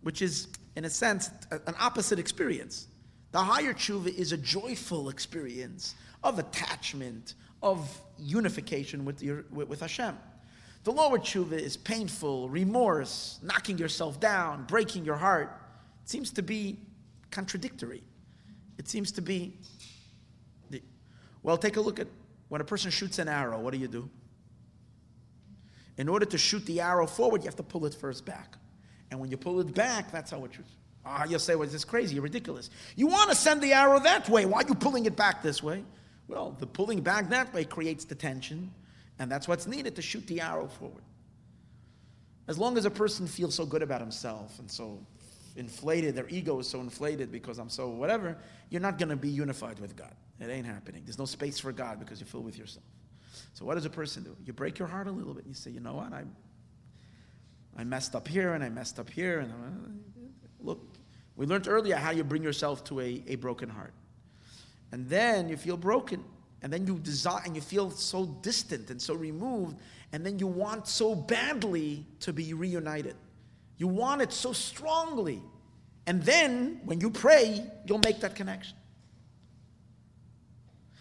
[0.01, 2.87] Which is, in a sense, an opposite experience.
[3.31, 9.81] The higher tshuva is a joyful experience of attachment, of unification with, your, with, with
[9.81, 10.17] Hashem.
[10.85, 15.51] The lower tshuva is painful, remorse, knocking yourself down, breaking your heart.
[16.03, 16.79] It seems to be
[17.29, 18.03] contradictory.
[18.77, 19.57] It seems to be.
[21.43, 22.07] Well, take a look at
[22.49, 24.09] when a person shoots an arrow, what do you do?
[25.97, 28.57] In order to shoot the arrow forward, you have to pull it first back.
[29.11, 30.71] And when you pull it back, that's how it shoots.
[31.05, 32.69] Ah, you'll say, well, this is crazy, you're ridiculous.
[32.95, 34.45] You want to send the arrow that way.
[34.45, 35.83] Why are you pulling it back this way?
[36.27, 38.71] Well, the pulling back that way creates the tension,
[39.17, 41.03] and that's what's needed to shoot the arrow forward.
[42.47, 44.99] As long as a person feels so good about himself and so
[45.55, 48.37] inflated, their ego is so inflated because I'm so whatever,
[48.69, 50.13] you're not going to be unified with God.
[50.39, 51.03] It ain't happening.
[51.05, 52.85] There's no space for God because you're filled with yourself.
[53.53, 54.35] So what does a person do?
[54.45, 55.43] You break your heart a little bit.
[55.43, 56.13] And you say, you know what?
[56.13, 56.23] I,
[57.77, 59.39] I messed up here and I messed up here.
[59.39, 60.25] And uh,
[60.61, 60.81] look,
[61.35, 63.93] we learned earlier how you bring yourself to a, a broken heart.
[64.91, 66.23] And then you feel broken.
[66.61, 69.77] And then you desire and you feel so distant and so removed.
[70.11, 73.15] And then you want so badly to be reunited.
[73.77, 75.41] You want it so strongly.
[76.05, 78.75] And then when you pray, you'll make that connection.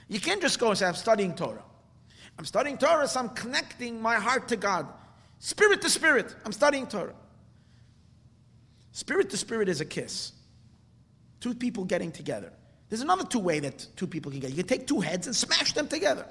[0.08, 1.62] You can't just go and say, I'm studying Torah.
[2.38, 4.86] I'm studying Torah, so I'm connecting my heart to God.
[5.38, 7.14] Spirit to spirit, I'm studying Torah.
[8.92, 10.32] Spirit to spirit is a kiss.
[11.40, 12.52] Two people getting together.
[12.88, 14.50] There's another two way that two people can get.
[14.50, 16.26] You can take two heads and smash them together.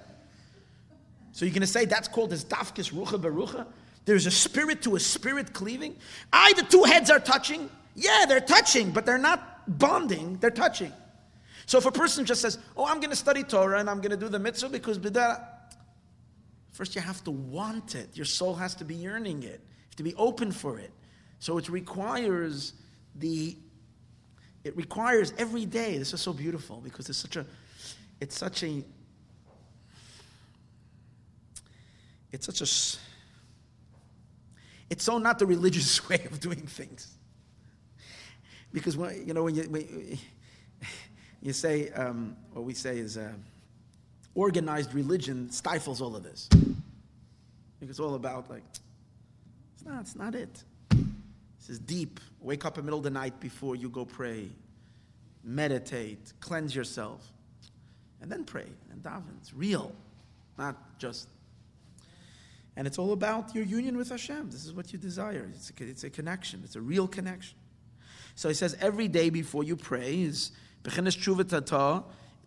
[1.31, 3.67] So you're going to say that's called as dafkis rucha berucha?
[4.05, 5.95] There's a spirit to a spirit cleaving.
[6.33, 7.69] I, the two heads are touching.
[7.95, 10.91] Yeah, they're touching, but they're not bonding, they're touching.
[11.67, 14.11] So if a person just says, Oh, I'm going to study Torah and I'm going
[14.11, 14.99] to do the mitzvah because
[16.71, 18.15] first you have to want it.
[18.15, 19.61] Your soul has to be yearning it,
[19.97, 20.91] to be open for it.
[21.39, 22.73] So it requires
[23.15, 23.55] the
[24.63, 25.97] it requires every day.
[25.97, 27.45] This is so beautiful because it's such a
[28.19, 28.83] it's such a
[32.31, 32.99] it's such a
[34.89, 37.13] it's so not the religious way of doing things.
[38.71, 40.17] Because when, you know when you when
[41.41, 43.31] you say um, what we say is uh,
[44.35, 46.49] organized religion stifles all of this.
[47.81, 48.63] It's all about like
[49.75, 50.63] it's not it's not it.
[50.89, 52.19] This is deep.
[52.41, 54.49] Wake up in the middle of the night before you go pray.
[55.43, 57.31] Meditate, cleanse yourself,
[58.21, 59.37] and then pray and daven.
[59.39, 59.93] It's real,
[60.57, 61.27] not just
[62.77, 64.51] and it's all about your union with Hashem.
[64.51, 65.49] This is what you desire.
[65.55, 66.61] It's a, it's a connection.
[66.63, 67.57] It's a real connection.
[68.35, 70.51] So he says every day before you pray is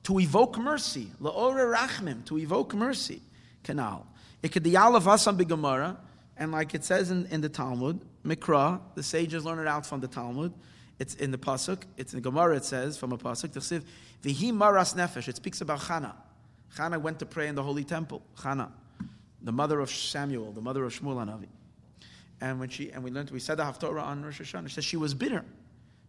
[0.02, 1.08] to evoke mercy.
[1.20, 3.20] La'ore rachmim, to evoke mercy.
[3.62, 4.06] Canal.
[4.42, 5.96] It could the Vasam Bigamara,
[6.36, 10.00] And like it says in, in the Talmud, Mikra, the sages learn it out from
[10.00, 10.54] the Talmud.
[10.98, 11.82] It's in the Pasuk.
[11.96, 13.50] It's in the Gemara, it says, from a Pasuk,
[14.22, 15.28] Vihi maras nefesh.
[15.28, 16.14] It speaks about Chana.
[16.76, 18.22] Chana went to pray in the Holy Temple.
[18.38, 18.70] Chana
[19.42, 21.48] the mother of Samuel, the mother of Shmuel Hanavi.
[22.40, 24.68] And when she and we learned, we said the Haftorah on Rosh Hashanah.
[24.68, 25.44] She says she was bitter.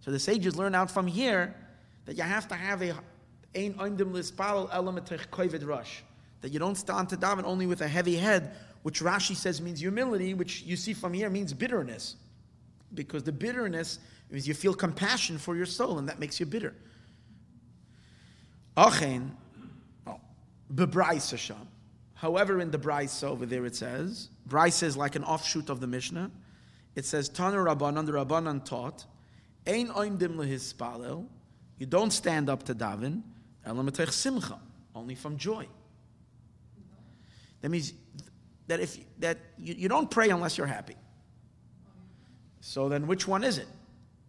[0.01, 1.55] So the sages learn out from here
[2.06, 2.94] that you have to have a
[3.56, 6.03] ein oimdim lispal element kovid rush.
[6.41, 9.80] That you don't stand to daven only with a heavy head, which Rashi says means
[9.80, 12.15] humility, which you see from here means bitterness.
[12.94, 13.99] Because the bitterness
[14.30, 16.73] means you feel compassion for your soul, and that makes you bitter.
[18.76, 19.36] Achen,
[20.07, 20.19] oh,
[20.73, 21.56] bebrais
[22.15, 25.88] However, in the Bryce over there it says, Bryce is like an offshoot of the
[25.88, 26.32] Mishnah.
[26.95, 29.06] It says, Tanu Rabbanan, the Rabbanan taught,
[29.65, 31.26] Ein oimdim lehispalel,
[31.81, 33.23] you don't stand up to daven,
[33.65, 34.59] elamatech simcha,
[34.93, 35.65] only from joy.
[37.61, 37.93] That means
[38.67, 40.93] that if that you, you don't pray unless you're happy.
[42.59, 43.67] So then which one is it?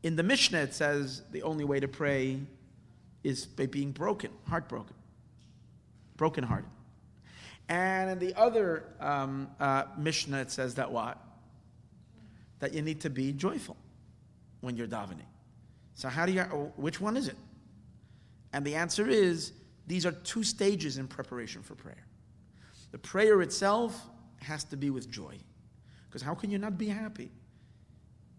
[0.03, 2.41] In the Mishnah it says the only way to pray
[3.23, 4.97] is by being broken, heartbroken,
[6.17, 6.71] brokenhearted.
[7.69, 11.19] And in the other um, uh, Mishnah, it says that what?
[12.61, 13.77] That you need to be joyful
[14.63, 15.27] when you're davening.
[16.03, 17.37] So, how do you, oh, which one is it?
[18.53, 19.53] And the answer is
[19.87, 22.05] these are two stages in preparation for prayer.
[22.91, 23.99] The prayer itself
[24.41, 25.39] has to be with joy.
[26.09, 27.31] Because how can you not be happy?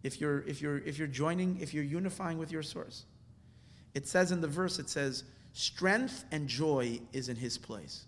[0.03, 3.06] if you're, if you're, if you're joining, if you're unifying with your source.
[3.94, 5.23] It says in the verse, it says,
[5.53, 8.06] strength and joy is in his place.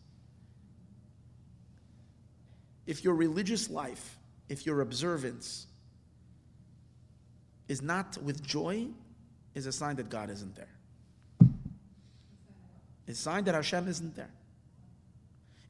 [2.85, 4.17] If your religious life,
[4.49, 5.67] if your observance
[7.67, 8.87] is not with joy,
[9.55, 10.69] is a sign that God isn't there.
[13.07, 14.29] It's a sign that Hashem isn't there.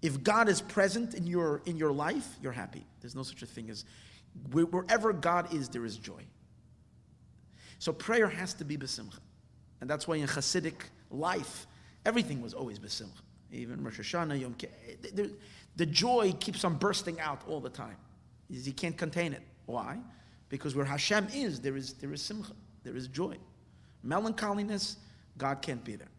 [0.01, 2.85] If God is present in your, in your life, you're happy.
[3.01, 3.85] There's no such a thing as
[4.51, 6.23] wherever God is, there is joy.
[7.79, 9.19] So prayer has to be besimcha.
[9.81, 10.75] And that's why in Hasidic
[11.11, 11.67] life,
[12.05, 13.21] everything was always besimcha.
[13.51, 14.73] Even Rosh Hashanah, Yom Kippur.
[15.17, 15.27] Eh,
[15.75, 17.97] the joy keeps on bursting out all the time.
[18.49, 19.41] You can't contain it.
[19.65, 19.97] Why?
[20.49, 22.53] Because where Hashem is, there is, there is simcha,
[22.83, 23.37] there is joy.
[24.05, 24.97] Melancholiness,
[25.37, 26.09] God can't be there.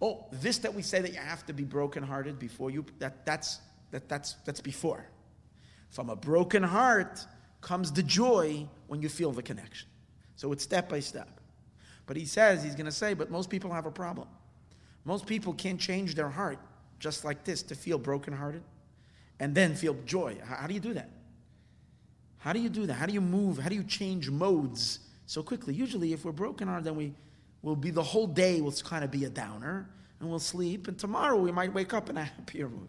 [0.00, 3.60] Oh, this that we say that you have to be brokenhearted before you, that, that's,
[3.90, 5.06] that, that's, that's before.
[5.90, 7.24] From a broken heart
[7.60, 9.88] comes the joy when you feel the connection.
[10.36, 11.40] So it's step by step.
[12.06, 14.28] But he says, he's going to say, but most people have a problem.
[15.04, 16.58] Most people can't change their heart
[16.98, 18.62] just like this to feel brokenhearted
[19.40, 20.36] and then feel joy.
[20.44, 21.10] How, how do you do that?
[22.38, 22.94] How do you do that?
[22.94, 23.58] How do you move?
[23.58, 25.74] How do you change modes so quickly?
[25.74, 27.12] Usually, if we're brokenhearted, then we
[27.60, 29.88] will be the whole day will kind of be a downer
[30.18, 32.88] and we'll sleep, and tomorrow we might wake up in a happier mood.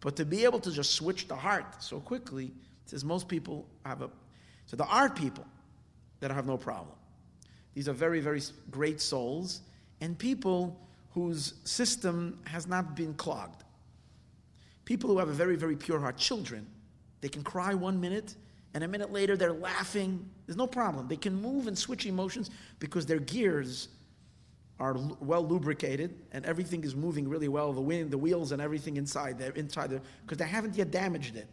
[0.00, 2.52] But to be able to just switch the heart so quickly,
[2.86, 4.10] says most people have a.
[4.66, 5.44] So there are people
[6.20, 6.94] that have no problem.
[7.74, 8.40] These are very, very
[8.70, 9.60] great souls,
[10.00, 10.80] and people
[11.12, 13.64] whose system has not been clogged.
[14.84, 16.64] People who have a very, very pure heart, children,
[17.20, 18.36] they can cry one minute,
[18.74, 20.28] and a minute later they're laughing.
[20.46, 21.08] There's no problem.
[21.08, 23.88] They can move and switch emotions because their gears
[24.80, 27.72] are well lubricated and everything is moving really well.
[27.72, 31.36] The wind, the wheels, and everything inside there, inside there, because they haven't yet damaged
[31.36, 31.48] it.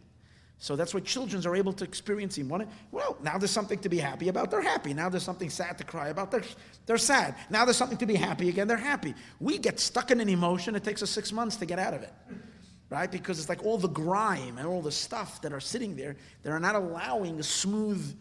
[0.58, 2.38] So that's why children are able to experience.
[2.90, 4.94] Well, now there's something to be happy about, they're happy.
[4.94, 6.44] Now there's something sad to cry about, they're,
[6.86, 7.34] they're sad.
[7.50, 9.14] Now there's something to be happy again, they're happy.
[9.38, 12.02] We get stuck in an emotion, it takes us six months to get out of
[12.02, 12.12] it.
[12.88, 13.10] Right?
[13.10, 16.50] Because it's like all the grime and all the stuff that are sitting there that
[16.50, 18.16] are not allowing the smooth,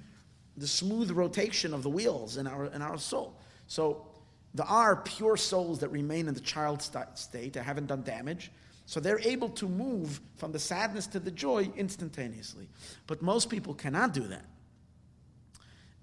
[0.57, 3.37] the smooth rotation of the wheels in our, in our soul.
[3.67, 4.07] So
[4.55, 8.51] there are pure souls that remain in the child state that haven't done damage.
[8.87, 12.69] So they're able to move from the sadness to the joy instantaneously.
[13.07, 14.45] But most people cannot do that.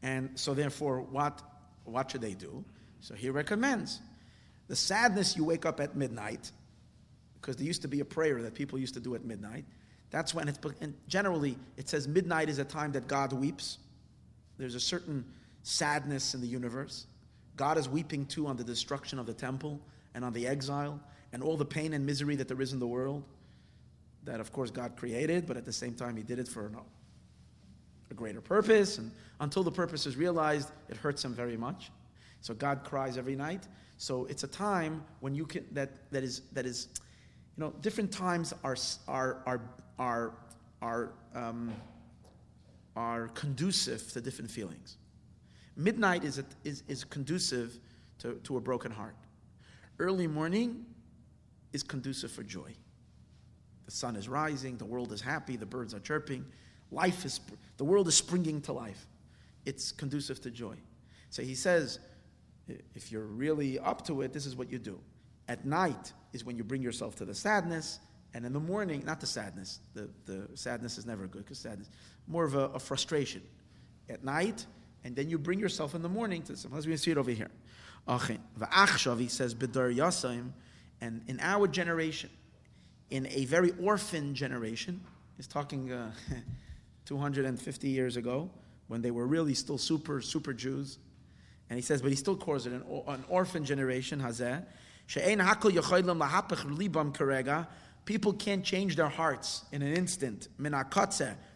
[0.02, 1.40] And so, therefore, what,
[1.84, 2.64] what should they do?
[3.00, 4.00] So he recommends
[4.68, 6.50] the sadness you wake up at midnight,
[7.42, 9.64] because there used to be a prayer that people used to do at midnight.
[10.10, 13.78] That's when it's, and generally, it says midnight is a time that God weeps.
[14.58, 15.24] There's a certain
[15.64, 17.06] sadness in the universe.
[17.56, 19.80] God is weeping too on the destruction of the temple
[20.14, 21.00] and on the exile
[21.32, 23.24] and all the pain and misery that there is in the world,
[24.24, 26.70] that of course God created, but at the same time He did it for
[28.10, 28.98] a greater purpose.
[28.98, 29.10] And
[29.40, 31.90] until the purpose is realized, it hurts Him very much.
[32.40, 33.66] So God cries every night.
[33.96, 36.88] So it's a time when you can that that is that is,
[37.62, 38.76] know, different times are
[39.08, 39.60] are are
[39.98, 40.32] are
[40.80, 41.72] are um,
[42.96, 44.98] are conducive to different feelings.
[45.76, 47.78] Midnight is, a, is, is conducive
[48.18, 49.16] to, to a broken heart.
[49.98, 50.84] Early morning
[51.72, 52.70] is conducive for joy.
[53.86, 56.44] The sun is rising, the world is happy, the birds are chirping,
[56.90, 57.40] life is,
[57.78, 59.06] the world is springing to life.
[59.64, 60.76] It's conducive to joy.
[61.30, 61.98] So he says,
[62.94, 65.00] if you're really up to it, this is what you do.
[65.52, 68.00] At night is when you bring yourself to the sadness,
[68.32, 71.90] and in the morning, not the sadness, the, the sadness is never good because sadness,
[72.26, 73.42] more of a, a, frustration.
[74.08, 74.64] At night,
[75.04, 76.72] and then you bring yourself in the morning to some.
[76.72, 77.50] Let's see it over here.
[78.08, 79.54] He says,
[81.02, 82.30] and in our generation,
[83.10, 85.02] in a very orphan generation,
[85.36, 86.12] he's talking uh,
[87.04, 88.48] 250 years ago,
[88.88, 90.96] when they were really still super, super Jews.
[91.68, 94.64] And he says, but he still calls it an, an orphan generation, hazeh.
[98.04, 100.48] People can't change their hearts in an instant,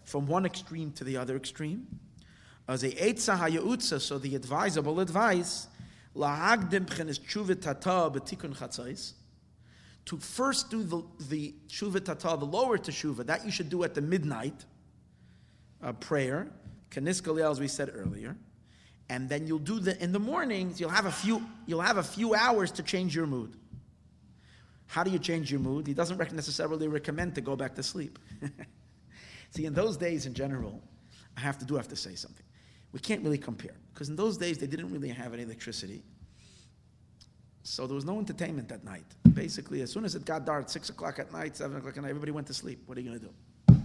[0.05, 1.87] from one extreme to the other extreme.
[2.69, 2.91] As a
[4.01, 5.69] so the advisable advice,
[10.07, 13.95] to first do the, the Shuva Tata, the lower Teshuva, that you should do at
[13.95, 14.65] the midnight
[15.83, 16.49] uh, prayer,
[16.91, 18.37] Kanis as we said earlier.
[19.09, 22.03] And then you'll do the in the mornings, you'll have a few you'll have a
[22.03, 23.57] few hours to change your mood.
[24.87, 25.87] How do you change your mood?
[25.87, 28.19] He doesn't necessarily recommend to go back to sleep.
[29.51, 30.83] See, in those days in general,
[31.37, 32.45] I have to do have to say something.
[32.93, 36.03] We can't really compare because in those days they didn't really have any electricity.
[37.63, 39.05] So there was no entertainment that night.
[39.35, 42.11] Basically, as soon as it got dark, 6 o'clock at night, 7 o'clock at night,
[42.11, 42.81] everybody went to sleep.
[42.87, 43.83] What are you going to do?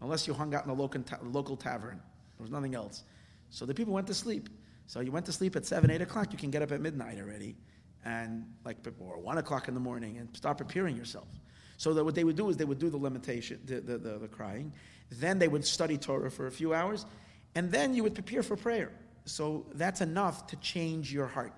[0.00, 2.00] Unless you hung out in a local, ta- local tavern.
[2.38, 3.04] There was nothing else.
[3.50, 4.48] So the people went to sleep.
[4.86, 7.18] So you went to sleep at 7, 8 o'clock, you can get up at midnight
[7.18, 7.56] already,
[8.04, 11.28] and like, or 1 o'clock in the morning, and start preparing yourself.
[11.76, 14.18] So that what they would do is they would do the limitation, the, the, the,
[14.18, 14.72] the crying.
[15.12, 17.06] Then they would study Torah for a few hours,
[17.54, 18.90] and then you would prepare for prayer.
[19.24, 21.54] So that's enough to change your heart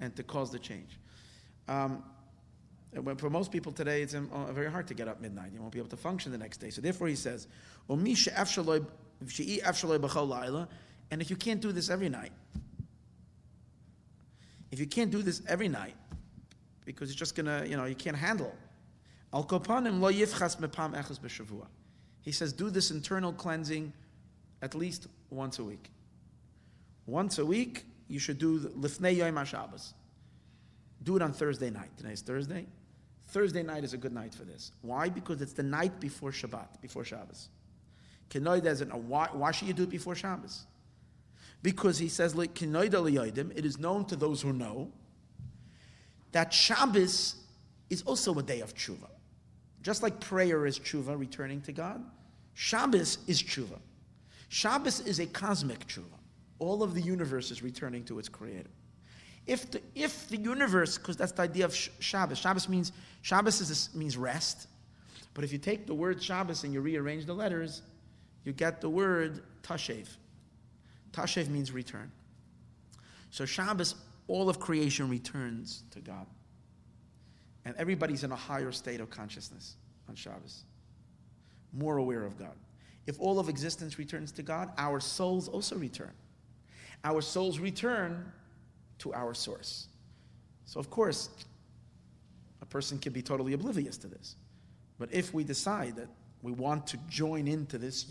[0.00, 0.98] and to cause the change.
[1.68, 2.02] Um,
[3.16, 5.52] for most people today, it's um, uh, very hard to get up midnight.
[5.54, 6.70] You won't be able to function the next day.
[6.70, 7.46] So therefore, he says,
[11.12, 12.32] and if you can't do this every night,
[14.70, 15.94] if you can't do this every night,
[16.86, 18.54] because it's just gonna, you know, you can't handle.
[19.34, 19.46] Al
[22.22, 23.92] He says, do this internal cleansing
[24.62, 25.90] at least once a week.
[27.04, 29.92] Once a week, you should do Lifnei Yom HaShabbos.
[31.02, 31.90] Do it on Thursday night.
[31.98, 32.64] Today is Thursday.
[33.26, 34.72] Thursday night is a good night for this.
[34.80, 35.10] Why?
[35.10, 37.50] Because it's the night before Shabbat, before Shabbos.
[38.30, 38.94] Kenoi doesn't.
[38.94, 40.64] Why, why should you do it before Shabbos?
[41.62, 44.90] Because he says, it is known to those who know
[46.32, 47.36] that Shabbos
[47.88, 49.10] is also a day of tshuva.
[49.82, 52.02] Just like prayer is tshuva, returning to God,
[52.54, 53.78] Shabbos is tshuva.
[54.48, 56.18] Shabbos is a cosmic tshuva.
[56.58, 58.70] All of the universe is returning to its creator.
[59.46, 63.90] If the, if the universe, because that's the idea of Shabbos, Shabbos means, Shabbos is,
[63.94, 64.68] means rest.
[65.34, 67.82] But if you take the word Shabbos and you rearrange the letters,
[68.44, 70.06] you get the word Tashev.
[71.12, 72.10] Tashev means return.
[73.30, 73.94] So Shabbos,
[74.28, 76.26] all of creation returns to God.
[77.64, 79.76] And everybody's in a higher state of consciousness
[80.08, 80.64] on Shabbos,
[81.72, 82.54] more aware of God.
[83.06, 86.12] If all of existence returns to God, our souls also return.
[87.04, 88.32] Our souls return
[88.98, 89.88] to our source.
[90.66, 91.28] So, of course,
[92.60, 94.36] a person can be totally oblivious to this.
[94.98, 96.08] But if we decide that
[96.42, 98.06] we want to join into this,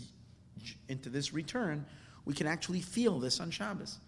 [0.88, 1.86] into this return,
[2.24, 3.98] we can actually feel this on Shabbos,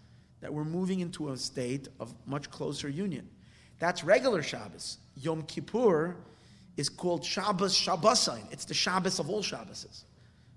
[0.41, 3.27] that we're moving into a state of much closer union.
[3.79, 4.97] That's regular Shabbos.
[5.15, 6.15] Yom Kippur
[6.77, 8.51] is called Shabbos Shabbosain.
[8.51, 10.03] It's the Shabbos of all Shabboses.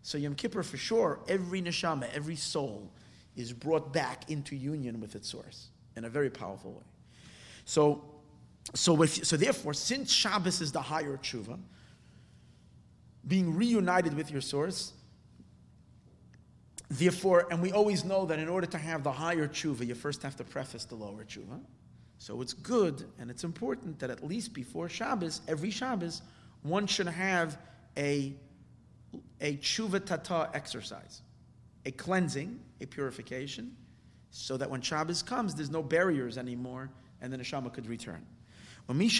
[0.03, 2.93] So Yom Kippur, for sure, every neshama, every soul
[3.37, 6.85] is brought back into union with its source in a very powerful way.
[7.65, 8.05] So,
[8.75, 11.59] so, if, so therefore, since Shabbos is the higher tshuva,
[13.27, 14.93] being reunited with your source,
[16.89, 20.23] therefore, and we always know that in order to have the higher tshuva, you first
[20.23, 21.61] have to preface the lower tshuva.
[22.19, 26.23] So it's good and it's important that at least before Shabbos, every Shabbos,
[26.63, 27.59] one should have
[27.97, 28.35] a,
[29.41, 31.23] a tshuva tata exercise,
[31.87, 33.77] a cleansing, a purification,
[34.31, 36.91] so that when Shabbos comes, there's no barriers anymore,
[37.21, 38.25] and the neshama could return.
[38.89, 39.17] Shabbos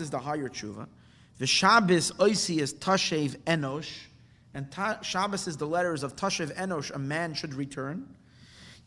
[0.00, 0.88] is the higher tshuva.
[1.38, 3.90] The Shabbos oisi is tashev enosh,
[4.52, 4.66] and
[5.02, 6.94] Shabbos is the letters of tashev enosh.
[6.94, 8.14] A man should return.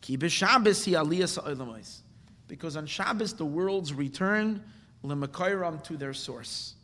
[0.00, 2.02] Ki b'Shabbos
[2.46, 4.62] because on Shabbos the worlds return
[5.02, 6.74] lemekayram to their source.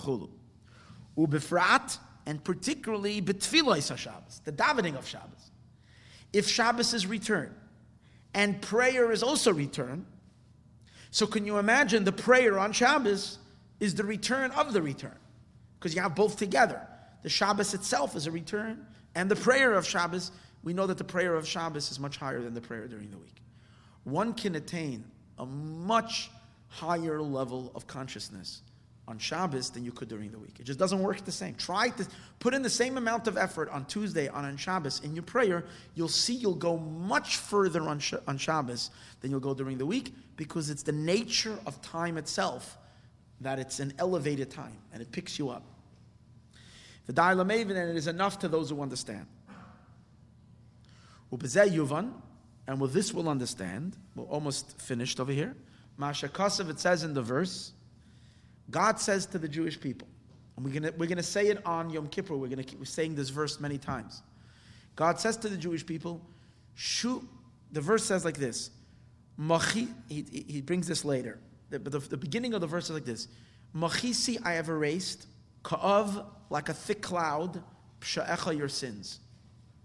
[0.00, 0.28] Chulu
[1.16, 5.50] ubefrat, and particularly betfilois Shabbos, the davening of Shabbos.
[6.32, 7.54] If Shabbos is return,
[8.34, 10.04] and prayer is also return,
[11.10, 13.38] so can you imagine the prayer on Shabbos
[13.80, 15.16] is the return of the return?
[15.78, 16.86] Because you have both together.
[17.22, 18.84] The Shabbos itself is a return,
[19.14, 20.32] and the prayer of Shabbos,
[20.62, 23.18] we know that the prayer of Shabbos is much higher than the prayer during the
[23.18, 23.36] week.
[24.04, 25.04] One can attain
[25.38, 26.30] a much
[26.68, 28.62] higher level of consciousness
[29.08, 30.58] on Shabbos than you could during the week.
[30.58, 31.54] It just doesn't work the same.
[31.54, 32.06] Try to
[32.40, 35.64] put in the same amount of effort on Tuesday on, on Shabbos in your prayer.
[35.94, 40.12] You'll see you'll go much further on, on Shabbos than you'll go during the week
[40.36, 42.76] because it's the nature of time itself
[43.40, 45.62] that it's an elevated time and it picks you up.
[47.06, 49.26] The Daila Maven, and it is enough to those who understand.
[51.30, 53.96] And with this we'll understand.
[54.16, 55.54] We're almost finished over here.
[55.96, 57.72] Masha Kasav, it says in the verse,
[58.70, 60.08] God says to the Jewish people,
[60.56, 63.14] and we're going we're gonna say it on Yom Kippur, we're going to keep saying
[63.14, 64.22] this verse many times.
[64.96, 66.22] God says to the Jewish people,
[67.72, 68.70] the verse says like this,
[69.36, 71.38] Machi, he, he brings this later,
[71.70, 73.28] but the, the, beginning of the verse is like this,
[73.74, 75.26] Machisi I have erased,
[75.62, 77.62] Ka'av, like a thick cloud,
[78.00, 79.20] Psha'echa, your sins.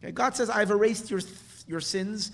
[0.02, 1.20] Okay, God says, I've erased your,
[1.68, 2.32] your sins,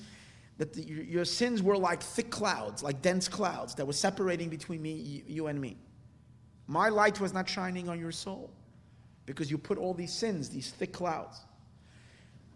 [0.57, 4.49] that the, your, your, sins were like thick clouds, like dense clouds that were separating
[4.49, 5.77] between me, you, you and me.
[6.67, 8.51] My light was not shining on your soul
[9.25, 11.39] because you put all these sins, these thick clouds.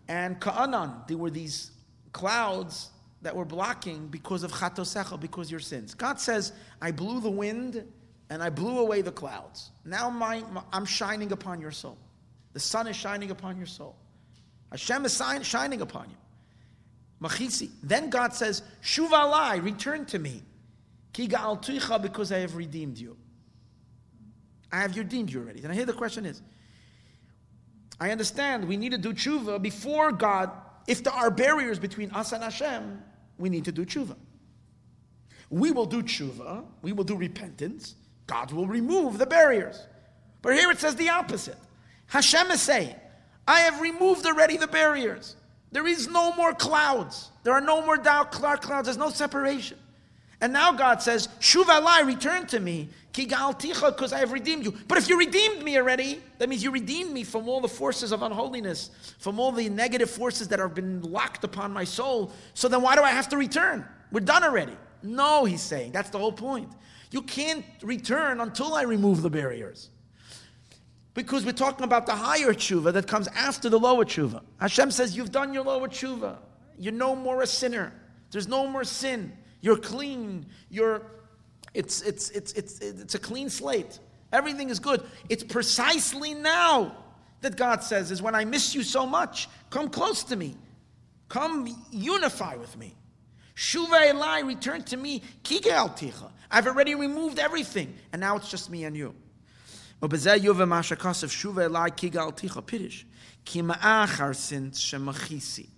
[0.08, 1.72] And Ka'anan, there were these
[2.12, 2.90] clouds
[3.22, 5.94] that were blocking because of Chatosecha, because your sins.
[5.94, 7.86] God says, I blew the wind
[8.30, 9.72] and I blew away the clouds.
[9.86, 11.98] Now my, my, I'm shining upon your soul.
[12.54, 13.96] The sun is shining upon your soul.
[14.72, 16.16] Hashem is shining upon you.
[17.22, 17.70] Machisi.
[17.84, 20.42] Then God says, Shuvalai, return to me.
[21.14, 23.18] Kiga al because I have redeemed you.
[24.72, 25.64] I have redeemed you already.
[25.64, 26.42] And here the question is,
[28.00, 30.52] I understand we need to do tshuva before God.
[30.88, 33.02] If there are barriers between us and Hashem,
[33.38, 34.16] we need to do tshuva.
[35.50, 37.96] We will do tshuva, we will do repentance,
[38.26, 39.86] God will remove the barriers.
[40.42, 41.58] But here it says the opposite.
[42.08, 42.96] Hashem is saying,
[43.48, 45.36] I have removed already the barriers.
[45.72, 47.30] There is no more clouds.
[47.44, 48.86] There are no more dark clouds.
[48.86, 49.78] There's no separation.
[50.40, 54.74] And now God says, Shuvalai, return to me, because I have redeemed you.
[54.88, 58.12] But if you redeemed me already, that means you redeemed me from all the forces
[58.12, 62.32] of unholiness, from all the negative forces that have been locked upon my soul.
[62.54, 63.86] So then why do I have to return?
[64.12, 64.76] We're done already.
[65.04, 65.92] No, he's saying.
[65.92, 66.72] That's the whole point.
[67.12, 69.90] You can't return until I remove the barriers.
[71.14, 74.42] Because we're talking about the higher tshuva that comes after the lower tshuva.
[74.60, 76.38] Hashem says, You've done your lower tshuva.
[76.78, 77.94] You're no more a sinner.
[78.32, 79.34] There's no more sin.
[79.60, 80.46] You're clean.
[80.70, 81.02] You're,
[81.74, 84.00] it's, it's, it's, it's, it's a clean slate.
[84.32, 85.04] Everything is good.
[85.30, 86.96] It's precisely now
[87.42, 90.56] that God says, is when I miss you so much, come close to me.
[91.30, 92.96] Come unify with me.
[93.56, 95.22] Shuva Elai, return to me.
[95.44, 96.32] Ki ge'alticha.
[96.50, 99.16] I've already removed everything, and now it's just me and you.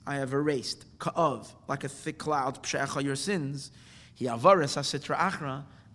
[0.07, 3.71] I have erased ka'ov like a thick cloud pshecha your sins.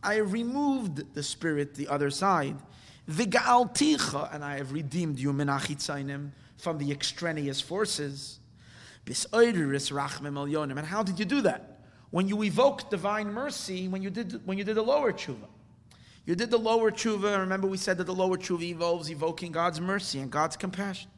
[0.02, 2.56] I removed the spirit, the other side.
[3.10, 5.32] V'ga'alticha, and I have redeemed you
[6.56, 8.40] from the extraneous forces.
[9.06, 11.78] And how did you do that?
[12.10, 15.48] when you evoked divine mercy when you did when you did the lower tshuva.
[16.24, 17.38] You did the lower tshuva.
[17.38, 21.10] Remember, we said that the lower tshuva involves evoking God's mercy and God's compassion.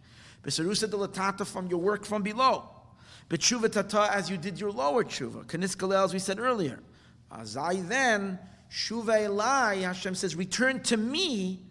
[0.45, 2.69] Besarusa de latata from your work from below.
[3.29, 5.47] But tshuva tata as you did your lower tshuva.
[5.47, 6.81] Kaniskalel, as we said earlier.
[7.33, 8.39] Azai then
[8.71, 9.83] shuva elai.
[9.83, 11.63] Hashem says, return to me.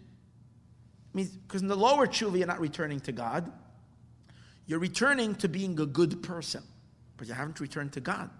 [1.12, 3.50] Because in the lower tshuva, you're not returning to God.
[4.66, 6.62] You're returning to being a good person,
[7.16, 8.30] but you haven't returned to God.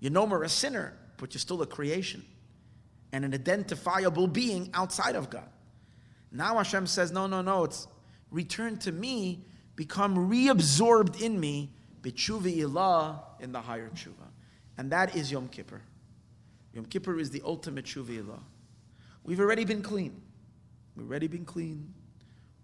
[0.00, 2.24] You're no more a sinner, but you're still a creation
[3.12, 5.48] and an identifiable being outside of God.
[6.32, 7.86] Now Hashem says, no, no, no, it's
[8.30, 9.44] return to me,
[9.76, 11.70] become reabsorbed in me,
[12.02, 14.28] b'tshuva ilah, in the higher tshuva.
[14.78, 15.82] And that is Yom Kippur.
[16.72, 18.38] Yom Kippur is the ultimate tshuva.
[19.24, 20.20] We've already been clean.
[20.96, 21.92] We've already been clean.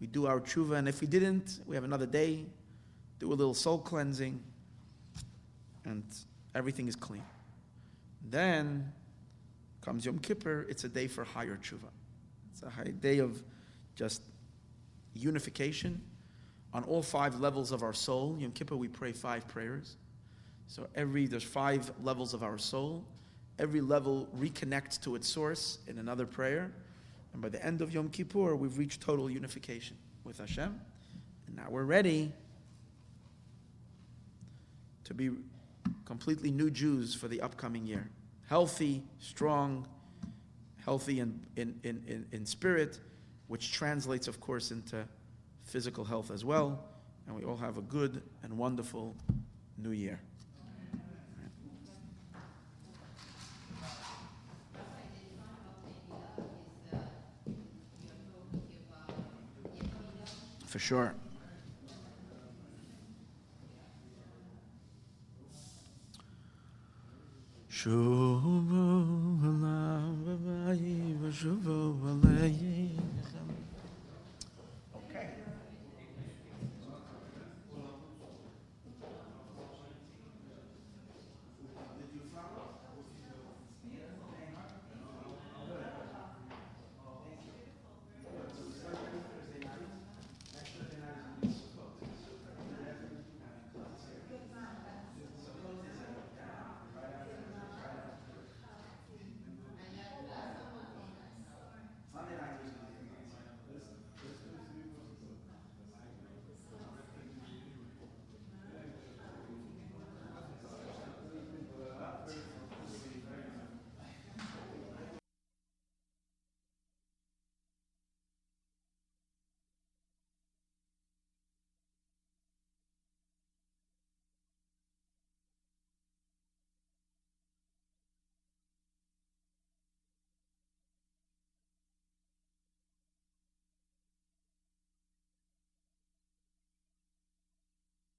[0.00, 2.46] We do our tshuva, and if we didn't, we have another day,
[3.18, 4.42] do a little soul cleansing,
[5.84, 6.04] and
[6.54, 7.24] everything is clean.
[8.28, 8.92] Then
[9.80, 11.90] comes Yom Kippur, it's a day for higher tshuva.
[12.52, 13.42] It's a high day of
[13.94, 14.22] just
[15.14, 16.00] unification
[16.72, 18.36] on all five levels of our soul.
[18.38, 19.96] Yom Kippur, we pray five prayers.
[20.66, 23.04] So every there's five levels of our soul.
[23.58, 26.70] Every level reconnects to its source in another prayer.
[27.32, 30.80] And by the end of Yom Kippur, we've reached total unification with Hashem.
[31.46, 32.32] And now we're ready
[35.04, 35.30] to be
[36.04, 38.10] completely new Jews for the upcoming year.
[38.48, 39.86] Healthy, strong,
[40.84, 43.00] healthy in, in, in, in, spirit,
[43.48, 45.04] which translates, of course, into
[45.64, 46.84] physical health as well.
[47.26, 49.16] And we all have a good and wonderful
[49.78, 50.20] new year.
[60.76, 61.14] for sure.
[67.70, 68.26] Shuvu
[69.42, 70.36] alav